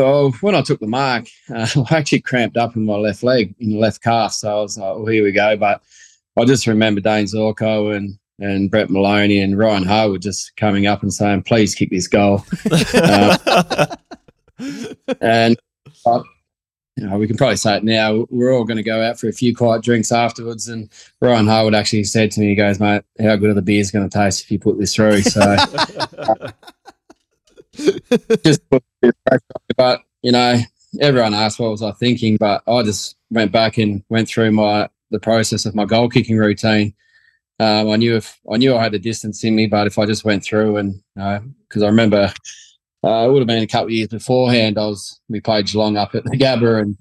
[0.00, 3.54] Well, when I took the mark, uh, I actually cramped up in my left leg,
[3.58, 4.32] in the left calf.
[4.32, 5.56] So I was like, well, here we go.
[5.56, 5.82] But
[6.38, 11.02] I just remember Dayne Zorko and, and Brent Moloney and Ryan Harwood just coming up
[11.02, 12.44] and saying, please kick this goal.
[12.94, 13.96] uh,
[15.20, 15.58] and
[16.06, 16.22] uh,
[16.96, 18.26] you know, we can probably say it now.
[18.30, 20.68] We're all going to go out for a few quiet drinks afterwards.
[20.68, 20.90] And
[21.20, 24.08] Ryan Harwood actually said to me, he goes, mate, how good are the beers going
[24.08, 25.20] to taste if you put this through?
[25.22, 25.56] So
[28.44, 28.82] just put
[29.76, 30.58] But, you know,
[31.00, 34.88] everyone asked what was I thinking, but I just went back and went through my
[35.10, 36.94] the process of my goal kicking routine.
[37.58, 40.06] Um, I knew if I knew I had the distance in me, but if I
[40.06, 42.32] just went through and because uh, I remember
[43.04, 45.96] uh, it would have been a couple of years beforehand, I was we played Geelong
[45.96, 46.96] up at the Gabba and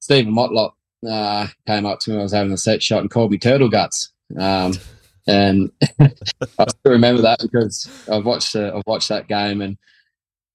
[0.00, 0.72] Steven Motlop
[1.08, 2.18] uh, came up to me.
[2.18, 4.12] I was having a set shot and called me turtle guts.
[4.38, 4.74] Um,
[5.28, 5.70] and
[6.00, 9.78] I still remember that because I've watched uh, I've watched that game and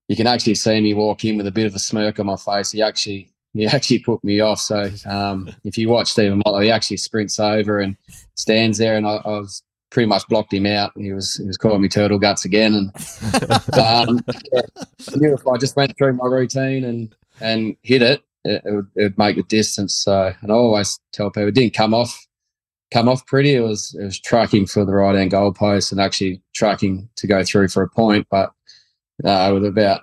[0.07, 2.35] you can actually see me walk in with a bit of a smirk on my
[2.35, 2.71] face.
[2.71, 4.59] He actually he actually put me off.
[4.59, 7.97] So um, if you watch Steven Motlop, he actually sprints over and
[8.35, 10.91] stands there, and I, I, was pretty much blocked him out.
[10.95, 12.91] He was he was calling me turtle guts again, and
[13.73, 14.21] um,
[14.53, 14.61] yeah,
[15.11, 18.71] I knew if I just went through my routine and and hit it, it, it,
[18.71, 19.95] would, it would make the distance.
[19.95, 22.27] So and I always tell people it didn't come off
[22.91, 23.55] come off pretty.
[23.55, 27.27] It was it was tracking for the right hand goal post and actually tracking to
[27.27, 28.51] go through for a point, but
[29.23, 30.01] uh, with about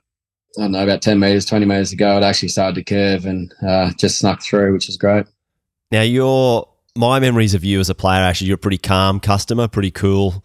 [0.58, 3.26] I don't know about ten meters, twenty meters to go, it actually started to curve
[3.26, 5.26] and uh, just snuck through, which is great.
[5.90, 9.68] Now, your my memories of you as a player, actually, you're a pretty calm customer,
[9.68, 10.44] pretty cool.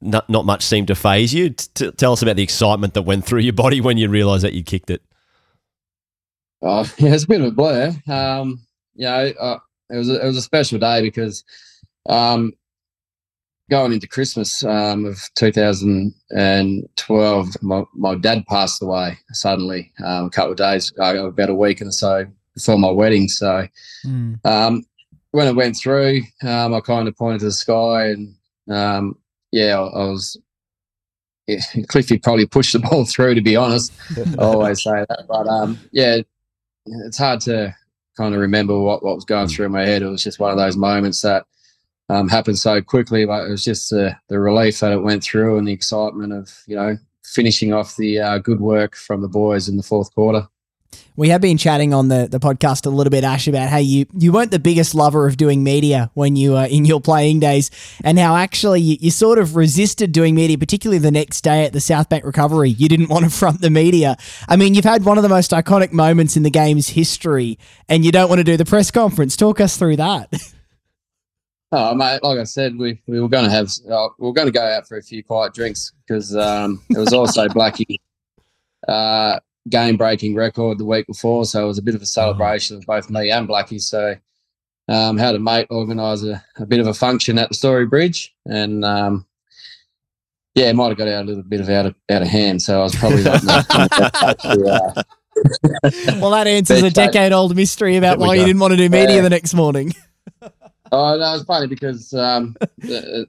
[0.00, 1.50] Not, not much seemed to phase you.
[1.50, 4.52] T- tell us about the excitement that went through your body when you realised that
[4.52, 5.02] you kicked it.
[6.62, 7.92] Oh, yeah, it's a bit of a blur.
[8.06, 8.60] Um,
[8.94, 9.58] you know, uh,
[9.90, 11.42] it was a, it was a special day because
[12.08, 12.52] um,
[13.70, 20.52] going into Christmas um, of 2012, my, my dad passed away suddenly um, a couple
[20.52, 22.24] of days, uh, about a week and so
[22.54, 23.26] before my wedding.
[23.28, 23.66] So
[24.04, 24.38] mm.
[24.44, 24.84] um,
[25.32, 28.34] when it went through, um, I kind of pointed to the sky and
[28.70, 29.18] um,
[29.52, 30.38] yeah, I, I was.
[31.46, 33.34] Yeah, Cliffy probably pushed the ball through.
[33.34, 36.20] To be honest, I always say that, but um, yeah,
[36.86, 37.74] it's hard to
[38.18, 40.02] kind of remember what, what was going through my head.
[40.02, 41.46] It was just one of those moments that
[42.08, 43.24] um, happened so quickly.
[43.24, 46.50] But it was just the, the relief that it went through and the excitement of,
[46.66, 50.48] you know, finishing off the uh, good work from the boys in the fourth quarter.
[51.16, 54.06] We have been chatting on the, the podcast a little bit, Ash, about how you,
[54.16, 57.72] you weren't the biggest lover of doing media when you were in your playing days,
[58.04, 61.72] and how actually you, you sort of resisted doing media, particularly the next day at
[61.72, 62.70] the South Bank Recovery.
[62.70, 64.16] You didn't want to front the media.
[64.48, 67.58] I mean, you've had one of the most iconic moments in the game's history,
[67.88, 69.36] and you don't want to do the press conference.
[69.36, 70.32] Talk us through that.
[71.70, 74.46] Oh, mate, like I said, we, we were going to have, uh, we were going
[74.46, 77.98] to go out for a few quiet drinks because um, it was also Blackie
[78.86, 79.38] uh,
[79.68, 81.44] game breaking record the week before.
[81.44, 83.82] So it was a bit of a celebration of both me and Blackie.
[83.82, 84.14] So
[84.88, 88.34] um, had a mate organise a, a, bit of a function at the Story Bridge
[88.46, 89.26] and um,
[90.54, 92.62] yeah, it might have got out a little bit of out of, out of hand.
[92.62, 93.44] So I was probably not.
[93.48, 95.02] uh,
[96.20, 99.16] well, that answers a decade old mystery about why you didn't want to do media
[99.16, 99.22] yeah.
[99.22, 99.92] the next morning.
[100.92, 103.26] Oh, no, it's funny because um, I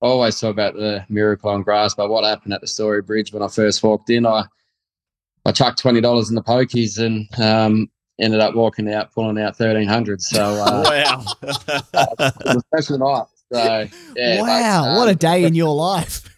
[0.00, 3.42] always talk about the miracle on grass, but what happened at the Story Bridge when
[3.42, 4.44] I first walked in, I
[5.44, 7.90] I chucked twenty dollars in the pokies and um,
[8.20, 10.20] ended up walking out pulling out thirteen hundred.
[10.20, 13.26] So uh, wow, it was a special night.
[13.52, 16.28] So yeah, wow, but, um, what a day in your life.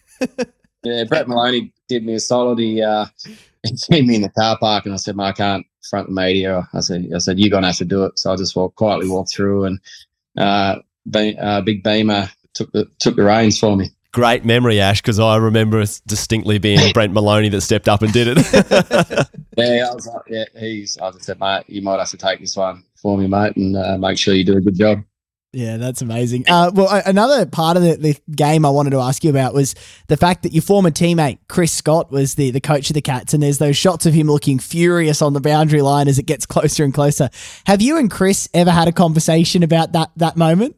[0.83, 2.59] yeah, Brent Moloney did me a solid.
[2.59, 3.07] He uh,
[3.63, 6.67] he seen me in the car park, and I said, "I can't front the media."
[6.73, 9.09] I said, "I said you're gonna have to do it." So I just walked quietly,
[9.09, 9.79] walked through, and
[10.37, 10.79] uh,
[11.13, 13.89] uh, Big Beamer took the took the reins for me.
[14.11, 18.11] Great memory, Ash, because I remember it distinctly being Brent Moloney that stepped up and
[18.11, 18.37] did it.
[19.57, 20.97] yeah, I was like, yeah, he's.
[20.97, 23.77] I just said, mate, you might have to take this one for me, mate, and
[23.77, 25.03] uh, make sure you do a good job.
[25.51, 26.45] Yeah, that's amazing.
[26.47, 29.73] Uh, well, another part of the, the, game I wanted to ask you about was
[30.07, 33.33] the fact that your former teammate Chris Scott was the the coach of the Cats,
[33.33, 36.45] and there's those shots of him looking furious on the boundary line as it gets
[36.45, 37.31] closer and closer.
[37.65, 40.75] Have you and Chris ever had a conversation about that that moment?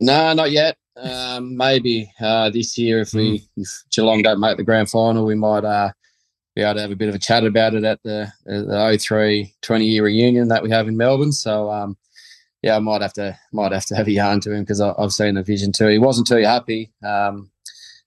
[0.00, 0.76] No, not yet.
[0.96, 3.48] Um, maybe uh, this year, if we mm.
[3.56, 5.92] if Geelong don't make the grand final, we might uh,
[6.56, 9.54] be able to have a bit of a chat about it at the, the 03
[9.62, 11.30] 20 year reunion that we have in Melbourne.
[11.30, 11.70] So.
[11.70, 11.96] Um,
[12.64, 15.12] yeah, I might have to might have to have a yarn to him because I've
[15.12, 15.88] seen the vision too.
[15.88, 16.90] He wasn't too happy.
[17.04, 17.50] Um,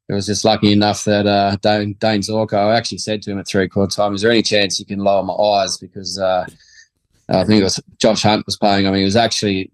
[0.09, 3.37] it was just lucky enough that uh, Dayne, Dayne Zorko, I actually said to him
[3.37, 5.77] at three quarter time, is there any chance you can lower my eyes?
[5.77, 6.47] Because uh,
[7.29, 8.87] I think it was Josh Hunt was playing.
[8.87, 9.71] I mean, he was actually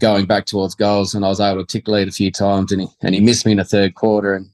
[0.00, 2.82] going back towards goals and I was able to tick lead a few times and
[2.82, 4.34] he, and he missed me in the third quarter.
[4.34, 4.50] And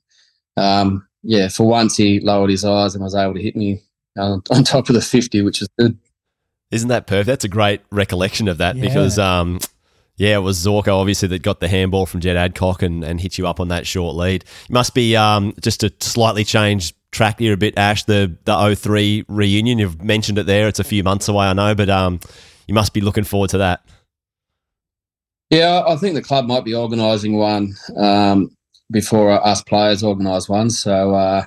[0.57, 3.83] um, yeah, for once he lowered his eyes and was able to hit me
[4.17, 5.99] on, on top of the 50, which was good.
[6.71, 7.27] Isn't that perfect?
[7.27, 8.83] That's a great recollection of that yeah.
[8.83, 9.59] because um,
[10.23, 13.39] yeah, it was Zorko obviously that got the handball from Jed Adcock and, and hit
[13.39, 14.45] you up on that short lead.
[14.45, 18.05] It must be um, just a slightly changed track here a bit, Ash.
[18.05, 20.69] The the 03 reunion, you've mentioned it there.
[20.69, 22.21] It's a few months away, I know, but um,
[22.69, 23.85] you must be looking forward to that.
[25.51, 28.57] Yeah, I think the club might be organising one um,
[28.93, 30.71] before us players organise one.
[30.71, 31.47] So uh,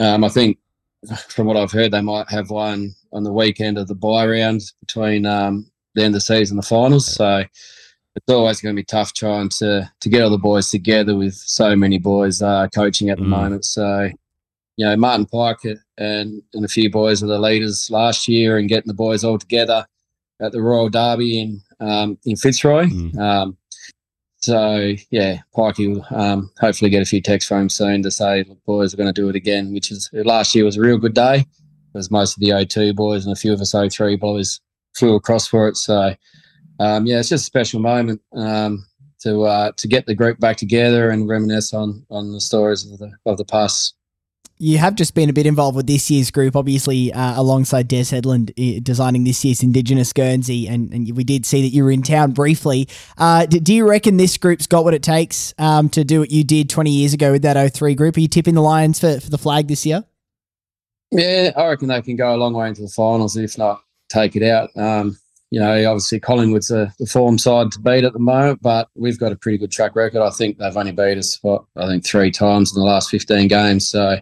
[0.00, 0.58] um, I think,
[1.28, 4.62] from what I've heard, they might have one on the weekend of the bye round
[4.80, 7.06] between um, the end of the season and the finals.
[7.06, 7.44] So
[8.14, 11.34] it's always going to be tough trying to to get all the boys together with
[11.34, 13.28] so many boys uh, coaching at the mm.
[13.28, 13.64] moment.
[13.64, 14.10] So
[14.76, 18.68] you know, Martin Pike and and a few boys were the leaders last year, and
[18.68, 19.86] getting the boys all together
[20.40, 22.86] at the Royal Derby in um, in Fitzroy.
[22.86, 23.18] Mm.
[23.18, 23.56] Um,
[24.38, 28.44] so yeah, Pikey will um, hopefully get a few texts from him soon to say,
[28.44, 30.98] "Look, boys, we're going to do it again." Which is last year was a real
[30.98, 31.46] good day,
[31.92, 34.60] because most of the O2 boys and a few of us O3 boys
[34.94, 35.76] flew across for it.
[35.76, 36.14] So
[36.80, 38.86] um, yeah, it's just a special moment um,
[39.20, 42.98] to uh, to get the group back together and reminisce on on the stories of
[42.98, 43.94] the of the past.
[44.58, 48.04] You have just been a bit involved with this year's group, obviously, uh, alongside Des
[48.04, 51.90] Headland uh, designing this year's Indigenous Guernsey, and, and we did see that you were
[51.90, 52.88] in town briefly.
[53.18, 56.30] Uh, do, do, you reckon this group's got what it takes um, to do what
[56.30, 58.16] you did 20 years ago with that 03 group?
[58.16, 60.04] Are you tipping the Lions for, for the flag this year?
[61.10, 64.36] Yeah, I reckon they can go a long way into the finals, if not take
[64.36, 64.70] it out.
[64.76, 65.18] Um,
[65.52, 69.20] you know, obviously Collingwood's a, the form side to beat at the moment, but we've
[69.20, 70.22] got a pretty good track record.
[70.22, 73.48] I think they've only beat us, what, I think three times in the last 15
[73.48, 73.86] games.
[73.86, 74.16] So,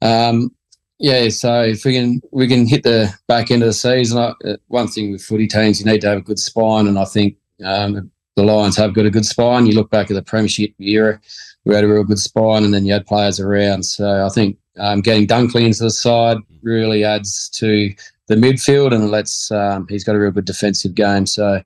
[0.00, 0.50] um,
[0.98, 4.32] yeah, so if we can we can hit the back end of the season, uh,
[4.68, 7.36] one thing with footy teams, you need to have a good spine, and I think
[7.62, 9.66] um, the Lions have got a good spine.
[9.66, 11.20] You look back at the Premiership era,
[11.66, 13.82] we had a real good spine, and then you had players around.
[13.82, 17.92] So I think um, getting Dunkley into the side really adds to
[18.28, 21.26] the midfield, and let's um, he's got a real good defensive game.
[21.26, 21.62] So,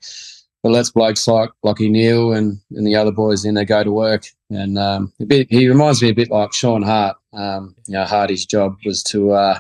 [0.62, 3.92] but let's blokes like Lachie Neale and, and the other boys in there go to
[3.92, 4.26] work.
[4.50, 7.16] And um, bit, he reminds me a bit like Shaun Hart.
[7.32, 9.58] Um, you know, Hardy's job was to uh,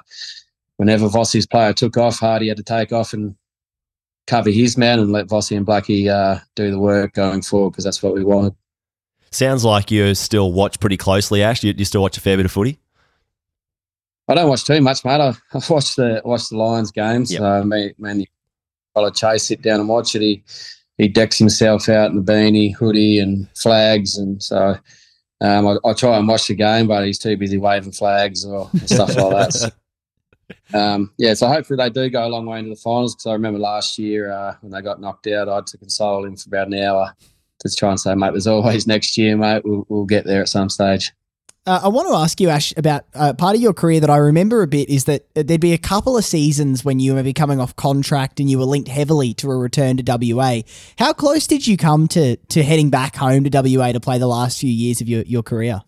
[0.76, 3.34] whenever Vossy's player took off, Hardy had to take off and
[4.26, 7.84] cover his man and let Vossy and Blackie uh, do the work going forward because
[7.84, 8.54] that's what we wanted.
[9.30, 11.64] Sounds like you still watch pretty closely, Ash.
[11.64, 12.78] You, you still watch a fair bit of footy?
[14.32, 15.20] I don't watch too much, mate.
[15.20, 17.30] I, I watch the watch the Lions games.
[17.30, 17.38] Yep.
[17.38, 18.26] So me, me
[18.96, 20.22] and Chase sit down and watch it.
[20.22, 20.42] He
[20.98, 24.76] he decks himself out in the beanie, hoodie, and flags, and so
[25.42, 28.70] um, I, I, try and watch the game, but he's too busy waving flags or,
[28.86, 29.52] stuff like that.
[29.52, 29.70] So,
[30.78, 33.32] um, yeah, so hopefully they do go a long way into the finals because I
[33.32, 36.48] remember last year uh, when they got knocked out, I had to console him for
[36.48, 37.12] about an hour
[37.58, 39.62] to try and say, mate, there's always next year, mate.
[39.64, 41.10] We'll, we'll get there at some stage.
[41.64, 44.16] Uh, I want to ask you, Ash, about uh, part of your career that I
[44.16, 47.32] remember a bit is that there'd be a couple of seasons when you were maybe
[47.32, 50.02] coming off contract and you were linked heavily to a return to
[50.34, 50.62] WA.
[50.98, 54.26] How close did you come to to heading back home to WA to play the
[54.26, 55.82] last few years of your, your career?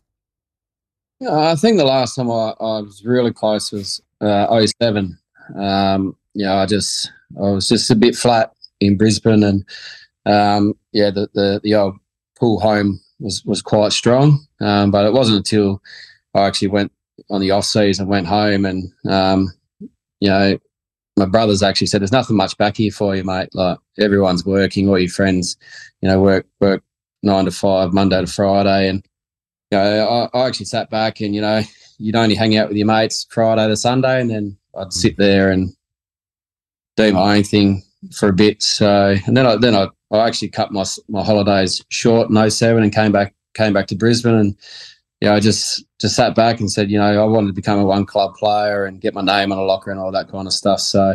[1.18, 5.18] Yeah, I think the last time I, I was really close was uh, 07.
[5.56, 9.64] Um, yeah, I just I was just a bit flat in Brisbane, and
[10.24, 11.96] um, yeah, the, the the old
[12.36, 14.46] pull home was was quite strong.
[14.60, 15.82] Um, but it wasn't until
[16.34, 16.92] I actually went
[17.30, 19.52] on the off season, went home, and um,
[20.20, 20.58] you know,
[21.16, 23.50] my brothers actually said, "There's nothing much back here for you, mate.
[23.54, 25.56] Like everyone's working, all your friends,
[26.00, 26.82] you know, work work
[27.22, 29.04] nine to five, Monday to Friday, and
[29.70, 31.62] you know, I, I actually sat back and you know,
[31.98, 35.50] you'd only hang out with your mates Friday to Sunday, and then I'd sit there
[35.50, 35.72] and
[36.96, 37.82] do my own thing
[38.12, 38.62] for a bit.
[38.62, 42.82] So, and then I then I I actually cut my my holidays short in 07
[42.82, 44.56] and came back came back to Brisbane and
[45.20, 47.84] yeah, I just just sat back and said, you know, I wanted to become a
[47.84, 50.52] one club player and get my name on a locker and all that kind of
[50.52, 50.80] stuff.
[50.80, 51.14] So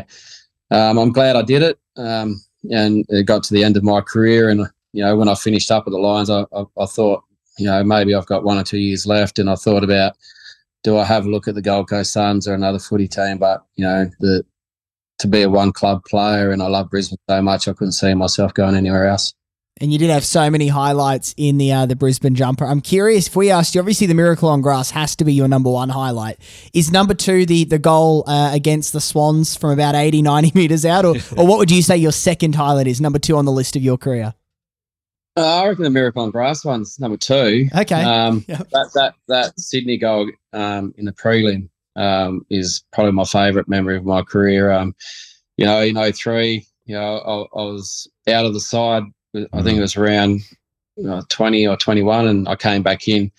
[0.72, 1.80] um, I'm glad I did it.
[1.98, 2.42] Um,
[2.72, 4.62] and it got to the end of my career, and
[4.94, 7.24] you know, when I finished up with the Lions, I, I, I thought,
[7.58, 10.18] you know, maybe I've got one or two years left, and I thought about,
[10.84, 13.38] do I have a look at the Gold Coast Suns or another footy team?
[13.38, 14.46] But you know, the
[15.20, 18.14] to be a one club player, and I love Brisbane so much, I couldn't see
[18.14, 19.34] myself going anywhere else.
[19.82, 22.66] And you did have so many highlights in the uh, the Brisbane jumper.
[22.66, 23.80] I'm curious if we asked you.
[23.80, 26.38] Obviously, the miracle on grass has to be your number one highlight.
[26.74, 30.84] Is number two the the goal uh, against the Swans from about 80, 90 meters
[30.86, 33.00] out, or or what would you say your second highlight is?
[33.00, 34.34] Number two on the list of your career.
[35.38, 37.70] Uh, I reckon the miracle on grass one's number two.
[37.78, 38.04] Okay.
[38.04, 38.70] Um, Yep.
[38.72, 43.98] that that that Sydney goal um, in the prelim um, is probably my favourite memory
[43.98, 44.72] of my career.
[44.72, 44.96] Um,
[45.58, 49.04] you know, in 03, you know, I, I was out of the side.
[49.36, 50.42] I think it was around
[50.96, 53.32] you know, 20 or 21, and I came back in.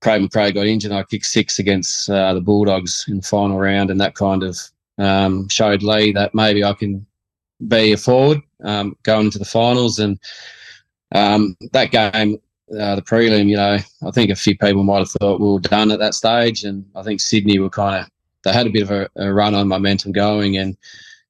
[0.00, 0.92] Craig McRae got injured.
[0.92, 4.42] And I kicked six against uh, the Bulldogs in the final round, and that kind
[4.42, 4.58] of
[4.98, 7.06] um, showed Leigh that maybe I can
[7.68, 9.98] be a forward um, going into the finals.
[9.98, 10.18] And
[11.14, 12.40] um, that game,
[12.78, 15.60] uh, the prelim, you know, I think a few people might have thought we were
[15.60, 18.10] done at that stage, and I think Sydney were kind of
[18.42, 20.76] they had a bit of a, a run on momentum going, and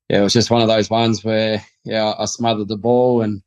[0.09, 3.43] yeah, it was just one of those ones where yeah, I smothered the ball and.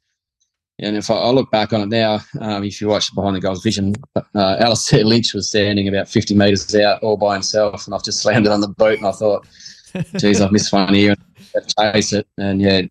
[0.80, 3.40] And if I, I look back on it now, um, if you watch behind the
[3.40, 7.94] goals vision, uh, Alastair Lynch was standing about 50 metres out all by himself, and
[7.94, 8.98] I've just slammed it on the boot.
[8.98, 9.48] And I thought,
[10.18, 11.16] geez, I've missed one here
[11.54, 12.28] and chase it.
[12.40, 12.82] And yeah,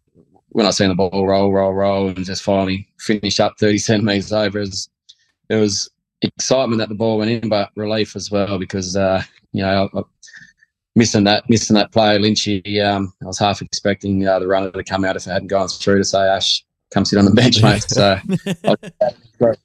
[0.50, 4.32] when I seen the ball roll, roll, roll, and just finally finish up 30 centimetres
[4.32, 4.88] over, it was,
[5.52, 5.90] it was
[6.22, 9.22] excitement that the ball went in, but relief as well because, uh,
[9.52, 10.02] you know, I, I,
[10.96, 14.82] missing that missing that play, Lynchy, um, I was half expecting uh, the runner to
[14.82, 17.62] come out if it hadn't gone through to say, Ash, come sit on the bench,
[17.62, 17.82] mate.
[17.82, 18.18] So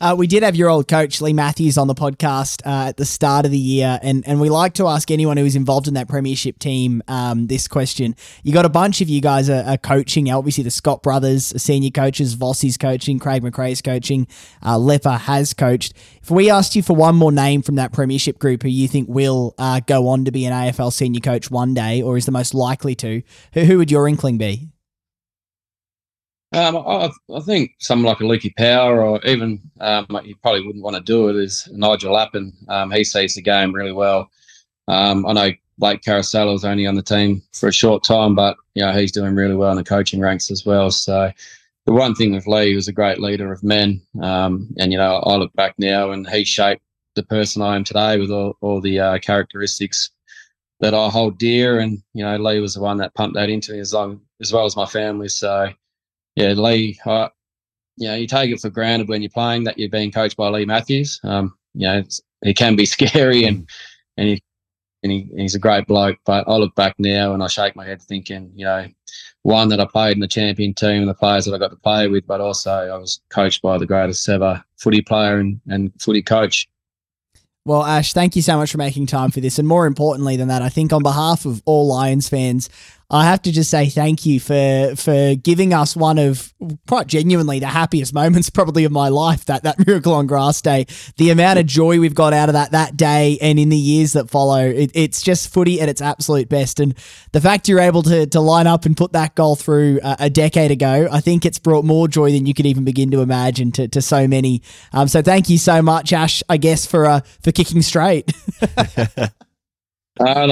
[0.00, 3.04] Uh, we did have your old coach Leigh Matthews on the podcast uh, at the
[3.04, 5.94] start of the year, and and we like to ask anyone who is involved in
[5.94, 8.14] that premiership team um, this question.
[8.44, 10.30] You got a bunch of you guys are, are coaching.
[10.30, 14.28] Obviously, the Scott brothers, are senior coaches, Vossy's coaching, Craig McRae's coaching,
[14.62, 15.94] uh, Lepper has coached.
[16.22, 19.08] If we asked you for one more name from that premiership group who you think
[19.08, 22.32] will uh, go on to be an AFL senior coach one day, or is the
[22.32, 23.22] most likely to,
[23.54, 24.68] who, who would your inkling be?
[26.52, 30.84] Um, I, I think someone like a Lukey Power, or even um, you probably wouldn't
[30.84, 32.52] want to do it, is Nigel Lappin.
[32.68, 34.30] Um, he sees the game really well.
[34.86, 38.56] Um, I know Blake Caracella was only on the team for a short time, but
[38.74, 40.90] you know he's doing really well in the coaching ranks as well.
[40.90, 41.30] So
[41.86, 44.98] the one thing with Leigh, he was a great leader of men, um, and you
[44.98, 46.82] know I look back now and he shaped
[47.14, 50.10] the person I am today with all, all the uh, characteristics
[50.80, 51.78] that I hold dear.
[51.78, 54.52] And you know Leigh was the one that pumped that into me as long as
[54.52, 55.28] well as my family.
[55.28, 55.72] So
[56.38, 57.28] yeah, Leigh, uh,
[57.96, 60.48] you know, you take it for granted when you're playing that you're being coached by
[60.48, 61.20] Leigh Matthews.
[61.24, 62.04] Um, you know,
[62.44, 63.68] he can be scary and
[64.16, 64.42] and he
[65.02, 66.16] and he, he's a great bloke.
[66.24, 68.86] But I look back now and I shake my head thinking, you know,
[69.42, 71.76] one that I played in the champion team and the players that I got to
[71.76, 75.92] play with, but also I was coached by the greatest ever footy player and, and
[76.00, 76.68] footy coach.
[77.64, 79.58] Well, Ash, thank you so much for making time for this.
[79.58, 82.70] And more importantly than that, I think on behalf of all Lions fans,
[83.10, 86.52] I have to just say thank you for for giving us one of
[86.86, 90.84] quite genuinely the happiest moments probably of my life that that miracle on grass day.
[91.16, 94.12] The amount of joy we've got out of that that day and in the years
[94.12, 96.80] that follow, it, it's just footy at its absolute best.
[96.80, 96.94] And
[97.32, 100.30] the fact you're able to to line up and put that goal through a, a
[100.30, 103.72] decade ago, I think it's brought more joy than you could even begin to imagine
[103.72, 104.60] to, to so many.
[104.92, 106.42] Um, so thank you so much, Ash.
[106.50, 108.30] I guess for uh, for kicking straight.
[108.90, 109.32] and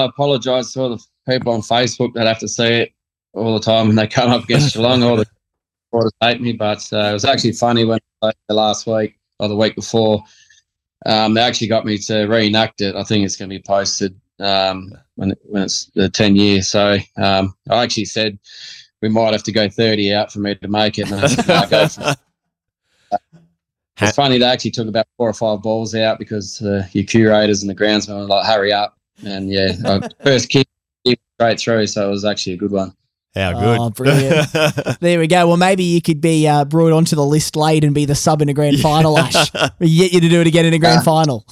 [0.00, 2.92] I apologise for the people on Facebook that have to see it
[3.32, 5.02] all the time when they come up against Geelong.
[5.02, 5.26] All the
[5.86, 9.48] supporters hate me, but uh, it was actually funny when I the last week or
[9.48, 10.22] the week before.
[11.04, 12.96] Um, they actually got me to reenact it.
[12.96, 16.68] I think it's going to be posted um, when when it's the ten years.
[16.70, 18.38] So um, I actually said
[19.02, 21.10] we might have to go thirty out for me to make it.
[21.10, 22.18] And I said, no, go for it.
[23.98, 24.36] It's funny.
[24.36, 27.74] They actually took about four or five balls out because uh, your curators and the
[27.74, 29.72] groundsmen were like, "Hurry up!" And yeah,
[30.22, 30.68] first kick
[31.38, 32.94] straight through, so it was actually a good one.
[33.34, 33.78] How good.
[33.78, 34.48] Oh, brilliant.
[35.00, 35.46] There we go.
[35.46, 38.40] Well, maybe you could be uh, brought onto the list late and be the sub
[38.40, 39.50] in a grand final, Ash.
[39.78, 41.04] We get you to do it again in a grand Ah.
[41.04, 41.46] final.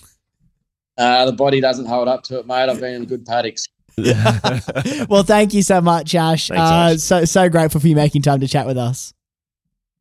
[0.97, 2.71] Uh, the body doesn't hold up to it, mate.
[2.71, 3.67] I've been in good paddocks.
[5.09, 6.49] Well, thank you so much, Ash.
[6.49, 6.99] Thanks, uh, Ash.
[7.01, 9.13] So so grateful for you making time to chat with us.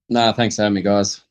[0.09, 1.21] No, thanks for having me, guys.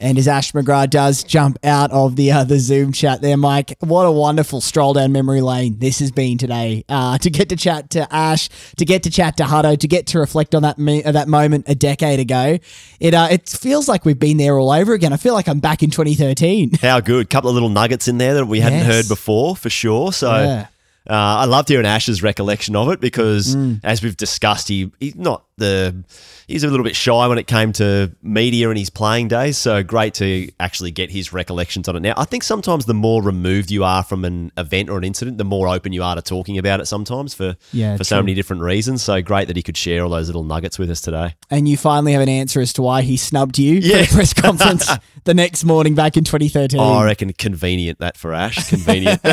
[0.00, 3.76] And as Ash McGrath does jump out of the uh, the Zoom chat there, Mike,
[3.80, 6.84] what a wonderful stroll down memory lane this has been today.
[6.88, 10.06] Uh, to get to chat to Ash, to get to chat to Huddo, to get
[10.08, 12.58] to reflect on that me- uh, that moment a decade ago,
[13.00, 15.12] it uh, it feels like we've been there all over again.
[15.12, 16.74] I feel like I'm back in 2013.
[16.80, 17.26] How good.
[17.26, 18.86] A couple of little nuggets in there that we hadn't Yes.
[18.86, 20.12] heard before, for sure.
[20.12, 20.30] So.
[20.32, 20.66] Yeah.
[21.10, 23.80] Uh, I loved hearing Ash's recollection of it because, Mm.
[23.82, 26.04] as we've discussed, he he's not the
[26.46, 29.58] he's a little bit shy when it came to media in his playing days.
[29.58, 32.14] So great to actually get his recollections on it now.
[32.16, 35.44] I think sometimes the more removed you are from an event or an incident, the
[35.44, 36.86] more open you are to talking about it.
[36.86, 39.02] Sometimes for Yeah, for so many different reasons.
[39.02, 41.34] So great that he could share all those little nuggets with us today.
[41.50, 44.04] And you finally have an answer as to why he snubbed you Yeah.
[44.04, 44.90] for the press conference
[45.24, 46.80] the next morning back in 2013.
[46.80, 48.68] Oh, I reckon convenient that for Ash.
[48.68, 49.20] Convenient.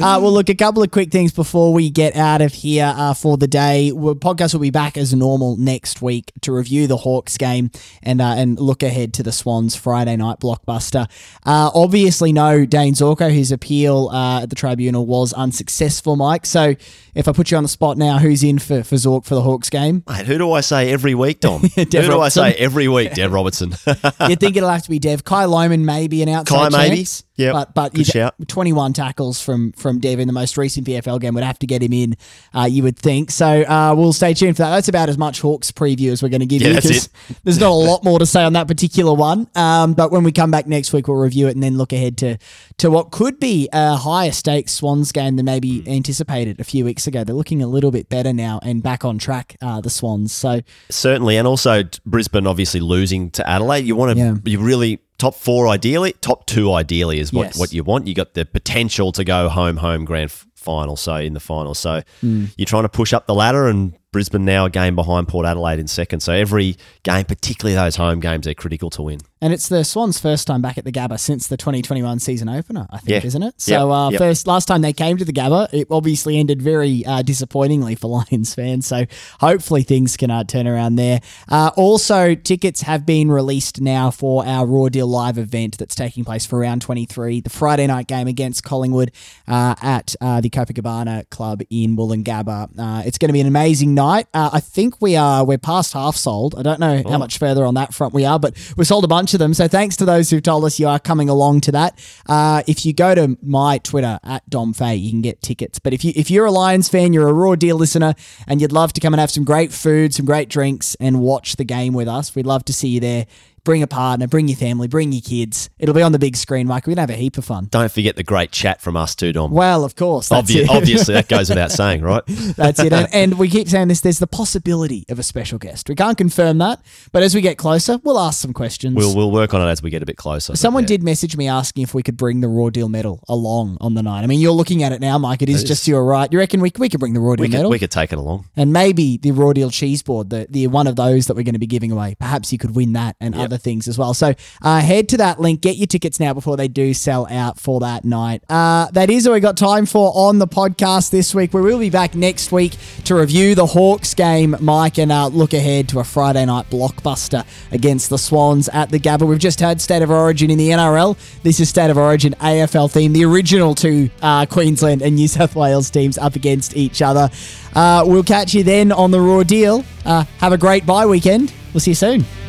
[0.00, 3.12] Uh, well, look, a couple of quick things before we get out of here uh,
[3.14, 3.92] for the day.
[3.92, 7.70] Well, podcast will be back as normal next week to review the Hawks game
[8.02, 11.10] and uh, and look ahead to the Swans Friday night blockbuster.
[11.46, 16.44] Uh, obviously, no Dayne Zorko, His appeal uh, at the tribunal was unsuccessful, Mike.
[16.44, 16.74] So,
[17.14, 19.42] if I put you on the spot now, who's in for, for Zork for the
[19.42, 20.04] Hawks game?
[20.08, 21.62] Mate, who do I say every week, Dom?
[21.74, 22.44] who do Robertson.
[22.44, 23.14] I say every week?
[23.14, 23.70] Dev Robertson.
[24.28, 25.24] you think it'll have to be Dev.
[25.24, 27.06] Kai Lohmann may be an outside Kai maybe.
[27.40, 27.52] Yep.
[27.54, 28.34] But, but you'd- shout.
[28.46, 31.82] 21 tackles from, from Dev in the most recent VFL game would have to get
[31.82, 32.16] him in,
[32.54, 33.30] uh, you would think.
[33.30, 34.70] So uh, we'll stay tuned for that.
[34.70, 37.08] That's about as much Hawks preview as we're going to give Yeah, you that's 'cause
[37.44, 39.48] there's not a lot more to say on that particular one.
[39.54, 42.16] Um, but when we come back next week, we'll review it and then look ahead
[42.18, 42.38] to,
[42.78, 47.06] to what could be a higher stakes Swans game than maybe anticipated a few weeks
[47.06, 47.24] ago.
[47.24, 50.32] They're looking a little bit better now and back on track, uh, the Swans.
[50.32, 50.60] So
[50.90, 53.84] Certainly, and also Brisbane obviously losing to Adelaide.
[53.86, 54.34] You want to, Yeah.
[54.44, 57.58] you really top four ideally, top two ideally is what, Yes.
[57.58, 58.06] what you want.
[58.06, 61.74] You got the potential to go home, home grand final, so in the final.
[61.74, 62.46] So Hmm.
[62.56, 65.78] you're trying to push up the ladder, and Brisbane now a game behind Port Adelaide
[65.78, 66.20] in second.
[66.20, 69.20] So every game, particularly those home games, are critical to win.
[69.42, 72.86] And it's the Swans' first time back at the Gabba since the 2021 season opener,
[72.90, 73.26] I think, Yeah.
[73.26, 73.46] isn't it?
[73.46, 74.18] Yep, So, uh, yep.
[74.18, 78.08] first last time they came to the Gabba, it obviously ended very uh, disappointingly for
[78.30, 78.86] Lions fans.
[78.86, 79.06] So,
[79.40, 81.20] hopefully things can uh, turn around there.
[81.48, 86.22] Uh, also, tickets have been released now for our Raw Deal live event that's taking
[86.22, 89.10] place for round 23, the Friday night game against Collingwood
[89.48, 92.78] uh, at uh, the Copacabana Club in Woolloongabba.
[92.78, 94.26] Uh, it's going to be an amazing night.
[94.34, 96.54] Uh, I think we are we're past half sold.
[96.58, 97.10] I don't know Oh.
[97.12, 99.54] how much further on that front we are, but we sold a bunch of them.
[99.54, 101.98] So thanks to those who've told us you are coming along to that.
[102.28, 105.78] Uh, if you go to my Twitter at Dom Fay, you can get tickets.
[105.78, 108.14] But if you if you're a Lions fan, you're a Raw Deal listener,
[108.46, 111.56] and you'd love to come and have some great food, some great drinks, and watch
[111.56, 113.26] the game with us, we'd love to see you there.
[113.64, 115.68] Bring a partner, bring your family, bring your kids.
[115.78, 116.86] It'll be on the big screen, Mike.
[116.86, 117.68] We're gonna have a heap of fun.
[117.70, 119.50] Don't forget the great chat from us too, Dom.
[119.50, 122.22] Well, of course, that's Obvi- obviously, that goes without saying, right?
[122.26, 122.92] That's it.
[122.92, 125.88] And, and we keep saying this there's the possibility of a special guest.
[125.88, 126.80] We can't confirm that,
[127.12, 128.96] but as we get closer, we'll ask some questions.
[128.96, 130.56] We'll we'll work on it as we get a bit closer.
[130.56, 133.94] Someone did message me asking if we could bring the Raw Deal medal along on
[133.94, 134.22] the night.
[134.22, 135.42] I mean, you're looking at it now, Mike.
[135.42, 136.32] It is It just to your right.
[136.32, 137.70] You reckon we, we could bring the Raw Deal We could, medal?
[137.70, 138.46] we could take it along.
[138.56, 141.54] and maybe the Raw Deal cheese board, the, the one of those that we're going
[141.54, 142.16] to be giving away.
[142.18, 144.14] Perhaps you could win that and other things as well.
[144.14, 147.58] So uh, head to that link, get your tickets now before they do sell out
[147.58, 148.42] for that night.
[148.48, 151.52] Uh, that is all we got time for on the podcast this week.
[151.52, 155.52] We will be back next week to review the Hawks game, Mike, and uh, look
[155.52, 159.26] ahead to a Friday night blockbuster against the Swans at the Gabba.
[159.26, 161.18] We've just had State of Origin in the NRL.
[161.42, 165.56] This is State of Origin AFL theme, the original two uh, Queensland and New South
[165.56, 167.30] Wales teams up against each other.
[167.74, 169.84] Uh, we'll catch you then on the Raw Deal.
[170.04, 171.52] Uh, have a great bye weekend.
[171.72, 172.39] We'll see you soon.